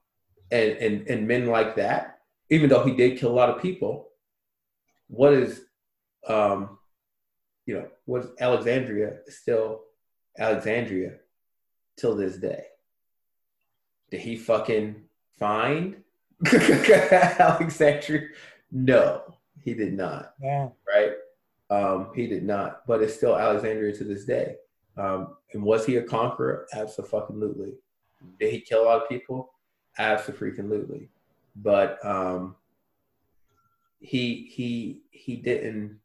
and, 0.53 0.73
and, 0.73 1.09
and 1.09 1.27
men 1.27 1.47
like 1.47 1.77
that, 1.77 2.19
even 2.51 2.69
though 2.69 2.85
he 2.85 2.95
did 2.95 3.19
kill 3.19 3.31
a 3.31 3.33
lot 3.33 3.49
of 3.49 3.63
people, 3.63 4.11
what 5.09 5.33
is, 5.33 5.63
um, 6.29 6.79
you 7.67 7.75
know, 7.75 7.89
was 8.07 8.27
Alexandria 8.39 9.19
still 9.29 9.83
Alexandria 10.39 11.15
till 11.97 12.15
this 12.17 12.37
day? 12.37 12.65
Did 14.11 14.21
he 14.21 14.37
fucking 14.37 14.97
find 15.39 15.97
Alexandria? 16.53 18.29
No, 18.71 19.23
he 19.63 19.75
did 19.75 19.95
not. 19.95 20.35
Yeah. 20.43 20.69
Right? 20.87 21.13
Um, 21.71 22.11
he 22.15 22.27
did 22.27 22.45
not. 22.45 22.87
But 22.87 23.03
it's 23.03 23.15
still 23.15 23.37
Alexandria 23.37 23.95
to 23.95 24.05
this 24.05 24.25
day. 24.25 24.57
Um, 24.97 25.37
and 25.55 25.63
was 25.63 25.87
he 25.87 25.97
a 25.97 26.03
conqueror? 26.03 26.67
Absolutely. 26.75 27.75
Did 28.39 28.53
he 28.53 28.61
kill 28.61 28.85
a 28.85 28.87
lot 28.87 29.03
of 29.03 29.09
people? 29.09 29.53
Absolutely. 29.99 31.09
But 31.57 32.05
um, 32.05 32.57
he 34.01 34.51
he 34.51 35.03
he 35.11 35.37
didn't 35.37 35.99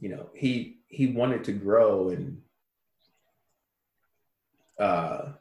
you 0.00 0.08
know 0.08 0.28
he 0.34 0.78
he 0.88 1.06
wanted 1.08 1.44
to 1.44 1.52
grow 1.52 2.08
and 2.08 2.40
uh 4.78 5.32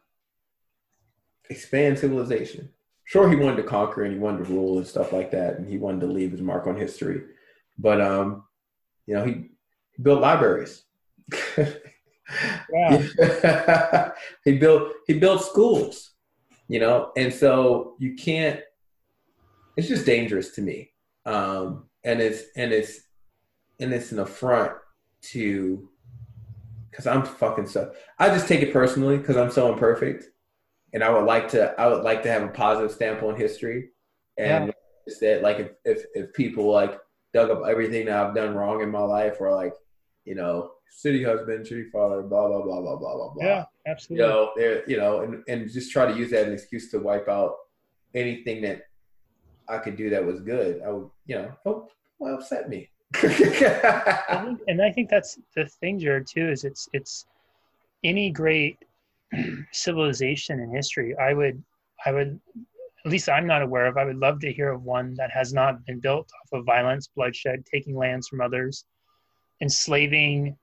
expand 1.50 1.98
civilization 1.98 2.70
sure 3.06 3.30
he 3.30 3.36
wanted 3.36 3.56
to 3.56 3.64
conquer 3.64 4.04
and 4.04 4.14
he 4.14 4.20
wanted 4.20 4.46
to 4.46 4.54
rule 4.54 4.78
and 4.78 4.86
stuff 4.88 5.14
like 5.14 5.32
that 5.32 5.58
and 5.58 5.68
he 5.68 5.78
wanted 5.78 6.02
to 6.02 6.08
leave 6.08 6.32
his 6.32 6.42
mark 6.42 6.68
on 6.68 6.76
history 6.76 7.24
but 7.78 8.02
um 8.02 8.44
you 9.06 9.16
know 9.16 9.24
he, 9.24 9.50
he 9.92 10.04
built 10.04 10.22
libraries 10.22 10.84
yeah. 12.74 14.12
he 14.46 14.58
built 14.58 14.92
he 15.08 15.14
built 15.14 15.44
schools 15.44 16.14
you 16.68 16.80
know 16.80 17.12
and 17.16 17.32
so 17.32 17.96
you 18.00 18.16
can't 18.16 18.60
it's 19.78 19.88
just 19.88 20.06
dangerous 20.06 20.52
to 20.52 20.62
me 20.62 20.90
um 21.26 21.86
and 22.04 22.22
it's 22.22 22.44
and 22.56 22.72
it's 22.72 23.02
and 23.80 23.94
it's 23.94 24.12
an 24.12 24.20
affront 24.20 24.72
to 25.22 25.88
because 26.90 27.08
i'm 27.08 27.24
fucking 27.24 27.68
so 27.68 27.92
i 28.20 28.28
just 28.28 28.48
take 28.48 28.62
it 28.62 28.74
personally 28.74 29.18
because 29.18 29.38
i'm 29.38 29.52
so 29.52 29.72
imperfect 29.72 30.26
and 30.94 31.04
i 31.04 31.10
would 31.10 31.26
like 31.26 31.48
to 31.48 31.80
i 31.80 31.88
would 31.88 32.04
like 32.04 32.24
to 32.24 32.30
have 32.30 32.44
a 32.44 32.48
positive 32.50 32.92
stamp 32.92 33.24
on 33.24 33.36
history 33.36 33.90
and 34.38 34.68
yeah. 34.68 35.14
that 35.22 35.42
like 35.42 35.60
if, 35.60 35.72
if 35.86 36.06
if 36.14 36.34
people 36.34 36.72
like 36.72 37.00
dug 37.34 37.50
up 37.50 37.62
everything 37.68 38.06
that 38.06 38.18
i've 38.18 38.36
done 38.36 38.54
wrong 38.54 38.82
in 38.82 38.90
my 38.90 39.02
life 39.02 39.38
or 39.40 39.54
like 39.54 39.74
you 40.26 40.36
know 40.36 40.72
city 40.90 41.24
husband, 41.24 41.68
city 41.68 41.90
father, 41.92 42.22
blah 42.22 42.48
blah 42.48 42.62
blah 42.62 42.82
blah 42.82 42.96
blah 42.96 43.16
blah 43.16 43.34
blah. 43.34 43.46
Yeah, 43.46 43.66
absolutely. 43.88 44.26
You 44.26 44.32
know, 44.32 44.52
there, 44.56 44.90
you 44.90 44.98
know, 44.98 45.22
and 45.22 45.44
and 45.48 45.70
just 45.72 45.92
try 45.92 46.06
to 46.06 46.18
use 46.18 46.32
that 46.32 46.42
as 46.42 46.48
an 46.48 46.54
excuse 46.54 46.92
to 46.92 47.00
wipe 47.00 47.28
out 47.28 47.56
anything 48.14 48.62
that 48.62 48.88
I 49.68 49.78
could 49.78 49.98
do 49.98 50.10
that 50.10 50.26
was 50.26 50.42
good. 50.42 50.82
I 50.86 50.92
would, 50.92 51.10
you 51.26 51.36
know, 51.36 51.52
oh, 51.66 51.88
well, 52.20 52.36
upset 52.36 52.70
me. 52.70 52.90
and 54.68 54.82
I 54.82 54.92
think 54.92 55.10
that's 55.10 55.38
the 55.56 55.66
thing, 55.66 56.00
Jared, 56.00 56.28
too, 56.28 56.50
is 56.50 56.64
it's 56.64 56.90
it's 56.94 57.26
any 58.04 58.32
great 58.32 58.80
civilization 59.72 60.60
in 60.60 60.72
history. 60.72 61.16
I 61.18 61.34
would, 61.34 61.64
I 62.06 62.12
would, 62.12 62.40
at 63.06 63.12
least 63.12 63.30
I'm 63.30 63.48
not 63.48 63.62
aware 63.62 63.86
of. 63.86 63.98
I 63.98 64.06
would 64.06 64.18
love 64.18 64.40
to 64.42 64.52
hear 64.52 64.72
of 64.72 64.84
one 64.84 65.14
that 65.16 65.32
has 65.32 65.54
not 65.54 65.86
been 65.86 66.00
built 66.00 66.30
off 66.42 66.60
of 66.60 66.66
violence, 66.66 67.08
bloodshed, 67.08 67.66
taking 67.66 67.96
lands 67.96 68.28
from 68.28 68.42
others, 68.42 68.86
enslaving 69.62 70.58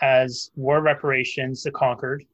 as 0.00 0.50
war 0.54 0.80
reparations 0.80 1.62
the 1.62 1.70
conquered, 1.70 2.24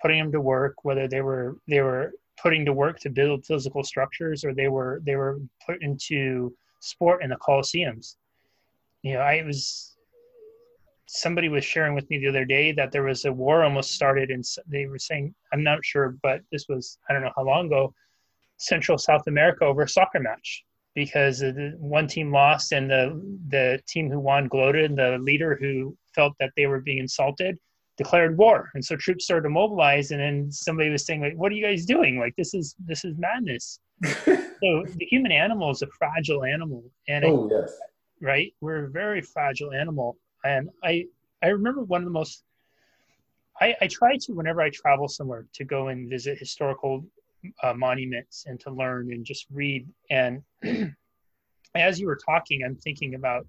putting 0.00 0.18
them 0.18 0.32
to 0.32 0.40
work, 0.40 0.84
whether 0.84 1.08
they 1.08 1.20
were 1.20 1.58
they 1.68 1.80
were 1.80 2.12
putting 2.42 2.64
to 2.64 2.72
work 2.72 2.98
to 3.00 3.10
build 3.10 3.44
physical 3.44 3.84
structures 3.84 4.44
or 4.44 4.54
they 4.54 4.68
were 4.68 5.00
they 5.04 5.16
were 5.16 5.40
put 5.64 5.82
into 5.82 6.54
sport 6.80 7.22
in 7.22 7.30
the 7.30 7.36
coliseums. 7.36 8.16
You 9.02 9.14
know, 9.14 9.20
I 9.20 9.42
was 9.42 9.96
somebody 11.06 11.48
was 11.48 11.64
sharing 11.64 11.94
with 11.94 12.08
me 12.08 12.18
the 12.18 12.28
other 12.28 12.44
day 12.44 12.70
that 12.72 12.92
there 12.92 13.02
was 13.02 13.24
a 13.24 13.32
war 13.32 13.64
almost 13.64 13.92
started 13.92 14.30
and 14.30 14.44
they 14.66 14.86
were 14.86 14.98
saying 14.98 15.34
I'm 15.52 15.62
not 15.62 15.84
sure, 15.84 16.16
but 16.22 16.42
this 16.50 16.66
was 16.68 16.98
I 17.08 17.12
don't 17.12 17.22
know 17.22 17.32
how 17.36 17.44
long 17.44 17.66
ago, 17.66 17.94
Central 18.58 18.98
South 18.98 19.26
America 19.26 19.64
over 19.64 19.82
a 19.82 19.88
soccer 19.88 20.20
match 20.20 20.64
because 20.94 21.40
the 21.40 21.74
one 21.78 22.06
team 22.06 22.32
lost 22.32 22.72
and 22.72 22.90
the 22.90 23.38
the 23.48 23.80
team 23.86 24.10
who 24.10 24.20
won 24.20 24.48
gloated. 24.48 24.96
The 24.96 25.18
leader 25.18 25.56
who 25.60 25.96
felt 26.14 26.34
that 26.40 26.50
they 26.56 26.66
were 26.66 26.80
being 26.80 26.98
insulted 26.98 27.58
declared 27.96 28.38
war, 28.38 28.70
and 28.74 28.82
so 28.82 28.96
troops 28.96 29.24
started 29.24 29.42
to 29.42 29.50
mobilize. 29.50 30.10
And 30.10 30.20
then 30.20 30.50
somebody 30.50 30.88
was 30.88 31.04
saying, 31.04 31.20
"Like, 31.20 31.34
what 31.34 31.52
are 31.52 31.54
you 31.54 31.62
guys 31.62 31.84
doing? 31.84 32.18
Like, 32.18 32.34
this 32.36 32.54
is 32.54 32.74
this 32.78 33.04
is 33.04 33.14
madness." 33.18 33.78
so 34.04 34.84
the 34.96 35.06
human 35.10 35.32
animal 35.32 35.70
is 35.70 35.82
a 35.82 35.86
fragile 35.98 36.44
animal, 36.44 36.82
and 37.08 37.24
oh 37.26 37.46
it, 37.46 37.60
yes, 37.60 37.78
right, 38.22 38.54
we're 38.62 38.86
a 38.86 38.90
very 38.90 39.20
fragile 39.20 39.72
animal. 39.72 40.16
And 40.44 40.70
I 40.82 41.04
I 41.42 41.48
remember 41.48 41.82
one 41.82 42.00
of 42.00 42.06
the 42.06 42.12
most 42.12 42.42
I, 43.60 43.76
I 43.82 43.86
try 43.86 44.16
to 44.16 44.32
whenever 44.32 44.62
I 44.62 44.70
travel 44.70 45.06
somewhere 45.06 45.46
to 45.52 45.64
go 45.64 45.88
and 45.88 46.08
visit 46.08 46.38
historical 46.38 47.04
uh, 47.62 47.74
monuments 47.74 48.44
and 48.46 48.58
to 48.60 48.70
learn 48.70 49.12
and 49.12 49.24
just 49.24 49.46
read. 49.52 49.86
And 50.10 50.42
as 51.74 52.00
you 52.00 52.06
were 52.06 52.18
talking, 52.24 52.62
I'm 52.64 52.76
thinking 52.76 53.14
about 53.14 53.46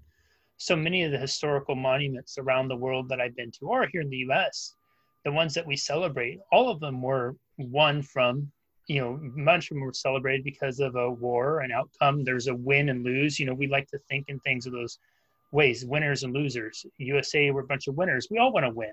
so 0.56 0.76
many 0.76 1.02
of 1.02 1.12
the 1.12 1.18
historical 1.18 1.74
monuments 1.74 2.38
around 2.38 2.68
the 2.68 2.76
world 2.76 3.08
that 3.08 3.20
I've 3.20 3.36
been 3.36 3.50
to, 3.52 3.66
or 3.66 3.88
here 3.90 4.00
in 4.00 4.10
the 4.10 4.24
US, 4.28 4.74
the 5.24 5.32
ones 5.32 5.54
that 5.54 5.66
we 5.66 5.76
celebrate, 5.76 6.40
all 6.50 6.70
of 6.70 6.80
them 6.80 7.02
were 7.02 7.36
won 7.58 8.02
from, 8.02 8.50
you 8.86 9.00
know, 9.00 9.18
much 9.22 9.70
of 9.70 9.76
them 9.76 9.84
were 9.84 9.92
celebrated 9.92 10.44
because 10.44 10.80
of 10.80 10.96
a 10.96 11.10
war, 11.10 11.60
an 11.60 11.72
outcome. 11.72 12.24
There's 12.24 12.48
a 12.48 12.54
win 12.54 12.88
and 12.88 13.04
lose. 13.04 13.38
You 13.38 13.46
know, 13.46 13.54
we 13.54 13.66
like 13.66 13.88
to 13.88 13.98
think 13.98 14.28
in 14.28 14.38
things 14.40 14.66
of 14.66 14.72
those 14.72 14.98
ways, 15.52 15.84
winners 15.84 16.22
and 16.22 16.32
losers. 16.32 16.84
USA 16.98 17.50
were 17.50 17.60
a 17.60 17.66
bunch 17.66 17.86
of 17.88 17.96
winners. 17.96 18.28
We 18.30 18.38
all 18.38 18.52
want 18.52 18.66
to 18.66 18.70
win 18.70 18.92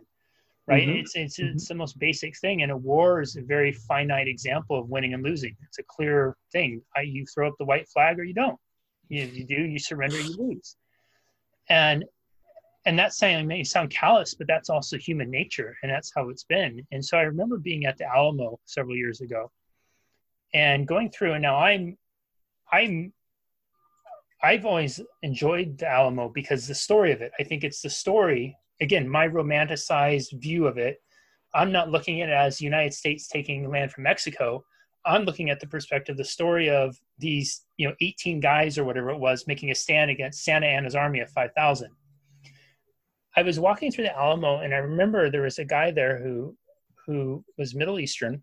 right? 0.70 0.88
Mm-hmm. 0.88 1.00
It's 1.00 1.16
it's, 1.16 1.40
mm-hmm. 1.40 1.56
it's 1.56 1.68
the 1.68 1.76
most 1.76 1.98
basic 2.00 2.38
thing, 2.38 2.62
and 2.62 2.72
a 2.72 2.78
war 2.78 3.22
is 3.22 3.36
a 3.36 3.42
very 3.42 3.72
finite 3.72 4.28
example 4.28 4.80
of 4.80 4.90
winning 4.90 5.14
and 5.14 5.24
losing. 5.24 5.56
It's 5.68 5.80
a 5.80 5.84
clear 5.84 6.38
thing. 6.52 6.82
I, 6.96 7.02
you 7.02 7.26
throw 7.26 7.48
up 7.48 7.56
the 7.58 7.66
white 7.66 7.90
flag 7.90 8.20
or 8.20 8.24
you 8.24 8.34
don't. 8.34 8.60
You, 9.10 9.24
you 9.24 9.44
do. 9.44 9.56
You 9.56 9.80
surrender. 9.80 10.20
You 10.22 10.36
lose. 10.38 10.76
And 11.70 12.06
and 12.86 12.98
that 12.98 13.14
saying 13.14 13.46
may 13.46 13.64
sound 13.64 13.92
callous, 13.92 14.34
but 14.34 14.48
that's 14.48 14.70
also 14.70 14.98
human 14.98 15.30
nature, 15.30 15.76
and 15.84 15.92
that's 15.92 16.12
how 16.16 16.30
it's 16.30 16.46
been. 16.46 16.86
And 16.92 17.04
so 17.04 17.18
I 17.18 17.22
remember 17.24 17.58
being 17.58 17.86
at 17.86 17.98
the 17.98 18.06
Alamo 18.06 18.60
several 18.66 18.96
years 18.96 19.22
ago, 19.22 19.52
and 20.54 20.88
going 20.88 21.12
through. 21.12 21.34
And 21.34 21.42
now 21.42 21.58
I'm 21.58 21.98
I'm 22.72 23.14
I've 24.42 24.66
always 24.66 25.02
enjoyed 25.22 25.78
the 25.78 25.88
Alamo 25.88 26.30
because 26.30 26.68
the 26.68 26.76
story 26.76 27.12
of 27.12 27.22
it. 27.22 27.32
I 27.40 27.44
think 27.44 27.64
it's 27.64 27.82
the 27.82 27.90
story 27.90 28.58
again 28.82 29.08
my 29.08 29.28
romanticized 29.28 30.40
view 30.40 30.68
of 30.68 30.78
it 30.78 31.02
i'm 31.54 31.72
not 31.72 31.90
looking 31.90 32.22
at 32.22 32.30
it 32.30 32.34
as 32.34 32.62
united 32.62 32.94
states 32.94 33.28
taking 33.28 33.70
land 33.70 33.92
from 33.92 34.04
mexico 34.04 34.64
i'm 35.10 35.24
looking 35.24 35.50
at 35.50 35.60
the 35.60 35.68
perspective 35.68 36.18
the 36.18 36.24
story 36.24 36.70
of 36.70 36.98
these 37.18 37.66
you 37.78 37.88
know 37.88 37.96
18 38.02 38.40
guys 38.40 38.78
or 38.78 38.84
whatever 38.84 39.10
it 39.10 39.20
was 39.20 39.48
making 39.48 39.72
a 39.72 39.76
stand 39.76 40.10
against 40.10 40.44
santa 40.44 40.66
anna's 40.66 40.96
army 40.96 41.20
of 41.20 41.30
5000 41.30 41.90
i 43.36 43.42
was 43.42 43.60
walking 43.60 43.92
through 43.92 44.06
the 44.06 44.18
alamo 44.18 44.60
and 44.60 44.74
i 44.74 44.78
remember 44.78 45.30
there 45.30 45.42
was 45.44 45.60
a 45.60 45.66
guy 45.66 45.92
there 45.92 46.22
who 46.22 46.56
who 47.06 47.44
was 47.58 47.76
middle 47.76 48.00
eastern 48.00 48.42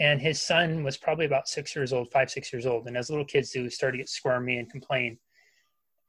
and 0.00 0.20
his 0.20 0.42
son 0.42 0.82
was 0.82 0.96
probably 0.96 1.26
about 1.26 1.48
six 1.48 1.74
years 1.74 1.92
old 1.92 2.10
five 2.12 2.30
six 2.30 2.52
years 2.52 2.66
old 2.66 2.86
and 2.86 2.96
as 2.96 3.10
little 3.10 3.24
kids 3.24 3.50
do 3.50 3.68
start 3.70 3.94
to 3.94 3.98
get 3.98 4.08
squirmy 4.08 4.58
and 4.58 4.70
complain 4.70 5.18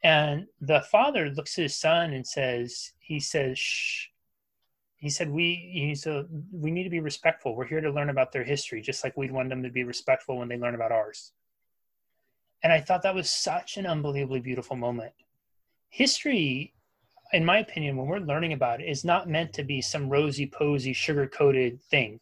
and 0.06 0.46
the 0.62 0.82
father 0.82 1.32
looks 1.32 1.58
at 1.58 1.64
his 1.64 1.76
son 1.76 2.14
and 2.14 2.26
says, 2.28 2.92
he 3.00 3.20
says, 3.20 3.58
shh. 3.58 4.06
He 4.98 5.10
said, 5.10 5.30
we, 5.30 5.70
he's 5.74 6.06
a, 6.06 6.26
we 6.52 6.72
need 6.72 6.84
to 6.84 6.90
be 6.90 7.00
respectful. 7.00 7.56
We're 7.56 7.66
here 7.68 7.82
to 7.82 7.92
learn 7.92 8.10
about 8.10 8.32
their 8.32 8.44
history, 8.44 8.82
just 8.82 9.04
like 9.04 9.18
we'd 9.18 9.32
want 9.32 9.50
them 9.50 9.62
to 9.64 9.70
be 9.70 9.84
respectful 9.84 10.38
when 10.38 10.48
they 10.48 10.58
learn 10.58 10.76
about 10.76 10.92
ours. 10.92 11.34
And 12.64 12.72
I 12.72 12.82
thought 12.82 13.04
that 13.04 13.14
was 13.14 13.30
such 13.30 13.78
an 13.78 13.86
unbelievably 13.86 14.40
beautiful 14.40 14.76
moment. 14.76 15.14
History, 15.90 16.74
in 17.34 17.46
my 17.46 17.60
opinion, 17.60 17.98
when 17.98 18.08
we're 18.08 18.20
learning 18.20 18.54
about 18.54 18.82
it, 18.82 18.90
is 18.90 19.04
not 19.04 19.30
meant 19.30 19.54
to 19.54 19.64
be 19.64 19.82
some 19.82 20.10
rosy 20.10 20.48
posy, 20.48 20.94
sugar 20.94 21.28
coated 21.28 21.82
thing. 21.84 22.20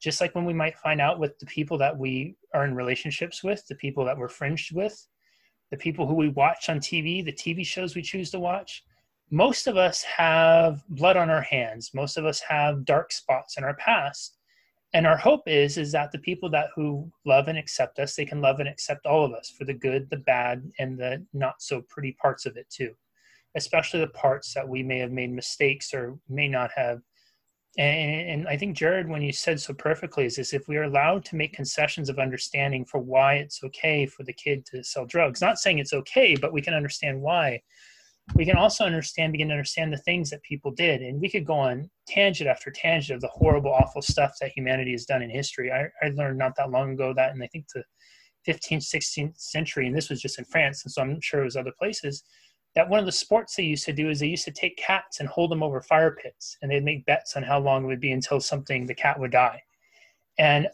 Just 0.00 0.20
like 0.20 0.34
when 0.34 0.44
we 0.44 0.52
might 0.52 0.78
find 0.78 1.00
out 1.00 1.18
with 1.18 1.38
the 1.38 1.46
people 1.46 1.78
that 1.78 1.96
we 1.96 2.36
are 2.54 2.64
in 2.64 2.74
relationships 2.74 3.44
with, 3.44 3.66
the 3.68 3.74
people 3.74 4.04
that 4.04 4.16
we're 4.16 4.28
fringed 4.28 4.74
with, 4.74 5.06
the 5.70 5.76
people 5.76 6.06
who 6.06 6.14
we 6.14 6.28
watch 6.28 6.68
on 6.68 6.78
TV, 6.78 7.24
the 7.24 7.32
TV 7.32 7.64
shows 7.64 7.94
we 7.94 8.02
choose 8.02 8.30
to 8.30 8.40
watch, 8.40 8.84
most 9.30 9.66
of 9.66 9.76
us 9.76 10.02
have 10.02 10.82
blood 10.88 11.16
on 11.16 11.30
our 11.30 11.42
hands. 11.42 11.92
Most 11.94 12.16
of 12.16 12.24
us 12.24 12.40
have 12.40 12.84
dark 12.84 13.12
spots 13.12 13.56
in 13.56 13.64
our 13.64 13.74
past. 13.74 14.36
And 14.92 15.06
our 15.06 15.16
hope 15.16 15.42
is 15.46 15.78
is 15.78 15.92
that 15.92 16.10
the 16.10 16.18
people 16.18 16.50
that 16.50 16.70
who 16.74 17.10
love 17.24 17.46
and 17.46 17.56
accept 17.56 18.00
us, 18.00 18.16
they 18.16 18.24
can 18.24 18.40
love 18.40 18.58
and 18.58 18.68
accept 18.68 19.06
all 19.06 19.24
of 19.24 19.32
us 19.32 19.48
for 19.48 19.64
the 19.64 19.74
good, 19.74 20.10
the 20.10 20.16
bad, 20.16 20.68
and 20.80 20.98
the 20.98 21.24
not 21.32 21.62
so 21.62 21.82
pretty 21.88 22.12
parts 22.20 22.44
of 22.44 22.56
it 22.56 22.68
too. 22.70 22.92
Especially 23.54 24.00
the 24.00 24.08
parts 24.08 24.52
that 24.54 24.68
we 24.68 24.82
may 24.82 24.98
have 24.98 25.12
made 25.12 25.30
mistakes 25.32 25.94
or 25.94 26.18
may 26.28 26.48
not 26.48 26.70
have 26.74 27.00
and, 27.78 28.28
and, 28.28 28.48
I 28.48 28.56
think 28.56 28.76
Jared, 28.76 29.08
when 29.08 29.22
you 29.22 29.32
said 29.32 29.60
so 29.60 29.72
perfectly, 29.72 30.24
is 30.24 30.36
this: 30.36 30.52
if 30.52 30.66
we 30.66 30.76
are 30.76 30.84
allowed 30.84 31.24
to 31.26 31.36
make 31.36 31.52
concessions 31.52 32.08
of 32.08 32.18
understanding 32.18 32.84
for 32.84 32.98
why 32.98 33.34
it's 33.34 33.62
okay 33.62 34.06
for 34.06 34.24
the 34.24 34.32
kid 34.32 34.66
to 34.66 34.82
sell 34.82 35.06
drugs, 35.06 35.40
not 35.40 35.58
saying 35.58 35.78
it's 35.78 35.92
okay, 35.92 36.34
but 36.34 36.52
we 36.52 36.62
can 36.62 36.74
understand 36.74 37.20
why. 37.20 37.62
We 38.34 38.44
can 38.44 38.56
also 38.56 38.84
understand, 38.84 39.32
begin 39.32 39.48
to 39.48 39.54
understand 39.54 39.92
the 39.92 39.98
things 39.98 40.30
that 40.30 40.42
people 40.42 40.70
did, 40.70 41.02
and 41.02 41.20
we 41.20 41.28
could 41.28 41.46
go 41.46 41.54
on 41.54 41.90
tangent 42.06 42.48
after 42.48 42.70
tangent 42.70 43.16
of 43.16 43.20
the 43.20 43.28
horrible, 43.28 43.72
awful 43.72 44.02
stuff 44.02 44.32
that 44.40 44.52
humanity 44.54 44.92
has 44.92 45.04
done 45.04 45.22
in 45.22 45.30
history. 45.30 45.70
I, 45.72 45.88
I 46.04 46.10
learned 46.10 46.38
not 46.38 46.56
that 46.56 46.70
long 46.70 46.92
ago 46.92 47.12
that, 47.14 47.32
and 47.32 47.42
I 47.42 47.46
think 47.48 47.66
the 47.74 47.84
15th, 48.46 48.88
16th 48.94 49.40
century, 49.40 49.86
and 49.86 49.96
this 49.96 50.10
was 50.10 50.20
just 50.20 50.38
in 50.38 50.44
France, 50.44 50.84
and 50.84 50.92
so 50.92 51.02
I'm 51.02 51.20
sure 51.20 51.40
it 51.40 51.44
was 51.44 51.56
other 51.56 51.72
places 51.78 52.22
that 52.76 52.88
one 52.88 53.00
of 53.00 53.06
the 53.06 53.10
sports 53.10 53.56
they 53.56 53.64
used 53.64 53.84
to 53.84 53.92
do 53.92 54.10
is 54.10 54.20
they 54.20 54.28
used 54.28 54.44
to 54.44 54.52
take 54.52 54.76
cats 54.76 55.18
and 55.18 55.28
hold 55.28 55.50
them 55.50 55.60
over 55.60 55.80
fire 55.80 56.12
pits 56.12 56.56
and 56.62 56.70
they'd 56.70 56.84
make 56.84 57.04
bets 57.04 57.34
on 57.34 57.42
how 57.42 57.58
long 57.58 57.82
it 57.82 57.88
would 57.88 57.98
be 57.98 58.12
until 58.12 58.38
something 58.38 58.86
the 58.86 58.94
cat 58.94 59.18
would 59.18 59.32
die 59.32 59.60
and 60.38 60.68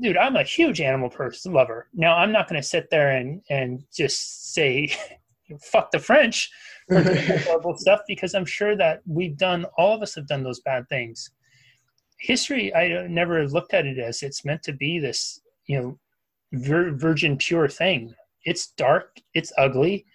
dude, 0.00 0.16
I'm 0.16 0.36
a 0.36 0.42
huge 0.42 0.80
animal 0.80 1.10
person 1.10 1.52
lover. 1.52 1.88
Now 1.94 2.16
I'm 2.16 2.32
not 2.32 2.48
going 2.48 2.60
to 2.60 2.66
sit 2.66 2.90
there 2.90 3.10
and 3.10 3.42
and 3.50 3.84
just 3.94 4.52
say 4.54 4.90
fuck 5.62 5.90
the 5.90 5.98
French 5.98 6.50
horrible 7.44 7.76
stuff 7.76 8.00
because 8.06 8.34
I'm 8.34 8.44
sure 8.44 8.76
that 8.76 9.00
we've 9.06 9.36
done 9.36 9.64
all 9.76 9.94
of 9.94 10.02
us 10.02 10.14
have 10.14 10.26
done 10.26 10.42
those 10.42 10.60
bad 10.60 10.88
things. 10.88 11.30
History, 12.18 12.74
I 12.74 13.06
never 13.08 13.46
looked 13.48 13.74
at 13.74 13.86
it 13.86 13.98
as 13.98 14.22
it's 14.22 14.44
meant 14.44 14.62
to 14.64 14.72
be 14.72 14.98
this, 14.98 15.40
you 15.66 15.80
know, 15.80 15.98
vir- 16.52 16.92
virgin 16.92 17.36
pure 17.36 17.68
thing. 17.68 18.14
It's 18.44 18.68
dark, 18.72 19.18
it's 19.34 19.52
ugly. 19.58 20.06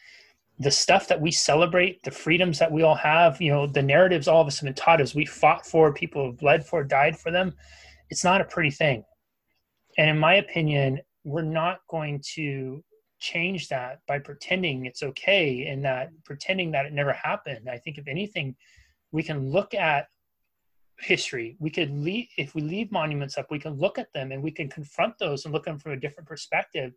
The 0.60 0.72
stuff 0.72 1.08
that 1.08 1.22
we 1.22 1.32
celebrate, 1.32 2.02
the 2.04 2.12
freedoms 2.12 2.60
that 2.60 2.72
we 2.72 2.82
all 2.82 2.96
have, 2.96 3.42
you 3.42 3.52
know, 3.52 3.68
the 3.68 3.82
narratives 3.82 4.28
all 4.28 4.42
of 4.42 4.48
us 4.48 4.60
have 4.60 4.66
been 4.66 4.74
taught 4.74 5.02
as 5.02 5.14
we 5.14 5.26
fought 5.26 5.66
for, 5.66 5.94
people 5.94 6.26
have 6.26 6.38
bled 6.38 6.66
for, 6.66 6.84
died 6.84 7.18
for 7.18 7.32
them. 7.32 7.54
It's 8.10 8.24
not 8.24 8.42
a 8.42 8.46
pretty 8.46 8.72
thing. 8.72 9.04
And 9.98 10.10
in 10.10 10.18
my 10.18 10.36
opinion, 10.36 11.02
we're 11.24 11.42
not 11.42 11.80
going 11.90 12.22
to 12.36 12.84
change 13.20 13.68
that 13.70 14.00
by 14.08 14.20
pretending 14.20 14.86
it's 14.86 15.04
okay 15.04 15.66
and 15.68 15.84
that 15.84 16.12
pretending 16.24 16.72
that 16.72 16.86
it 16.86 16.94
never 16.94 17.14
happened. 17.14 17.70
I 17.70 17.78
think 17.78 17.98
if 17.98 18.08
anything, 18.08 18.56
we 19.12 19.24
can 19.24 19.50
look 19.50 19.74
at 19.74 20.08
history. 21.00 21.56
We 21.60 21.70
could 21.70 21.92
leave 21.92 22.28
if 22.38 22.56
we 22.56 22.62
leave 22.62 22.92
monuments 22.92 23.38
up, 23.38 23.52
we 23.52 23.60
can 23.60 23.74
look 23.74 23.98
at 23.98 24.12
them 24.14 24.32
and 24.32 24.42
we 24.42 24.52
can 24.52 24.70
confront 24.70 25.18
those 25.18 25.46
and 25.46 25.54
look 25.54 25.68
at 25.68 25.72
them 25.72 25.80
from 25.80 25.94
a 25.94 26.00
different 26.00 26.28
perspective. 26.28 26.94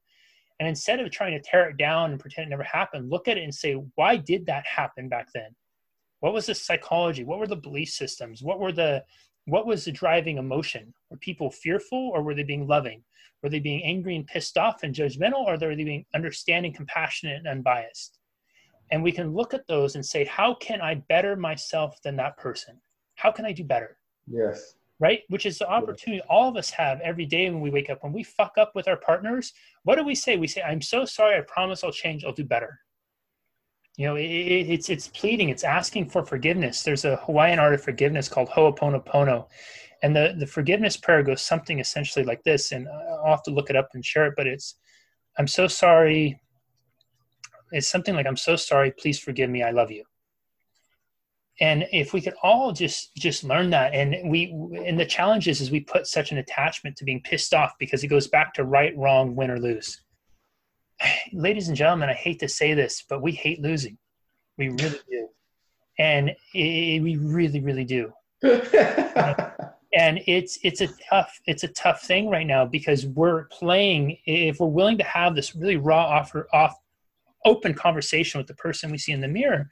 And 0.58 0.68
instead 0.68 1.00
of 1.00 1.10
trying 1.10 1.32
to 1.32 1.40
tear 1.40 1.70
it 1.70 1.78
down 1.78 2.10
and 2.10 2.20
pretend 2.20 2.46
it 2.46 2.50
never 2.50 2.62
happened, 2.62 3.10
look 3.10 3.28
at 3.28 3.38
it 3.38 3.44
and 3.44 3.54
say, 3.54 3.74
why 3.94 4.16
did 4.16 4.44
that 4.46 4.66
happen 4.66 5.08
back 5.08 5.28
then? 5.32 5.54
What 6.20 6.34
was 6.34 6.46
the 6.46 6.54
psychology? 6.54 7.24
What 7.24 7.38
were 7.38 7.46
the 7.46 7.56
belief 7.56 7.88
systems? 7.88 8.42
What 8.42 8.60
were 8.60 8.72
the 8.72 9.02
what 9.50 9.66
was 9.66 9.84
the 9.84 9.92
driving 9.92 10.38
emotion? 10.38 10.94
Were 11.10 11.16
people 11.16 11.50
fearful 11.50 12.10
or 12.14 12.22
were 12.22 12.34
they 12.34 12.44
being 12.44 12.68
loving? 12.68 13.02
Were 13.42 13.48
they 13.48 13.58
being 13.58 13.82
angry 13.82 14.14
and 14.14 14.26
pissed 14.26 14.56
off 14.56 14.82
and 14.82 14.94
judgmental, 14.94 15.44
or 15.46 15.52
were 15.52 15.74
they 15.74 15.84
being 15.84 16.04
understanding, 16.14 16.72
compassionate, 16.72 17.38
and 17.38 17.48
unbiased? 17.48 18.18
And 18.92 19.02
we 19.02 19.12
can 19.12 19.34
look 19.34 19.54
at 19.54 19.66
those 19.66 19.94
and 19.94 20.04
say, 20.04 20.24
how 20.24 20.54
can 20.54 20.80
I 20.80 20.96
better 20.96 21.36
myself 21.36 22.00
than 22.02 22.16
that 22.16 22.36
person? 22.36 22.80
How 23.16 23.32
can 23.32 23.44
I 23.44 23.52
do 23.52 23.64
better? 23.64 23.98
Yes. 24.26 24.74
Right? 24.98 25.22
Which 25.28 25.46
is 25.46 25.58
the 25.58 25.68
opportunity 25.68 26.22
all 26.28 26.48
of 26.48 26.56
us 26.56 26.70
have 26.70 27.00
every 27.00 27.24
day 27.24 27.48
when 27.48 27.60
we 27.60 27.70
wake 27.70 27.88
up. 27.88 28.02
When 28.02 28.12
we 28.12 28.22
fuck 28.22 28.52
up 28.58 28.74
with 28.74 28.86
our 28.86 28.98
partners, 28.98 29.52
what 29.84 29.96
do 29.96 30.04
we 30.04 30.14
say? 30.14 30.36
We 30.36 30.46
say, 30.46 30.62
I'm 30.62 30.82
so 30.82 31.04
sorry. 31.04 31.38
I 31.38 31.40
promise 31.40 31.82
I'll 31.82 31.90
change. 31.90 32.24
I'll 32.24 32.32
do 32.32 32.44
better. 32.44 32.78
You 34.00 34.06
know, 34.06 34.16
it, 34.16 34.22
it's 34.22 34.88
it's 34.88 35.08
pleading. 35.08 35.50
It's 35.50 35.62
asking 35.62 36.08
for 36.08 36.24
forgiveness. 36.24 36.82
There's 36.82 37.04
a 37.04 37.16
Hawaiian 37.16 37.58
art 37.58 37.74
of 37.74 37.82
forgiveness 37.82 38.30
called 38.30 38.48
Ho'oponopono, 38.48 39.46
and 40.02 40.16
the, 40.16 40.34
the 40.38 40.46
forgiveness 40.46 40.96
prayer 40.96 41.22
goes 41.22 41.42
something 41.42 41.80
essentially 41.80 42.24
like 42.24 42.42
this. 42.42 42.72
And 42.72 42.88
I'll 42.88 43.32
have 43.32 43.42
to 43.42 43.50
look 43.50 43.68
it 43.68 43.76
up 43.76 43.90
and 43.92 44.02
share 44.02 44.24
it, 44.24 44.32
but 44.38 44.46
it's, 44.46 44.76
I'm 45.36 45.46
so 45.46 45.66
sorry. 45.66 46.40
It's 47.72 47.88
something 47.88 48.14
like, 48.14 48.24
I'm 48.24 48.38
so 48.38 48.56
sorry. 48.56 48.90
Please 48.90 49.18
forgive 49.18 49.50
me. 49.50 49.62
I 49.62 49.70
love 49.70 49.90
you. 49.90 50.04
And 51.60 51.86
if 51.92 52.14
we 52.14 52.22
could 52.22 52.36
all 52.42 52.72
just 52.72 53.14
just 53.16 53.44
learn 53.44 53.68
that, 53.68 53.92
and 53.92 54.30
we 54.30 54.50
and 54.82 54.98
the 54.98 55.04
challenge 55.04 55.46
is, 55.46 55.60
is 55.60 55.70
we 55.70 55.80
put 55.80 56.06
such 56.06 56.32
an 56.32 56.38
attachment 56.38 56.96
to 56.96 57.04
being 57.04 57.20
pissed 57.20 57.52
off 57.52 57.74
because 57.78 58.02
it 58.02 58.08
goes 58.08 58.28
back 58.28 58.54
to 58.54 58.64
right, 58.64 58.96
wrong, 58.96 59.36
win 59.36 59.50
or 59.50 59.60
lose. 59.60 60.00
Ladies 61.32 61.68
and 61.68 61.76
gentlemen, 61.76 62.08
I 62.08 62.14
hate 62.14 62.40
to 62.40 62.48
say 62.48 62.74
this, 62.74 63.04
but 63.08 63.22
we 63.22 63.32
hate 63.32 63.60
losing. 63.60 63.98
We 64.58 64.68
really 64.68 65.00
do, 65.08 65.28
and 65.98 66.30
it, 66.54 67.02
we 67.02 67.16
really, 67.16 67.60
really 67.60 67.84
do. 67.84 68.12
and 69.92 70.20
it's 70.26 70.58
it's 70.62 70.80
a 70.80 70.88
tough 71.08 71.40
it's 71.46 71.64
a 71.64 71.68
tough 71.68 72.02
thing 72.02 72.28
right 72.28 72.46
now 72.46 72.64
because 72.64 73.06
we're 73.06 73.44
playing 73.46 74.16
if 74.24 74.60
we're 74.60 74.66
willing 74.66 74.96
to 74.98 75.04
have 75.04 75.34
this 75.34 75.54
really 75.54 75.76
raw 75.76 76.04
offer 76.04 76.48
off 76.52 76.76
open 77.44 77.74
conversation 77.74 78.38
with 78.38 78.46
the 78.46 78.54
person 78.54 78.90
we 78.90 78.98
see 78.98 79.12
in 79.12 79.20
the 79.20 79.28
mirror 79.28 79.68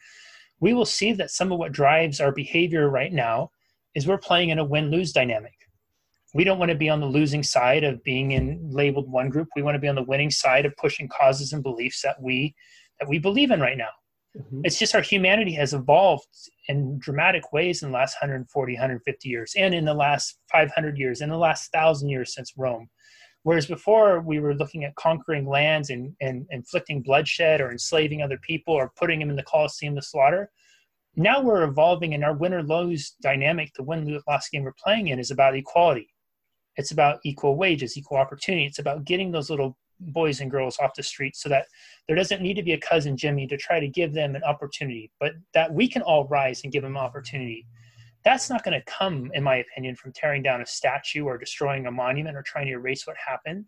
we 0.61 0.75
will 0.75 0.85
see 0.85 1.13
that 1.13 1.31
some 1.31 1.53
of 1.53 1.59
what 1.59 1.73
drives 1.73 2.21
our 2.21 2.33
behavior 2.33 2.91
right 2.91 3.13
now 3.13 3.51
is 3.95 4.07
we're 4.07 4.19
playing 4.19 4.51
in 4.51 4.59
a 4.59 4.65
win-lose 4.65 5.13
dynamic 5.13 5.58
we 6.35 6.45
don't 6.45 6.59
want 6.59 6.71
to 6.71 6.77
be 6.77 6.89
on 6.89 7.01
the 7.01 7.07
losing 7.07 7.43
side 7.43 7.85
of 7.85 8.03
being 8.05 8.33
in 8.33 8.69
labeled 8.71 9.11
one 9.11 9.29
group 9.29 9.49
we 9.57 9.63
want 9.63 9.75
to 9.75 9.81
be 9.81 9.89
on 9.89 9.95
the 9.95 10.03
winning 10.03 10.31
side 10.31 10.67
of 10.67 10.77
pushing 10.77 11.09
causes 11.09 11.53
and 11.53 11.63
beliefs 11.63 12.03
that 12.03 12.21
we 12.21 12.55
that 13.01 13.09
we 13.09 13.19
believe 13.19 13.51
in 13.51 13.61
right 13.61 13.79
now 13.79 13.91
Mm-hmm. 14.37 14.61
It's 14.65 14.79
just 14.79 14.95
our 14.95 15.03
humanity 15.03 15.53
has 15.55 15.75
evolved 15.75 16.29
in 16.69 16.99
dramatic 16.99 17.53
ways 17.53 17.83
in 17.83 17.91
the 17.91 17.97
last 17.97 18.17
140, 18.21 18.73
150 18.75 19.29
years, 19.29 19.55
and 19.57 19.75
in 19.75 19.85
the 19.85 19.95
last 19.95 20.39
500 20.53 20.99
years, 20.99 21.21
in 21.21 21.31
the 21.31 21.37
last 21.37 21.73
thousand 21.73 22.09
years 22.09 22.35
since 22.35 22.53
Rome. 22.57 22.89
Whereas 23.43 23.67
before 23.67 24.21
we 24.21 24.41
were 24.41 24.55
looking 24.55 24.85
at 24.85 24.95
conquering 24.97 25.49
lands 25.49 25.91
and, 25.91 26.15
and 26.21 26.47
inflicting 26.51 27.03
bloodshed 27.03 27.61
or 27.61 27.71
enslaving 27.71 28.21
other 28.21 28.39
people 28.39 28.75
or 28.75 28.93
putting 28.97 29.21
them 29.21 29.31
in 29.31 29.37
the 29.37 29.43
Colosseum 29.45 29.95
to 29.95 30.03
slaughter, 30.03 30.51
now 31.17 31.41
we're 31.41 31.63
evolving 31.63 32.13
in 32.13 32.23
our 32.23 32.35
win 32.35 32.53
or 32.53 32.63
lose 32.63 33.15
dynamic. 33.23 33.73
The 33.75 33.83
win 33.83 34.21
loss 34.29 34.49
game 34.51 34.65
we're 34.65 34.75
playing 34.83 35.09
in 35.09 35.19
is 35.19 35.31
about 35.31 35.57
equality. 35.57 36.09
It's 36.79 36.93
about 36.93 37.19
equal 37.25 37.57
wages, 37.57 37.99
equal 37.99 38.19
opportunity. 38.19 38.65
It's 38.65 38.79
about 38.79 39.05
getting 39.05 39.33
those 39.33 39.51
little 39.51 39.77
boys 40.01 40.41
and 40.41 40.51
girls 40.51 40.79
off 40.79 40.95
the 40.95 41.03
street 41.03 41.35
so 41.35 41.49
that 41.49 41.67
there 42.07 42.17
doesn't 42.17 42.41
need 42.41 42.55
to 42.55 42.63
be 42.63 42.73
a 42.73 42.81
cousin 42.81 43.17
Jimmy 43.17 43.49
to 43.49 43.57
try 43.57 43.81
to 43.81 43.89
give 43.89 44.15
them 44.15 44.37
an 44.37 44.45
opportunity, 44.45 45.11
but 45.19 45.33
that 45.55 45.73
we 45.73 45.89
can 45.89 46.03
all 46.03 46.29
rise 46.29 46.63
and 46.63 46.73
give 46.73 46.85
them 46.85 46.97
opportunity. 46.97 47.67
That's 48.25 48.49
not 48.49 48.63
going 48.63 48.79
to 48.79 48.93
come, 48.93 49.31
in 49.35 49.43
my 49.43 49.57
opinion, 49.57 49.97
from 49.97 50.13
tearing 50.13 50.43
down 50.43 50.61
a 50.61 50.67
statue 50.67 51.25
or 51.25 51.37
destroying 51.37 51.87
a 51.87 51.91
monument 51.91 52.37
or 52.37 52.43
trying 52.43 52.67
to 52.67 52.73
erase 52.73 53.09
what 53.09 53.17
happened. 53.17 53.65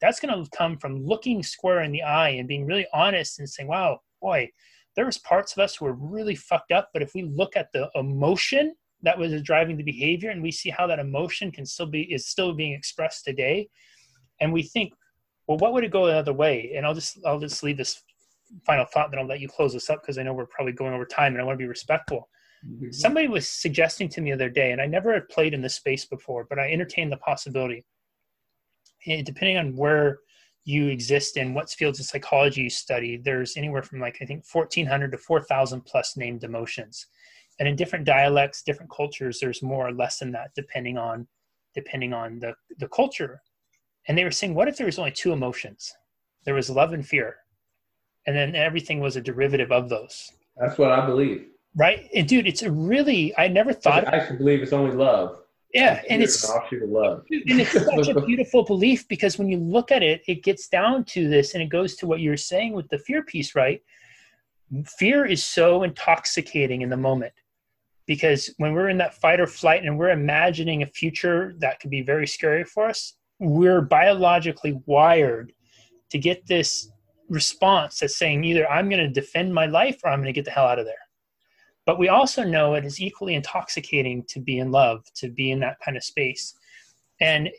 That's 0.00 0.18
going 0.18 0.42
to 0.42 0.50
come 0.56 0.78
from 0.78 1.04
looking 1.04 1.42
square 1.42 1.82
in 1.82 1.92
the 1.92 2.02
eye 2.02 2.30
and 2.30 2.48
being 2.48 2.64
really 2.64 2.86
honest 2.94 3.38
and 3.38 3.48
saying, 3.48 3.68
wow, 3.68 4.00
boy, 4.22 4.50
there's 4.96 5.18
parts 5.18 5.52
of 5.52 5.58
us 5.58 5.76
who 5.76 5.84
are 5.84 5.92
really 5.92 6.34
fucked 6.34 6.72
up, 6.72 6.88
but 6.94 7.02
if 7.02 7.14
we 7.14 7.22
look 7.22 7.56
at 7.56 7.72
the 7.72 7.90
emotion 7.94 8.74
that 9.04 9.18
was 9.18 9.40
driving 9.42 9.76
the 9.76 9.82
behavior 9.82 10.30
and 10.30 10.42
we 10.42 10.50
see 10.50 10.70
how 10.70 10.86
that 10.86 10.98
emotion 10.98 11.52
can 11.52 11.64
still 11.64 11.86
be 11.86 12.02
is 12.12 12.26
still 12.26 12.52
being 12.52 12.72
expressed 12.72 13.24
today 13.24 13.68
and 14.40 14.52
we 14.52 14.62
think 14.62 14.92
well, 15.46 15.58
what 15.58 15.72
would 15.72 15.84
it 15.84 15.90
go 15.90 16.06
the 16.06 16.14
other 16.14 16.32
way? 16.32 16.72
And 16.76 16.86
I'll 16.86 16.94
just 16.94 17.18
I'll 17.26 17.40
just 17.40 17.62
leave 17.62 17.76
this 17.76 18.02
final 18.66 18.84
thought, 18.86 19.10
then 19.10 19.20
I'll 19.20 19.26
let 19.26 19.40
you 19.40 19.48
close 19.48 19.72
this 19.72 19.90
up 19.90 20.02
because 20.02 20.18
I 20.18 20.22
know 20.22 20.32
we're 20.32 20.46
probably 20.46 20.72
going 20.72 20.94
over 20.94 21.04
time, 21.04 21.32
and 21.32 21.40
I 21.40 21.44
want 21.44 21.58
to 21.58 21.62
be 21.62 21.68
respectful. 21.68 22.28
Mm-hmm. 22.66 22.92
Somebody 22.92 23.28
was 23.28 23.48
suggesting 23.48 24.08
to 24.10 24.20
me 24.20 24.30
the 24.30 24.36
other 24.36 24.48
day, 24.48 24.72
and 24.72 24.80
I 24.80 24.86
never 24.86 25.12
had 25.12 25.28
played 25.28 25.54
in 25.54 25.60
this 25.60 25.74
space 25.74 26.04
before, 26.06 26.46
but 26.48 26.58
I 26.58 26.70
entertained 26.70 27.12
the 27.12 27.18
possibility. 27.18 27.84
And 29.06 29.26
depending 29.26 29.58
on 29.58 29.76
where 29.76 30.20
you 30.64 30.88
exist 30.88 31.36
in 31.36 31.52
what 31.52 31.68
fields 31.68 32.00
of 32.00 32.06
psychology 32.06 32.62
you 32.62 32.70
study, 32.70 33.20
there's 33.22 33.58
anywhere 33.58 33.82
from 33.82 34.00
like 34.00 34.16
I 34.22 34.24
think 34.24 34.44
1,400 34.50 35.12
to 35.12 35.18
4,000 35.18 35.82
plus 35.82 36.16
named 36.16 36.42
emotions, 36.42 37.06
and 37.58 37.68
in 37.68 37.76
different 37.76 38.04
dialects, 38.04 38.62
different 38.62 38.90
cultures, 38.90 39.38
there's 39.40 39.62
more 39.62 39.86
or 39.86 39.92
less 39.92 40.18
than 40.18 40.32
that, 40.32 40.50
depending 40.54 40.98
on 40.98 41.26
depending 41.74 42.12
on 42.12 42.38
the 42.38 42.54
the 42.78 42.88
culture 42.88 43.40
and 44.06 44.18
they 44.18 44.24
were 44.24 44.30
saying, 44.30 44.54
what 44.54 44.68
if 44.68 44.76
there 44.76 44.86
was 44.86 44.98
only 44.98 45.12
two 45.12 45.32
emotions? 45.32 45.92
There 46.44 46.54
was 46.54 46.68
love 46.68 46.92
and 46.92 47.06
fear. 47.06 47.36
And 48.26 48.36
then 48.36 48.54
everything 48.54 49.00
was 49.00 49.16
a 49.16 49.20
derivative 49.20 49.72
of 49.72 49.88
those. 49.88 50.30
That's 50.56 50.78
what 50.78 50.92
I 50.92 51.04
believe. 51.04 51.46
Right? 51.76 52.08
And 52.14 52.28
dude, 52.28 52.46
it's 52.46 52.62
a 52.62 52.70
really 52.70 53.36
I 53.36 53.48
never 53.48 53.72
thought 53.72 54.12
I 54.12 54.26
should 54.26 54.38
believe 54.38 54.62
it's 54.62 54.72
only 54.72 54.94
love. 54.94 55.40
Yeah, 55.72 56.00
and 56.08 56.22
it's 56.22 56.44
an 56.44 56.50
offshoot 56.50 56.84
of 56.84 56.90
love. 56.90 57.24
and 57.30 57.60
it's 57.60 57.72
such 57.72 58.08
a 58.08 58.20
beautiful 58.20 58.62
belief 58.62 59.08
because 59.08 59.38
when 59.38 59.48
you 59.48 59.58
look 59.58 59.90
at 59.90 60.04
it, 60.04 60.22
it 60.28 60.44
gets 60.44 60.68
down 60.68 61.04
to 61.06 61.28
this 61.28 61.54
and 61.54 61.62
it 61.62 61.68
goes 61.68 61.96
to 61.96 62.06
what 62.06 62.20
you're 62.20 62.36
saying 62.36 62.74
with 62.74 62.88
the 62.90 62.98
fear 62.98 63.24
piece, 63.24 63.56
right? 63.56 63.82
Fear 64.86 65.24
is 65.24 65.42
so 65.42 65.82
intoxicating 65.82 66.82
in 66.82 66.90
the 66.90 66.96
moment 66.96 67.32
because 68.06 68.52
when 68.58 68.72
we're 68.72 68.88
in 68.88 68.98
that 68.98 69.14
fight 69.14 69.40
or 69.40 69.46
flight 69.46 69.84
and 69.84 69.98
we're 69.98 70.10
imagining 70.10 70.82
a 70.82 70.86
future 70.86 71.54
that 71.58 71.80
could 71.80 71.90
be 71.90 72.02
very 72.02 72.26
scary 72.26 72.64
for 72.64 72.86
us, 72.86 73.14
we're 73.38 73.80
biologically 73.80 74.80
wired 74.86 75.52
to 76.10 76.18
get 76.18 76.46
this 76.46 76.90
response 77.28 77.98
that's 77.98 78.16
saying 78.16 78.44
either 78.44 78.70
I'm 78.70 78.88
going 78.88 79.02
to 79.02 79.08
defend 79.08 79.54
my 79.54 79.66
life 79.66 80.00
or 80.04 80.10
I'm 80.10 80.20
going 80.20 80.26
to 80.26 80.32
get 80.32 80.44
the 80.44 80.50
hell 80.50 80.66
out 80.66 80.78
of 80.78 80.84
there. 80.84 80.94
But 81.86 81.98
we 81.98 82.08
also 82.08 82.44
know 82.44 82.74
it 82.74 82.84
is 82.84 83.00
equally 83.00 83.34
intoxicating 83.34 84.24
to 84.28 84.40
be 84.40 84.58
in 84.58 84.70
love, 84.70 85.04
to 85.16 85.28
be 85.28 85.50
in 85.50 85.60
that 85.60 85.78
kind 85.84 85.96
of 85.96 86.04
space. 86.04 86.54
And 87.20 87.50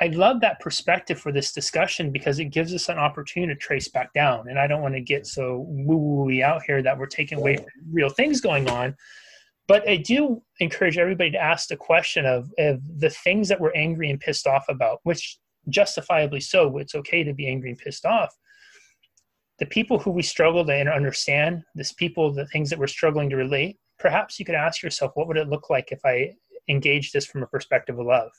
I 0.00 0.08
love 0.08 0.40
that 0.40 0.60
perspective 0.60 1.20
for 1.20 1.32
this 1.32 1.52
discussion 1.52 2.10
because 2.10 2.38
it 2.38 2.46
gives 2.46 2.74
us 2.74 2.88
an 2.88 2.98
opportunity 2.98 3.54
to 3.54 3.58
trace 3.58 3.88
back 3.88 4.12
down. 4.12 4.48
And 4.48 4.58
I 4.58 4.66
don't 4.66 4.82
want 4.82 4.94
to 4.94 5.00
get 5.00 5.26
so 5.26 5.64
woo 5.68 5.96
woo 5.96 6.42
out 6.42 6.62
here 6.64 6.82
that 6.82 6.98
we're 6.98 7.06
taking 7.06 7.38
away 7.38 7.64
real 7.92 8.08
things 8.08 8.40
going 8.40 8.68
on. 8.68 8.96
But 9.66 9.88
I 9.88 9.96
do 9.96 10.42
encourage 10.60 10.98
everybody 10.98 11.30
to 11.30 11.42
ask 11.42 11.68
the 11.68 11.76
question 11.76 12.26
of, 12.26 12.50
of 12.58 12.80
the 13.00 13.10
things 13.10 13.48
that 13.48 13.60
we're 13.60 13.72
angry 13.72 14.10
and 14.10 14.20
pissed 14.20 14.46
off 14.46 14.64
about, 14.68 15.00
which 15.04 15.38
justifiably 15.68 16.40
so, 16.40 16.76
it's 16.78 16.94
okay 16.94 17.24
to 17.24 17.32
be 17.32 17.48
angry 17.48 17.70
and 17.70 17.78
pissed 17.78 18.04
off. 18.04 18.34
The 19.58 19.66
people 19.66 19.98
who 19.98 20.10
we 20.10 20.22
struggle 20.22 20.64
to 20.66 20.72
understand, 20.72 21.62
this 21.74 21.92
people, 21.92 22.32
the 22.32 22.46
things 22.48 22.68
that 22.70 22.78
we're 22.78 22.86
struggling 22.86 23.30
to 23.30 23.36
relate, 23.36 23.78
perhaps 23.98 24.38
you 24.38 24.44
could 24.44 24.54
ask 24.54 24.82
yourself, 24.82 25.12
what 25.14 25.28
would 25.28 25.38
it 25.38 25.48
look 25.48 25.70
like 25.70 25.92
if 25.92 26.00
I 26.04 26.34
engage 26.68 27.12
this 27.12 27.24
from 27.24 27.42
a 27.42 27.46
perspective 27.46 27.98
of 27.98 28.06
love? 28.06 28.32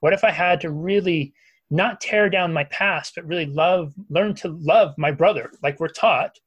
What 0.00 0.12
if 0.12 0.22
I 0.22 0.30
had 0.30 0.60
to 0.60 0.70
really 0.70 1.32
not 1.70 2.00
tear 2.00 2.28
down 2.28 2.52
my 2.52 2.64
past, 2.64 3.14
but 3.16 3.26
really 3.26 3.46
love, 3.46 3.94
learn 4.10 4.34
to 4.34 4.48
love 4.48 4.94
my 4.98 5.10
brother, 5.10 5.50
like 5.62 5.80
we're 5.80 5.88
taught, 5.88 6.38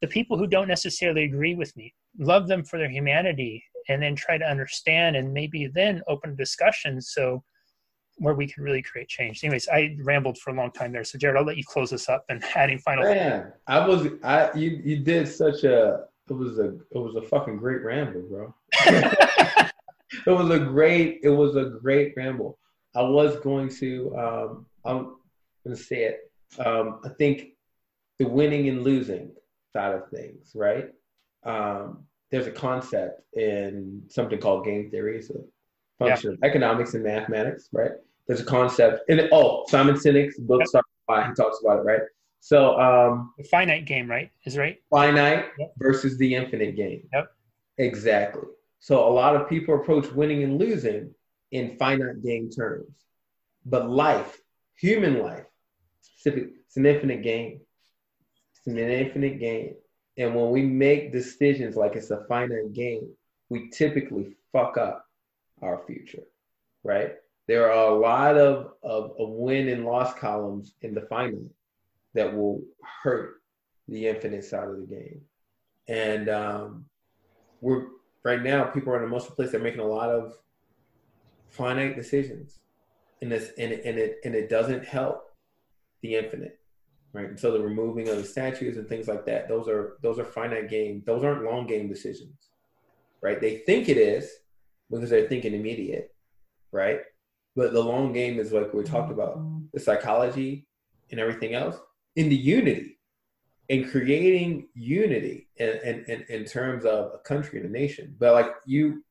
the 0.00 0.08
people 0.08 0.36
who 0.36 0.46
don't 0.46 0.68
necessarily 0.68 1.24
agree 1.24 1.54
with 1.54 1.74
me, 1.76 1.94
love 2.18 2.48
them 2.48 2.64
for 2.64 2.78
their 2.78 2.90
humanity, 2.90 3.64
and 3.88 4.02
then 4.02 4.14
try 4.14 4.38
to 4.38 4.44
understand 4.44 5.16
and 5.16 5.32
maybe 5.32 5.66
then 5.66 6.02
open 6.08 6.34
discussions 6.36 7.10
so 7.10 7.42
where 8.18 8.34
we 8.34 8.46
can 8.46 8.62
really 8.62 8.82
create 8.82 9.08
change. 9.08 9.42
Anyways, 9.42 9.68
I 9.68 9.96
rambled 10.02 10.38
for 10.38 10.50
a 10.50 10.54
long 10.54 10.70
time 10.70 10.92
there. 10.92 11.04
So 11.04 11.18
Jared, 11.18 11.36
I'll 11.36 11.44
let 11.44 11.56
you 11.56 11.64
close 11.64 11.90
this 11.90 12.08
up 12.08 12.24
and 12.28 12.42
adding 12.54 12.78
final. 12.78 13.04
Man, 13.04 13.52
I 13.66 13.86
was 13.86 14.08
I 14.22 14.52
you 14.54 14.80
you 14.84 14.98
did 14.98 15.28
such 15.28 15.64
a 15.64 16.04
it 16.28 16.32
was 16.32 16.58
a 16.58 16.76
it 16.90 16.98
was 16.98 17.16
a 17.16 17.22
fucking 17.22 17.56
great 17.56 17.82
ramble, 17.82 18.22
bro. 18.22 18.54
it 18.86 19.72
was 20.26 20.50
a 20.50 20.58
great 20.58 21.20
it 21.22 21.30
was 21.30 21.56
a 21.56 21.64
great 21.64 22.14
ramble. 22.16 22.58
I 22.94 23.02
was 23.02 23.36
going 23.40 23.68
to 23.80 24.16
um 24.16 24.66
I'm 24.84 25.16
gonna 25.64 25.76
say 25.76 26.04
it. 26.04 26.30
Um 26.64 27.00
I 27.04 27.08
think 27.10 27.48
the 28.18 28.26
winning 28.26 28.68
and 28.68 28.84
losing 28.84 29.32
side 29.72 29.92
of 29.92 30.08
things, 30.08 30.52
right? 30.54 30.90
Um 31.44 32.04
there's 32.30 32.46
a 32.46 32.52
concept 32.52 33.22
in 33.34 34.02
something 34.08 34.40
called 34.40 34.64
game 34.64 34.90
theory. 34.90 35.22
So 35.22 35.46
function 35.98 36.30
yeah. 36.30 36.34
of 36.34 36.50
economics 36.50 36.94
and 36.94 37.04
mathematics, 37.04 37.68
right? 37.72 37.92
There's 38.26 38.40
a 38.40 38.44
concept, 38.44 39.02
and 39.08 39.28
oh, 39.32 39.64
Simon 39.68 39.96
Sinek's 39.96 40.38
book 40.38 40.60
yep. 40.60 40.68
starts 40.68 40.88
by 41.06 41.26
he 41.28 41.34
talks 41.34 41.60
about 41.62 41.80
it, 41.80 41.82
right? 41.82 42.00
So 42.40 42.78
um, 42.80 43.32
the 43.38 43.44
finite 43.44 43.86
game, 43.86 44.10
right, 44.10 44.30
is 44.44 44.56
right. 44.56 44.80
Finite 44.90 45.46
yep. 45.58 45.72
versus 45.78 46.18
the 46.18 46.34
infinite 46.34 46.76
game. 46.76 47.06
Yep. 47.12 47.26
Exactly. 47.78 48.48
So 48.80 49.06
a 49.06 49.12
lot 49.12 49.36
of 49.36 49.48
people 49.48 49.74
approach 49.74 50.10
winning 50.12 50.42
and 50.42 50.58
losing 50.58 51.14
in 51.52 51.76
finite 51.76 52.22
game 52.22 52.50
terms, 52.50 52.88
but 53.64 53.88
life, 53.88 54.40
human 54.76 55.22
life, 55.22 55.44
specific, 56.00 56.50
it's 56.66 56.76
an 56.76 56.86
infinite 56.86 57.22
game. 57.22 57.60
It's 58.56 58.66
an 58.66 58.78
infinite 58.78 59.38
game. 59.38 59.74
And 60.16 60.34
when 60.34 60.50
we 60.50 60.62
make 60.62 61.12
decisions 61.12 61.76
like 61.76 61.96
it's 61.96 62.10
a 62.10 62.24
finite 62.28 62.72
game, 62.72 63.08
we 63.48 63.70
typically 63.70 64.36
fuck 64.52 64.76
up 64.76 65.06
our 65.60 65.82
future, 65.86 66.22
right? 66.82 67.14
There 67.46 67.70
are 67.70 67.88
a 67.88 67.98
lot 67.98 68.36
of, 68.36 68.72
of, 68.82 69.12
of 69.18 69.28
win 69.30 69.68
and 69.68 69.84
loss 69.84 70.14
columns 70.14 70.74
in 70.82 70.94
the 70.94 71.02
finite 71.02 71.50
that 72.14 72.34
will 72.34 72.62
hurt 73.02 73.42
the 73.88 74.06
infinite 74.06 74.44
side 74.44 74.68
of 74.68 74.76
the 74.76 74.86
game. 74.86 75.20
And 75.88 76.28
um, 76.28 76.86
we're 77.60 77.86
right 78.24 78.42
now, 78.42 78.64
people 78.64 78.92
are 78.92 78.96
in 78.96 79.02
a 79.02 79.06
emotional 79.06 79.34
place. 79.34 79.50
They're 79.50 79.60
making 79.60 79.80
a 79.80 79.86
lot 79.86 80.10
of 80.10 80.34
finite 81.50 81.94
decisions, 81.94 82.58
and 83.20 83.30
this 83.30 83.50
and 83.58 83.72
and 83.72 83.98
it 83.98 84.18
and 84.24 84.34
it 84.34 84.48
doesn't 84.48 84.84
help 84.84 85.30
the 86.00 86.16
infinite, 86.16 86.58
right? 87.14 87.30
And 87.30 87.40
so 87.40 87.52
the 87.52 87.60
removing 87.60 88.08
of 88.08 88.16
the 88.16 88.24
statues 88.24 88.76
and 88.76 88.86
things 88.86 89.08
like 89.08 89.24
that, 89.24 89.48
those 89.48 89.68
are 89.68 89.96
those 90.02 90.18
are 90.18 90.24
finite 90.24 90.68
game. 90.68 91.02
Those 91.06 91.24
aren't 91.24 91.44
long 91.44 91.66
game 91.66 91.88
decisions, 91.88 92.50
right? 93.22 93.40
They 93.40 93.58
think 93.58 93.88
it 93.88 93.96
is, 93.96 94.30
because 94.90 95.08
they're 95.08 95.28
thinking 95.28 95.54
immediate, 95.54 96.14
right? 96.72 97.00
But 97.56 97.72
the 97.72 97.82
long 97.82 98.12
game 98.12 98.38
is 98.38 98.52
like 98.52 98.74
we 98.74 98.82
talked 98.82 99.12
about 99.12 99.38
mm-hmm. 99.38 99.66
the 99.72 99.80
psychology 99.80 100.66
and 101.10 101.20
everything 101.20 101.54
else 101.54 101.76
in 102.16 102.28
the 102.28 102.36
unity 102.36 102.98
and 103.70 103.90
creating 103.90 104.68
unity 104.74 105.48
in, 105.56 105.68
in, 105.84 106.04
in, 106.08 106.24
in 106.28 106.44
terms 106.44 106.84
of 106.84 107.12
a 107.14 107.18
country 107.18 107.60
and 107.60 107.68
a 107.68 107.72
nation. 107.72 108.14
But 108.18 108.34
like 108.34 108.50
you, 108.66 109.04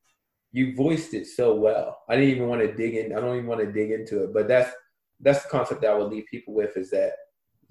you 0.52 0.76
voiced 0.76 1.14
it 1.14 1.26
so 1.26 1.54
well. 1.54 2.02
I 2.08 2.14
didn't 2.14 2.30
even 2.30 2.48
want 2.48 2.60
to 2.60 2.72
dig 2.72 2.94
in. 2.94 3.16
I 3.16 3.20
don't 3.20 3.36
even 3.36 3.48
want 3.48 3.62
to 3.62 3.72
dig 3.72 3.90
into 3.90 4.24
it, 4.24 4.34
but 4.34 4.46
that's, 4.46 4.70
that's 5.20 5.42
the 5.42 5.48
concept 5.48 5.80
that 5.82 5.90
I 5.90 5.94
would 5.94 6.12
leave 6.12 6.26
people 6.30 6.54
with 6.54 6.76
is 6.76 6.90
that, 6.90 7.12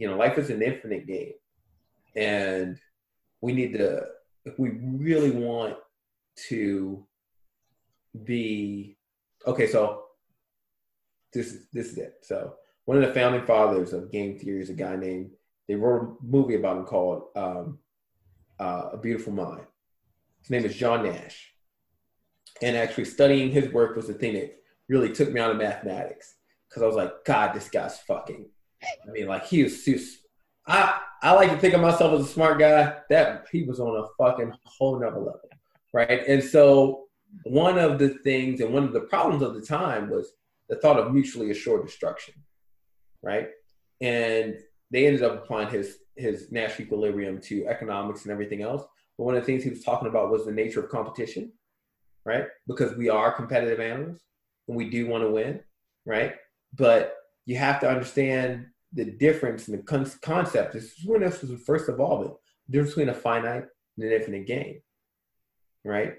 you 0.04 0.10
know, 0.10 0.18
life 0.18 0.38
is 0.38 0.50
an 0.50 0.62
infinite 0.62 1.08
game 1.08 1.32
and 2.14 2.78
we 3.40 3.54
need 3.54 3.72
to, 3.72 4.04
if 4.44 4.60
we 4.60 4.72
really 4.82 5.32
want 5.32 5.78
to 6.50 7.06
be, 8.26 8.98
okay, 9.48 9.66
so 9.66 10.04
this 11.32 11.60
this 11.72 11.94
is 11.94 11.98
it. 11.98 12.16
So 12.22 12.56
one 12.84 13.02
of 13.02 13.08
the 13.08 13.14
founding 13.14 13.46
fathers 13.46 13.94
of 13.94 14.12
game 14.12 14.38
theory 14.38 14.62
is 14.62 14.70
a 14.70 14.74
guy 14.74 14.98
named 14.98 15.32
they 15.70 15.76
wrote 15.76 16.18
a 16.22 16.26
movie 16.26 16.56
about 16.56 16.80
him 16.80 16.84
called 16.84 17.30
um, 17.38 17.80
uh, 18.60 18.90
A 18.92 18.98
Beautiful 18.98 19.32
Mind. 19.32 19.66
His 20.42 20.50
name 20.50 20.66
is 20.66 20.76
John 20.76 21.04
Nash. 21.04 21.54
And 22.62 22.76
actually 22.76 23.06
studying 23.06 23.52
his 23.52 23.72
work 23.72 23.96
was 23.96 24.08
the 24.08 24.14
thing 24.16 24.34
that 24.34 24.58
really 24.90 25.14
took 25.14 25.32
me 25.32 25.40
out 25.40 25.52
of 25.52 25.58
mathematics. 25.58 26.36
Cause 26.74 26.84
I 26.84 26.88
was 26.88 26.98
like, 26.98 27.24
God, 27.24 27.54
this 27.56 27.70
guy's 27.70 28.00
fucking. 28.00 28.48
I 29.08 29.12
mean, 29.12 29.28
like 29.28 29.46
he 29.46 29.64
was, 29.64 29.84
he 29.84 29.94
was 29.94 30.18
I 30.68 31.00
I 31.22 31.34
like 31.34 31.52
to 31.52 31.58
think 31.58 31.74
of 31.74 31.82
myself 31.82 32.20
as 32.20 32.26
a 32.26 32.30
smart 32.30 32.60
guy. 32.60 32.96
That 33.10 33.48
he 33.52 33.64
was 33.64 33.80
on 33.80 33.96
a 33.96 34.08
fucking 34.18 34.54
whole 34.66 35.00
nother 35.00 35.20
level. 35.20 35.50
Right. 35.94 36.24
And 36.28 36.44
so 36.44 37.06
one 37.44 37.78
of 37.78 38.00
the 38.00 38.10
things 38.10 38.62
and 38.62 38.74
one 38.74 38.84
of 38.84 38.94
the 38.94 39.02
problems 39.02 39.42
of 39.42 39.54
the 39.54 39.62
time 39.62 40.10
was 40.10 40.34
the 40.70 40.76
thought 40.78 41.00
of 41.00 41.14
mutually 41.14 41.52
assured 41.52 41.86
destruction, 41.86 42.34
right? 43.22 43.50
And 44.02 44.58
they 44.92 45.08
ended 45.08 45.24
up 45.24 45.44
applying 45.44 45.70
his 45.70 45.98
his 46.16 46.52
Nash 46.52 46.80
equilibrium 46.80 47.42
to 47.42 47.66
economics 47.68 48.24
and 48.24 48.32
everything 48.32 48.62
else. 48.62 48.84
But 49.18 49.26
one 49.26 49.36
of 49.36 49.42
the 49.42 49.46
things 49.46 49.64
he 49.64 49.70
was 49.70 49.84
talking 49.84 50.08
about 50.08 50.32
was 50.32 50.46
the 50.46 50.52
nature 50.52 50.80
of 50.80 50.90
competition, 50.90 51.52
right? 52.26 52.46
Because 52.68 52.96
we 52.96 53.10
are 53.10 53.32
competitive 53.32 53.80
animals 53.80 54.22
and 54.68 54.78
we 54.78 54.90
do 54.90 55.08
want 55.08 55.24
to 55.24 55.32
win, 55.32 55.60
right? 56.06 56.36
But 56.76 57.16
you 57.46 57.58
have 57.58 57.80
to 57.82 57.90
understand 57.90 58.68
the 58.94 59.06
difference 59.06 59.68
in 59.68 59.78
the 59.78 59.84
con- 59.84 60.12
concept. 60.22 60.74
This 60.74 60.98
is 60.98 61.06
when 61.06 61.22
this 61.22 61.42
was 61.42 61.62
first 61.66 61.90
evolving. 61.90 62.34
The 62.68 62.72
difference 62.72 62.92
between 62.92 63.10
a 63.10 63.14
finite 63.14 63.66
and 63.98 64.06
an 64.06 64.12
infinite 64.12 64.48
game, 64.48 64.82
right? 65.84 66.16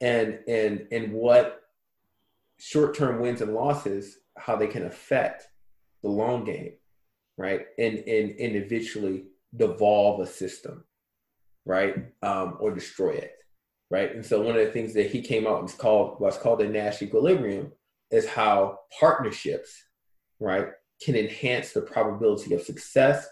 and 0.00 0.38
and 0.46 0.86
and 0.92 1.12
what 1.12 1.62
short-term 2.58 3.20
wins 3.20 3.40
and 3.40 3.54
losses 3.54 4.18
how 4.36 4.56
they 4.56 4.66
can 4.66 4.84
affect 4.86 5.48
the 6.02 6.08
long 6.08 6.44
game 6.44 6.72
right 7.36 7.66
and 7.78 7.98
and 7.98 8.30
individually 8.36 9.24
devolve 9.56 10.20
a 10.20 10.26
system 10.26 10.84
right 11.64 11.96
um, 12.22 12.56
or 12.60 12.72
destroy 12.72 13.10
it 13.10 13.32
right 13.90 14.14
and 14.14 14.24
so 14.24 14.40
one 14.40 14.56
of 14.56 14.64
the 14.64 14.72
things 14.72 14.94
that 14.94 15.10
he 15.10 15.20
came 15.20 15.46
out 15.46 15.62
was 15.62 15.74
called 15.74 16.16
what's 16.18 16.38
called 16.38 16.60
the 16.60 16.68
nash 16.68 17.02
equilibrium 17.02 17.72
is 18.10 18.26
how 18.26 18.78
partnerships 18.98 19.84
right 20.40 20.68
can 21.00 21.14
enhance 21.14 21.72
the 21.72 21.80
probability 21.80 22.54
of 22.54 22.62
success 22.62 23.26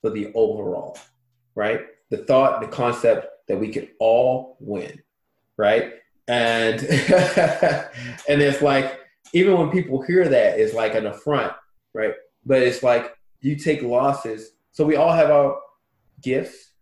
for 0.00 0.10
the 0.10 0.32
overall 0.34 0.98
right? 1.54 1.82
The 2.10 2.18
thought 2.18 2.60
the 2.60 2.68
concept 2.68 3.26
that 3.48 3.58
we 3.58 3.70
could 3.72 3.90
all 3.98 4.56
win 4.60 5.02
right? 5.56 5.94
And 6.26 6.80
and 6.82 8.42
it's 8.42 8.62
like 8.62 9.00
even 9.32 9.58
when 9.58 9.70
people 9.70 10.02
hear 10.02 10.28
that 10.28 10.58
it's 10.58 10.74
like 10.74 10.94
an 10.94 11.06
affront 11.06 11.52
right? 11.94 12.14
But 12.44 12.62
it's 12.62 12.82
like 12.82 13.14
you 13.40 13.56
take 13.56 13.82
losses. 13.82 14.50
So 14.72 14.84
we 14.84 14.96
all 14.96 15.12
have 15.12 15.30
our 15.30 15.58
gifts. 16.22 16.72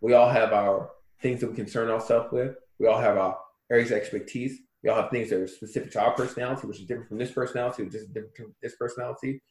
We 0.00 0.14
all 0.14 0.28
have 0.28 0.52
our 0.52 0.90
things 1.22 1.40
that 1.40 1.50
we 1.50 1.56
concern 1.56 1.90
ourselves 1.90 2.32
with. 2.32 2.56
We 2.78 2.86
all 2.86 3.00
have 3.00 3.16
our 3.16 3.38
areas 3.70 3.90
of 3.90 3.98
expertise. 3.98 4.58
We 4.82 4.90
all 4.90 5.00
have 5.00 5.10
things 5.10 5.30
that 5.30 5.40
are 5.40 5.46
specific 5.46 5.90
to 5.92 6.00
our 6.00 6.12
personality 6.12 6.66
which 6.66 6.80
is 6.80 6.86
different 6.86 7.08
from 7.08 7.18
this 7.18 7.32
personality 7.32 7.82
which 7.84 7.94
is 7.94 8.06
different 8.06 8.36
from 8.36 8.54
this 8.62 8.76
personality 8.76 9.42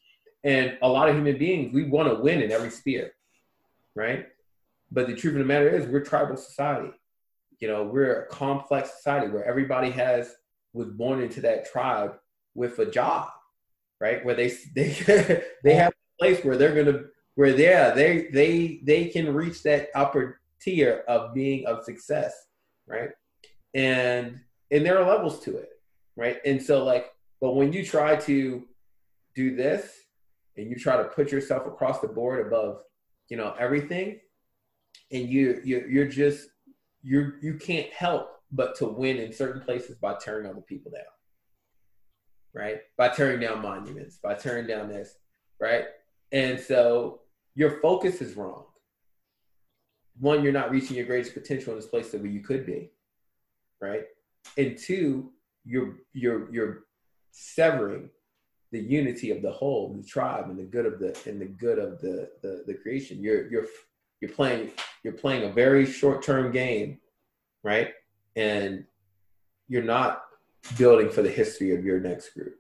and 0.46 0.78
a 0.82 0.88
lot 0.88 1.10
of 1.10 1.16
human 1.16 1.38
beings 1.38 1.74
we 1.74 1.84
want 1.84 2.08
to 2.08 2.16
win 2.16 2.42
in 2.42 2.52
every 2.52 2.70
sphere 2.70 3.12
right 3.96 4.28
but 4.92 5.08
the 5.08 5.16
truth 5.16 5.34
of 5.34 5.40
the 5.40 5.46
matter 5.46 5.70
is 5.70 5.86
we're 5.88 6.00
tribal 6.00 6.38
society 6.38 6.94
you 7.60 7.68
know, 7.68 7.84
we're 7.84 8.24
a 8.24 8.28
complex 8.28 8.96
society 8.96 9.32
where 9.32 9.46
everybody 9.46 9.92
has 9.92 10.36
was 10.74 10.90
born 10.90 11.22
into 11.22 11.42
that 11.42 11.66
tribe 11.66 12.16
with 12.54 12.80
a 12.80 12.86
job, 12.86 13.30
right? 14.00 14.24
Where 14.26 14.36
they 14.36 14.50
they 14.76 15.44
they 15.64 15.76
have 15.76 15.94
a 15.94 16.24
place 16.24 16.44
where 16.44 16.58
they're 16.58 16.76
gonna 16.76 17.04
where 17.36 17.56
yeah 17.58 17.92
they 17.92 18.28
they 18.32 18.82
they 18.84 19.08
can 19.08 19.34
reach 19.34 19.64
that 19.64 19.90
upper 19.96 20.42
tier 20.62 21.04
of 21.08 21.34
being 21.34 21.66
of 21.66 21.84
success, 21.84 22.34
right? 22.88 23.10
And 23.74 24.40
and 24.72 24.86
there 24.86 25.00
are 25.00 25.08
levels 25.08 25.40
to 25.42 25.58
it, 25.58 25.70
right? 26.16 26.38
And 26.46 26.62
so 26.62 26.84
like, 26.84 27.14
but 27.40 27.56
when 27.56 27.72
you 27.74 27.86
try 27.86 28.16
to 28.18 28.64
do 29.34 29.56
this 29.56 29.92
and 30.58 30.70
you 30.70 30.76
try 30.76 30.98
to 30.98 31.06
put 31.06 31.32
yourself 31.32 31.68
across 31.68 32.00
the 32.00 32.08
board 32.08 32.46
above, 32.46 32.80
you 33.30 33.38
know, 33.38 33.54
everything, 33.60 34.20
and 35.12 35.30
you 35.30 35.62
you 35.64 35.86
you're 35.90 36.08
just 36.08 36.48
you 37.02 37.34
you 37.42 37.56
can't 37.56 37.92
help 37.92 38.32
but 38.52 38.76
to 38.76 38.86
win 38.86 39.18
in 39.18 39.34
certain 39.34 39.62
places 39.62 39.98
by 39.98 40.16
tearing 40.16 40.48
other 40.48 40.62
people 40.62 40.92
down 40.92 41.04
right? 42.54 42.78
By 42.98 43.10
tearing 43.10 43.42
down 43.42 43.62
monuments 43.62 44.18
by 44.18 44.34
tearing 44.36 44.68
down 44.68 44.90
this 44.90 45.16
right? 45.60 45.86
And 46.32 46.60
so 46.60 47.22
your 47.54 47.80
focus 47.82 48.22
is 48.22 48.36
wrong. 48.36 48.66
One 50.20 50.44
you're 50.44 50.54
not 50.54 50.72
reaching 50.72 50.98
your 50.98 51.06
greatest 51.06 51.34
potential 51.34 51.74
in 51.74 51.80
this 51.80 51.88
place 51.88 52.12
that 52.12 52.22
where 52.22 52.32
you 52.32 52.42
could 52.42 52.66
be 52.66 52.92
right? 53.82 54.04
And 54.58 54.78
two 54.78 55.32
you're 55.66 55.98
you're 56.14 56.52
you're 56.52 56.84
severing 57.32 58.10
the 58.76 58.82
unity 58.82 59.32
of 59.32 59.42
the 59.42 59.52
whole, 59.52 59.94
the 59.94 60.04
tribe, 60.04 60.50
and 60.50 60.60
the 60.60 60.64
good 60.64 60.86
of 60.86 61.00
the 61.00 61.18
and 61.26 61.40
the 61.40 61.46
good 61.46 61.80
of 61.80 62.02
the 62.02 62.30
the, 62.42 62.64
the 62.68 62.74
creation. 62.74 63.24
You're 63.24 63.50
you're 63.50 63.68
you're 64.20 64.32
playing 64.32 64.72
you're 65.02 65.14
playing 65.14 65.50
a 65.50 65.54
very 65.54 65.86
short 65.86 66.22
term 66.22 66.52
game, 66.52 67.00
right? 67.64 67.94
And 68.36 68.84
you're 69.70 69.90
not 69.98 70.24
building 70.78 71.10
for 71.10 71.22
the 71.22 71.30
history 71.30 71.74
of 71.74 71.86
your 71.86 72.02
next 72.02 72.34
group. 72.34 72.56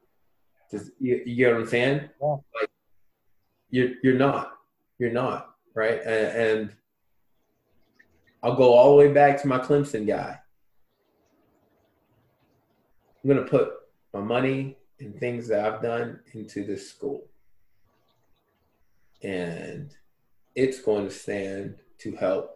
Does, 0.72 0.91
you, 0.99 1.22
you 1.26 1.36
get 1.36 1.51
what 1.51 1.61
I'm 1.61 1.68
saying? 1.68 2.09
Yeah. 2.22 2.36
Like 2.59 2.70
you're 3.70 3.89
you're 4.01 4.18
not 4.18 4.53
you're 4.97 5.11
not 5.11 5.49
right, 5.74 5.99
and, 5.99 6.28
and 6.38 6.72
I'll 8.41 8.55
go 8.55 8.74
all 8.74 8.91
the 8.91 9.05
way 9.05 9.11
back 9.11 9.41
to 9.41 9.49
my 9.49 9.59
Clemson 9.59 10.07
guy. 10.07 10.39
I'm 13.22 13.30
gonna 13.30 13.41
put 13.41 13.74
my 14.13 14.22
money 14.22 14.78
and 15.00 15.18
things 15.20 15.48
that 15.48 15.66
I've 15.66 15.82
done 15.82 16.20
into 16.34 16.64
this 16.64 16.89
school. 16.89 17.26
And 19.24 19.93
it's 20.56 20.82
going 20.82 21.08
to 21.08 21.14
stand 21.14 21.76
to 22.00 22.16
help 22.16 22.52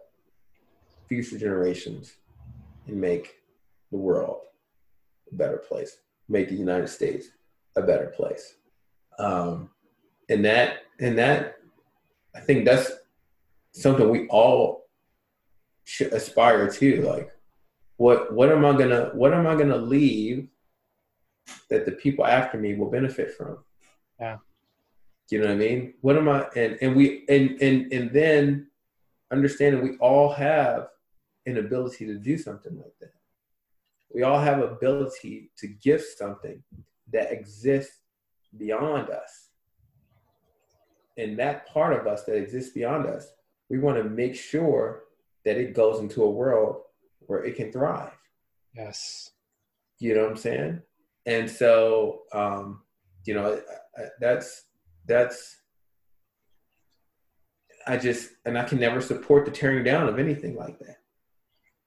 future 1.08 1.38
generations 1.38 2.14
and 2.86 3.00
make 3.00 3.34
the 3.90 3.98
world 3.98 4.42
a 5.30 5.34
better 5.34 5.58
place, 5.58 5.98
make 6.28 6.48
the 6.48 6.54
United 6.54 6.88
States 6.88 7.28
a 7.76 7.82
better 7.82 8.06
place. 8.06 8.54
Um, 9.18 9.70
and 10.28 10.44
that, 10.44 10.84
and 11.00 11.18
that, 11.18 11.56
I 12.34 12.40
think 12.40 12.64
that's 12.64 12.90
something 13.72 14.08
we 14.08 14.28
all 14.28 14.86
should 15.84 16.12
aspire 16.12 16.70
to. 16.70 17.02
Like, 17.02 17.30
what, 17.96 18.32
what 18.32 18.50
am 18.50 18.64
I 18.64 18.72
gonna, 18.72 19.10
what 19.12 19.34
am 19.34 19.46
I 19.46 19.56
gonna 19.56 19.76
leave 19.76 20.48
that 21.68 21.86
the 21.86 21.92
people 21.92 22.26
after 22.26 22.58
me 22.58 22.74
will 22.74 22.90
benefit 22.90 23.32
from. 23.34 23.58
Yeah. 24.18 24.38
You 25.30 25.40
know 25.40 25.46
what 25.46 25.54
I 25.54 25.58
mean? 25.58 25.94
What 26.00 26.16
am 26.16 26.28
I 26.28 26.46
and 26.56 26.78
and 26.80 26.96
we 26.96 27.24
and 27.28 27.60
and 27.62 27.92
and 27.92 28.12
then 28.12 28.66
understanding 29.30 29.82
we 29.82 29.96
all 29.98 30.32
have 30.32 30.88
an 31.46 31.58
ability 31.58 32.06
to 32.06 32.18
do 32.18 32.36
something 32.36 32.76
like 32.76 32.94
that. 33.00 33.12
We 34.12 34.22
all 34.22 34.40
have 34.40 34.60
ability 34.60 35.50
to 35.58 35.68
give 35.68 36.02
something 36.02 36.62
that 37.12 37.32
exists 37.32 37.98
beyond 38.56 39.10
us. 39.10 39.48
And 41.16 41.38
that 41.38 41.66
part 41.68 41.92
of 41.92 42.06
us 42.06 42.24
that 42.24 42.36
exists 42.36 42.72
beyond 42.72 43.06
us, 43.06 43.30
we 43.68 43.78
want 43.78 43.98
to 43.98 44.04
make 44.04 44.34
sure 44.34 45.04
that 45.44 45.56
it 45.56 45.74
goes 45.74 46.00
into 46.00 46.24
a 46.24 46.30
world 46.30 46.82
where 47.20 47.44
it 47.44 47.56
can 47.56 47.70
thrive. 47.70 48.12
Yes. 48.74 49.30
You 49.98 50.14
know 50.14 50.22
what 50.22 50.30
I'm 50.30 50.36
saying? 50.36 50.82
And 51.26 51.50
so 51.50 52.22
um, 52.32 52.82
you 53.24 53.34
know 53.34 53.60
that's 54.20 54.64
that's 55.06 55.56
I 57.86 57.96
just 57.96 58.30
and 58.44 58.58
I 58.58 58.64
can 58.64 58.78
never 58.78 59.00
support 59.00 59.44
the 59.44 59.50
tearing 59.50 59.84
down 59.84 60.08
of 60.08 60.18
anything 60.18 60.56
like 60.56 60.78
that. 60.80 60.96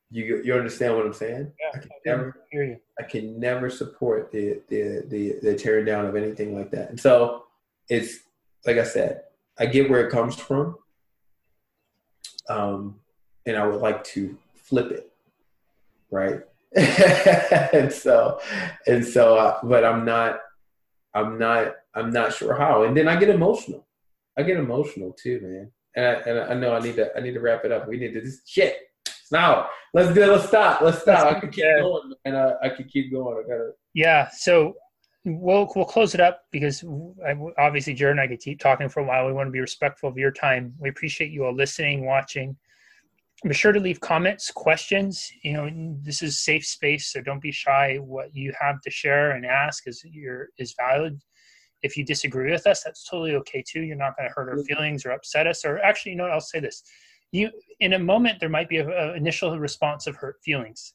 You 0.09 0.41
you 0.43 0.53
understand 0.53 0.95
what 0.95 1.05
I'm 1.05 1.13
saying? 1.13 1.51
Yeah, 1.59 1.69
I 1.73 1.77
can 1.79 1.89
I 1.91 1.97
never 2.05 2.45
hear 2.51 2.63
you. 2.63 2.77
I 2.99 3.03
can 3.03 3.39
never 3.39 3.69
support 3.69 4.31
the, 4.31 4.61
the 4.69 5.03
the 5.07 5.39
the 5.41 5.55
tearing 5.55 5.86
down 5.86 6.05
of 6.05 6.15
anything 6.15 6.55
like 6.55 6.71
that. 6.71 6.89
And 6.89 6.99
so 6.99 7.45
it's 7.89 8.19
like 8.65 8.77
I 8.77 8.84
said, 8.84 9.23
I 9.57 9.65
get 9.65 9.89
where 9.89 10.05
it 10.05 10.11
comes 10.11 10.36
from. 10.36 10.75
Um, 12.49 12.99
and 13.45 13.57
I 13.57 13.65
would 13.65 13.81
like 13.81 14.03
to 14.05 14.38
flip 14.55 14.91
it, 14.91 15.11
right? 16.11 16.41
and 17.74 17.91
so 17.91 18.39
and 18.88 19.05
so 19.05 19.38
uh, 19.38 19.59
but 19.63 19.86
i'm 19.86 20.03
not 20.05 20.39
i'm 21.13 21.38
not 21.38 21.76
i'm 21.93 22.09
not 22.09 22.34
sure 22.34 22.55
how. 22.55 22.84
And 22.84 22.97
then 22.97 23.07
i 23.07 23.15
get 23.15 23.30
emotional. 23.30 23.88
I 24.38 24.43
get 24.43 24.57
emotional 24.57 25.13
too 25.13 25.39
man. 25.43 25.71
And 25.95 26.05
I, 26.05 26.11
and 26.30 26.39
I 26.39 26.53
know 26.55 26.76
i 26.76 26.80
need 26.80 26.95
to 26.95 27.15
i 27.15 27.19
need 27.19 27.34
to 27.34 27.39
wrap 27.39 27.63
it 27.65 27.71
up. 27.71 27.88
We 27.88 27.97
need 27.97 28.13
to 28.13 28.21
just 28.21 28.49
shit 28.49 28.78
now 29.32 29.69
let's 29.93 30.13
do 30.13 30.24
it. 30.24 30.28
Let's 30.28 30.47
stop. 30.47 30.82
Let's 30.82 31.01
stop. 31.01 31.36
I 31.36 31.39
could 31.39 31.51
keep 31.51 31.63
going 31.63 32.13
and 32.26 32.36
I, 32.36 32.53
I 32.63 32.69
could 32.69 32.89
keep 32.89 33.11
going. 33.11 33.38
I 33.38 33.47
gotta 33.47 33.71
yeah 33.93 34.30
so 34.32 34.74
we'll 35.26 35.71
we'll 35.76 35.86
close 35.86 36.15
it 36.15 36.19
up 36.19 36.41
because 36.51 36.84
I, 37.26 37.36
obviously 37.57 37.93
jared 37.93 38.13
and 38.13 38.21
i 38.21 38.28
could 38.28 38.39
keep 38.39 38.59
talking 38.59 38.89
for 38.89 39.01
a 39.01 39.03
while. 39.03 39.28
We 39.28 39.34
want 39.34 39.47
to 39.47 39.51
be 39.51 39.59
respectful 39.59 40.09
of 40.09 40.17
your 40.17 40.32
time. 40.32 40.74
We 40.80 40.89
appreciate 40.89 41.30
you 41.30 41.45
all 41.45 41.53
listening 41.53 42.05
watching 42.05 42.57
be 43.50 43.56
sure 43.56 43.74
to 43.74 43.80
leave 43.80 44.00
comments, 44.00 44.52
questions. 44.52 45.30
You 45.44 45.54
know, 45.54 45.70
this 46.02 46.22
is 46.22 46.39
safe 46.39 46.66
space, 46.66 47.12
so 47.12 47.22
don't 47.22 47.41
be 47.41 47.52
shy. 47.52 47.98
What 47.98 48.34
you 48.34 48.54
have 48.60 48.82
to 48.82 48.89
share 48.89 49.32
and 49.32 49.46
ask 49.46 49.88
is 49.88 50.04
your 50.06 50.50
is 50.58 50.74
valid. 50.80 51.22
If 51.82 51.98
you 51.98 52.06
disagree 52.06 52.52
with 52.52 52.66
us, 52.66 52.84
that's 52.84 53.04
totally 53.06 53.36
okay 53.36 53.62
too. 53.68 53.82
You're 53.82 53.98
not 53.98 54.16
going 54.16 54.30
to 54.30 54.34
hurt 54.34 54.50
our 54.50 54.64
feelings 54.64 55.06
or 55.06 55.12
upset 55.12 55.48
us. 55.48 55.66
Or 55.66 55.80
actually, 55.80 56.14
you 56.14 56.18
know, 56.18 56.26
I'll 56.26 56.39
say 56.39 56.62
this: 56.62 56.84
you 57.32 57.52
in 57.82 57.94
a 57.94 58.00
moment 58.00 58.39
there 58.39 58.50
might 58.50 58.70
be 58.70 58.78
an 58.78 59.16
initial 59.16 59.60
response 59.60 60.08
of 60.08 60.16
hurt 60.16 60.38
feelings, 60.41 60.94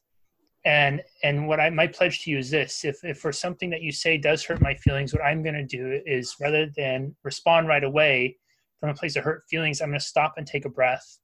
and 0.65 1.03
and 1.23 1.47
what 1.47 1.59
I 1.59 1.69
my 1.69 1.85
pledge 1.85 2.23
to 2.23 2.31
you 2.31 2.39
is 2.39 2.49
this: 2.49 2.83
if 2.83 3.03
if 3.03 3.19
for 3.19 3.31
something 3.31 3.69
that 3.69 3.83
you 3.83 3.91
say 3.91 4.17
does 4.17 4.43
hurt 4.43 4.59
my 4.59 4.73
feelings, 4.73 5.13
what 5.13 5.23
I'm 5.23 5.43
going 5.43 5.55
to 5.55 5.63
do 5.65 6.01
is 6.05 6.35
rather 6.41 6.67
than 6.75 7.15
respond 7.23 7.67
right 7.67 7.83
away 7.83 8.37
from 8.79 8.89
a 8.89 8.95
place 8.95 9.15
of 9.15 9.23
hurt 9.23 9.43
feelings, 9.47 9.81
I'm 9.81 9.89
going 9.89 9.99
to 9.99 10.05
stop 10.05 10.33
and 10.37 10.47
take 10.47 10.65
a 10.65 10.69
breath 10.69 11.19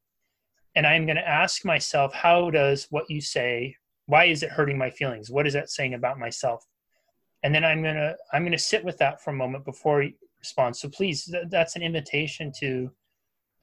and 0.76 0.86
i'm 0.86 1.06
going 1.06 1.16
to 1.16 1.28
ask 1.28 1.66
myself 1.66 2.14
how 2.14 2.50
does 2.50 2.88
what 2.90 3.10
you 3.10 3.22
say 3.22 3.76
why 4.08 4.26
is 4.26 4.44
it 4.44 4.52
hurting 4.52 4.78
my 4.78 4.90
feelings? 4.90 5.32
What 5.32 5.48
is 5.48 5.54
that 5.54 5.70
saying 5.70 5.94
about 5.94 6.20
myself? 6.20 6.66
And 7.44 7.54
then 7.54 7.64
i'm 7.64 7.84
going 7.84 7.96
to 7.96 8.16
i'm 8.34 8.44
going 8.44 8.52
to 8.52 8.58
sit 8.58 8.84
with 8.84 8.98
that 9.00 9.22
for 9.22 9.30
a 9.30 9.34
moment 9.34 9.66
before 9.66 10.02
you 10.02 10.14
respond. 10.40 10.76
So 10.76 10.90
please 10.90 11.26
th- 11.26 11.46
that's 11.50 11.76
an 11.76 11.84
invitation 11.84 12.52
to 12.60 12.92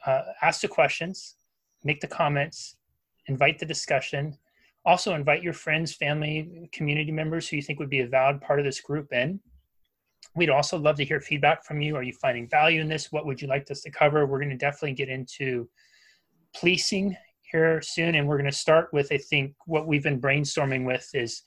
uh, 0.07 0.23
ask 0.41 0.61
the 0.61 0.69
questions 0.69 1.37
make 1.85 2.01
the 2.01 2.07
comments 2.07 2.77
invite 3.27 3.59
the 3.59 3.67
discussion. 3.67 4.39
Also 4.85 5.15
invite 5.15 5.43
your 5.43 5.53
friends 5.53 5.93
family 5.93 6.69
community 6.73 7.11
members 7.11 7.49
who 7.49 7.57
you 7.57 7.63
think 7.63 7.81
would 7.81 7.91
be 7.91 8.01
a 8.01 8.07
valid 8.07 8.41
part 8.41 8.61
of 8.61 8.65
this 8.65 8.81
group 8.81 9.13
in. 9.13 9.41
We'd 10.37 10.51
also 10.51 10.79
love 10.79 10.97
to 10.97 11.05
hear 11.05 11.21
feedback 11.21 11.65
from 11.65 11.81
you. 11.81 11.97
Are 11.97 12.05
you 12.05 12.13
finding 12.13 12.49
value 12.49 12.81
in 12.81 12.89
this? 12.89 13.11
What 13.11 13.27
would 13.27 13.43
you 13.43 13.49
like 13.49 13.69
us 13.71 13.83
to 13.83 13.91
cover? 13.91 14.27
We're 14.27 14.39
going 14.39 14.51
to 14.51 14.57
definitely 14.57 14.95
get 14.95 15.09
into 15.09 15.69
policing 16.59 17.17
here 17.51 17.81
soon, 17.83 18.15
and 18.15 18.27
we're 18.27 18.39
going 18.39 18.51
to 18.51 18.57
start 18.57 18.89
with 18.93 19.13
I 19.13 19.19
think 19.19 19.55
what 19.67 19.87
we've 19.87 20.03
been 20.03 20.21
brainstorming 20.21 20.87
with 20.87 21.09
is, 21.15 21.43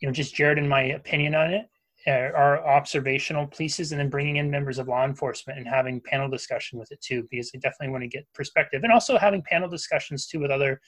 you 0.00 0.08
know, 0.08 0.12
just 0.12 0.34
Jared 0.34 0.58
and 0.58 0.68
my 0.68 0.82
opinion 0.82 1.34
on 1.34 1.52
it, 1.52 1.66
uh, 2.06 2.36
our 2.36 2.66
observational 2.66 3.46
pieces, 3.46 3.92
and 3.92 4.00
then 4.00 4.08
bringing 4.08 4.36
in 4.36 4.50
members 4.50 4.78
of 4.78 4.88
law 4.88 5.04
enforcement 5.04 5.58
and 5.58 5.68
having 5.68 6.00
panel 6.00 6.28
discussion 6.28 6.78
with 6.78 6.90
it 6.92 7.00
too, 7.00 7.26
because 7.30 7.50
I 7.54 7.58
definitely 7.58 7.92
want 7.92 8.02
to 8.02 8.08
get 8.08 8.26
perspective, 8.34 8.82
and 8.84 8.92
also 8.92 9.18
having 9.18 9.42
panel 9.42 9.68
discussions 9.68 10.26
too 10.26 10.40
with 10.40 10.50
other 10.50 10.80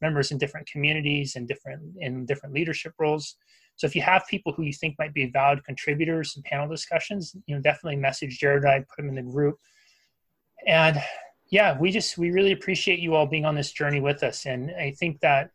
members 0.00 0.30
in 0.30 0.38
different 0.38 0.66
communities 0.66 1.36
and 1.36 1.46
different 1.46 1.82
in 1.98 2.26
different 2.26 2.54
leadership 2.54 2.92
roles. 2.98 3.36
So 3.76 3.86
if 3.86 3.96
you 3.96 4.02
have 4.02 4.26
people 4.28 4.52
who 4.52 4.62
you 4.62 4.74
think 4.74 4.96
might 4.98 5.14
be 5.14 5.30
valid 5.30 5.64
contributors 5.64 6.34
in 6.36 6.42
panel 6.42 6.68
discussions, 6.68 7.34
you 7.46 7.54
know, 7.54 7.62
definitely 7.62 7.96
message 7.96 8.38
Jared. 8.38 8.64
and 8.64 8.72
I 8.72 8.78
put 8.80 8.96
them 8.98 9.08
in 9.08 9.14
the 9.14 9.32
group. 9.32 9.56
And 10.66 11.00
yeah, 11.50 11.76
we 11.78 11.90
just 11.90 12.16
we 12.16 12.30
really 12.30 12.52
appreciate 12.52 13.00
you 13.00 13.14
all 13.14 13.26
being 13.26 13.44
on 13.44 13.54
this 13.54 13.72
journey 13.72 14.00
with 14.00 14.22
us, 14.22 14.46
and 14.46 14.70
I 14.70 14.92
think 14.92 15.20
that 15.20 15.50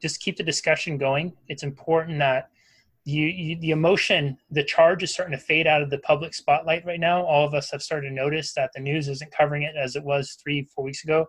just 0.00 0.20
keep 0.20 0.36
the 0.36 0.42
discussion 0.42 0.98
going. 0.98 1.32
It's 1.48 1.62
important 1.62 2.18
that 2.18 2.50
you, 3.04 3.26
you, 3.26 3.60
the 3.60 3.70
emotion, 3.70 4.36
the 4.50 4.62
charge 4.62 5.02
is 5.02 5.12
starting 5.12 5.36
to 5.36 5.42
fade 5.42 5.66
out 5.66 5.82
of 5.82 5.90
the 5.90 5.98
public 5.98 6.34
spotlight 6.34 6.84
right 6.84 7.00
now. 7.00 7.24
All 7.24 7.46
of 7.46 7.54
us 7.54 7.70
have 7.70 7.82
started 7.82 8.08
to 8.08 8.14
notice 8.14 8.52
that 8.54 8.70
the 8.74 8.80
news 8.80 9.08
isn't 9.08 9.32
covering 9.32 9.62
it 9.62 9.74
as 9.76 9.96
it 9.96 10.04
was 10.04 10.36
three, 10.42 10.68
four 10.74 10.84
weeks 10.84 11.04
ago. 11.04 11.26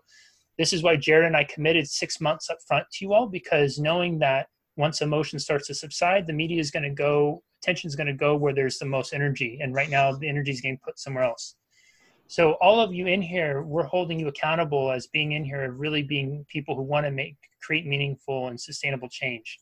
This 0.58 0.74
is 0.74 0.84
why 0.84 0.98
Jared 0.98 1.26
and 1.26 1.36
I 1.36 1.46
committed 1.46 1.88
six 1.88 2.20
months 2.20 2.50
up 2.50 2.58
front 2.68 2.86
to 2.92 3.06
you 3.06 3.14
all 3.14 3.28
because 3.28 3.80
knowing 3.80 4.20
that 4.20 4.48
once 4.76 5.02
emotion 5.02 5.40
starts 5.40 5.68
to 5.68 5.74
subside, 5.74 6.28
the 6.28 6.34
media 6.34 6.60
is 6.60 6.72
going 6.72 6.84
to 6.84 6.90
go, 6.90 7.42
attention 7.64 7.88
is 7.88 7.96
going 7.96 8.08
to 8.08 8.14
go 8.14 8.36
where 8.36 8.54
there's 8.54 8.78
the 8.78 8.86
most 8.86 9.14
energy, 9.14 9.60
and 9.62 9.74
right 9.74 9.90
now 9.90 10.14
the 10.14 10.28
energy 10.28 10.52
is 10.52 10.62
getting 10.62 10.80
put 10.84 11.00
somewhere 11.00 11.24
else. 11.24 11.56
So 12.32 12.54
all 12.62 12.80
of 12.80 12.94
you 12.94 13.08
in 13.08 13.22
here, 13.22 13.62
we're 13.62 13.84
holding 13.84 14.18
you 14.18 14.30
accountable 14.30 14.90
as 14.90 15.06
being 15.06 15.34
in 15.34 15.44
here, 15.44 15.70
really 15.74 16.02
being 16.02 16.46
people 16.48 16.78
who 16.78 16.82
want 16.82 17.06
to 17.06 17.12
make 17.12 17.36
create 17.62 17.86
meaningful 17.86 18.48
and 18.48 18.58
sustainable 18.58 19.10
change. 19.10 19.60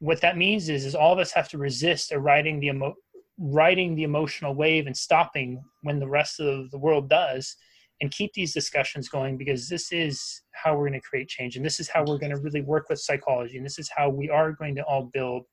What 0.00 0.20
that 0.20 0.36
means 0.36 0.68
is, 0.68 0.84
is 0.84 0.96
all 0.96 1.12
of 1.12 1.20
us 1.20 1.30
have 1.30 1.48
to 1.50 1.58
resist 1.58 2.12
riding 2.12 2.58
the 2.58 2.66
emo- 2.66 2.96
riding 3.38 3.94
the 3.94 4.02
emotional 4.02 4.52
wave 4.52 4.88
and 4.88 4.96
stopping 4.96 5.62
when 5.82 6.00
the 6.00 6.08
rest 6.08 6.40
of 6.40 6.72
the 6.72 6.78
world 6.78 7.08
does, 7.08 7.54
and 8.00 8.10
keep 8.10 8.32
these 8.32 8.52
discussions 8.52 9.08
going 9.08 9.36
because 9.36 9.68
this 9.68 9.92
is 9.92 10.42
how 10.54 10.74
we're 10.74 10.88
going 10.88 11.00
to 11.00 11.08
create 11.08 11.28
change, 11.28 11.54
and 11.54 11.64
this 11.64 11.78
is 11.78 11.88
how 11.88 12.00
we're 12.00 12.18
going 12.18 12.34
to 12.34 12.40
really 12.40 12.62
work 12.62 12.88
with 12.88 12.98
psychology, 12.98 13.58
and 13.58 13.64
this 13.64 13.78
is 13.78 13.88
how 13.96 14.08
we 14.08 14.28
are 14.28 14.50
going 14.50 14.74
to 14.74 14.82
all 14.82 15.04
build 15.04 15.44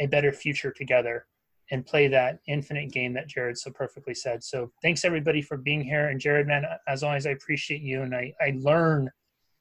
a 0.00 0.06
better 0.06 0.32
future 0.32 0.70
together 0.70 1.24
and 1.72 1.86
play 1.86 2.06
that 2.06 2.38
infinite 2.46 2.92
game 2.92 3.14
that 3.14 3.26
Jared 3.26 3.56
so 3.56 3.70
perfectly 3.70 4.14
said. 4.14 4.44
So 4.44 4.70
thanks 4.82 5.06
everybody 5.06 5.40
for 5.40 5.56
being 5.56 5.82
here. 5.82 6.10
And 6.10 6.20
Jared, 6.20 6.46
man, 6.46 6.64
as 6.86 7.02
always, 7.02 7.26
I 7.26 7.30
appreciate 7.30 7.80
you 7.80 8.02
and 8.02 8.14
I, 8.14 8.34
I 8.40 8.54
learn 8.58 9.10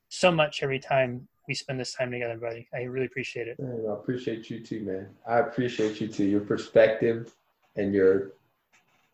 so 0.09 0.29
much 0.29 0.61
every 0.61 0.77
time 0.77 1.25
we 1.47 1.53
spend 1.55 1.79
this 1.79 1.93
time 1.93 2.11
together, 2.11 2.37
buddy. 2.37 2.67
I 2.73 2.81
really 2.81 3.05
appreciate 3.05 3.47
it. 3.47 3.57
I 3.61 3.93
appreciate 3.93 4.49
you 4.49 4.59
too, 4.59 4.81
man. 4.81 5.07
I 5.25 5.39
appreciate 5.39 6.01
you 6.01 6.09
too. 6.09 6.25
Your 6.25 6.41
perspective 6.41 7.33
and 7.77 7.93
your 7.93 8.33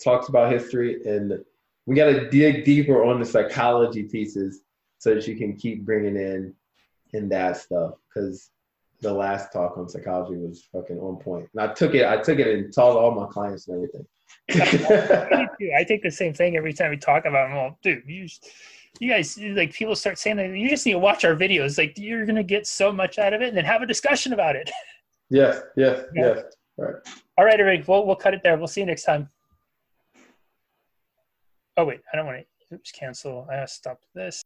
talks 0.04 0.28
about 0.28 0.52
history, 0.52 1.04
and 1.06 1.46
we 1.86 1.96
got 1.96 2.08
to 2.08 2.30
dig 2.32 2.66
deeper 2.66 3.04
on 3.04 3.20
the 3.20 3.26
psychology 3.26 4.04
pieces 4.04 4.62
so 4.98 5.14
that 5.14 5.28
you 5.28 5.36
can 5.36 5.56
keep 5.56 5.86
bringing 5.86 6.16
in 6.16 6.54
in 7.14 7.30
that 7.30 7.58
stuff 7.58 7.94
because 8.10 8.50
the 9.02 9.14
last 9.14 9.52
talk 9.54 9.78
on 9.78 9.88
psychology 9.88 10.38
was 10.38 10.68
fucking 10.72 10.98
on 10.98 11.18
point. 11.18 11.48
And 11.54 11.70
I 11.70 11.74
took 11.74 11.94
it, 11.94 12.06
I 12.06 12.18
took 12.18 12.40
it 12.40 12.48
and 12.48 12.74
told 12.74 12.98
all 12.98 13.12
my 13.12 13.28
clients 13.28 13.68
and 13.68 13.76
everything. 13.76 14.06
I 15.78 15.84
take 15.84 16.04
the 16.04 16.12
same 16.12 16.34
thing 16.34 16.58
every 16.58 16.74
time 16.74 16.90
we 16.90 16.98
talk 16.98 17.26
about. 17.26 17.50
Them. 17.50 17.58
Well, 17.58 17.80
dude, 17.84 18.04
you, 18.08 18.28
you 19.00 19.10
guys 19.10 19.38
like 19.38 19.74
people 19.74 19.96
start 19.96 20.18
saying 20.18 20.38
that 20.38 20.50
you 20.50 20.70
just 20.70 20.86
need 20.86 20.94
to 20.94 21.00
watch 21.00 21.26
our 21.26 21.36
videos. 21.36 21.78
Like 21.78 21.98
you're 21.98 22.26
gonna 22.26 22.44
get 22.44 22.66
so 22.66 22.92
much 22.92 23.20
out 23.20 23.34
of 23.34 23.42
it, 23.42 23.50
and 23.50 23.58
then 23.58 23.66
have 23.66 23.82
a 23.82 23.86
discussion 23.88 24.34
about 24.34 24.56
it. 24.56 24.70
Yes, 25.30 25.60
yes, 25.76 26.06
yeah. 26.16 26.36
yes. 26.36 26.44
All 26.80 26.86
right. 26.86 26.96
All 27.38 27.44
right, 27.44 27.60
everybody. 27.60 27.84
We'll 27.86 28.06
we'll 28.06 28.16
cut 28.16 28.34
it 28.34 28.40
there. 28.46 28.58
We'll 28.58 28.68
see 28.68 28.80
you 28.80 28.88
next 28.88 29.04
time. 29.04 29.28
Oh 31.76 31.84
wait, 31.84 32.00
I 32.14 32.16
don't 32.16 32.26
want 32.26 32.46
to. 32.70 32.76
Oops, 32.76 32.92
cancel. 32.94 33.46
I 33.52 33.56
have 33.56 33.68
to 33.68 33.74
stop 33.74 34.00
this. 34.16 34.36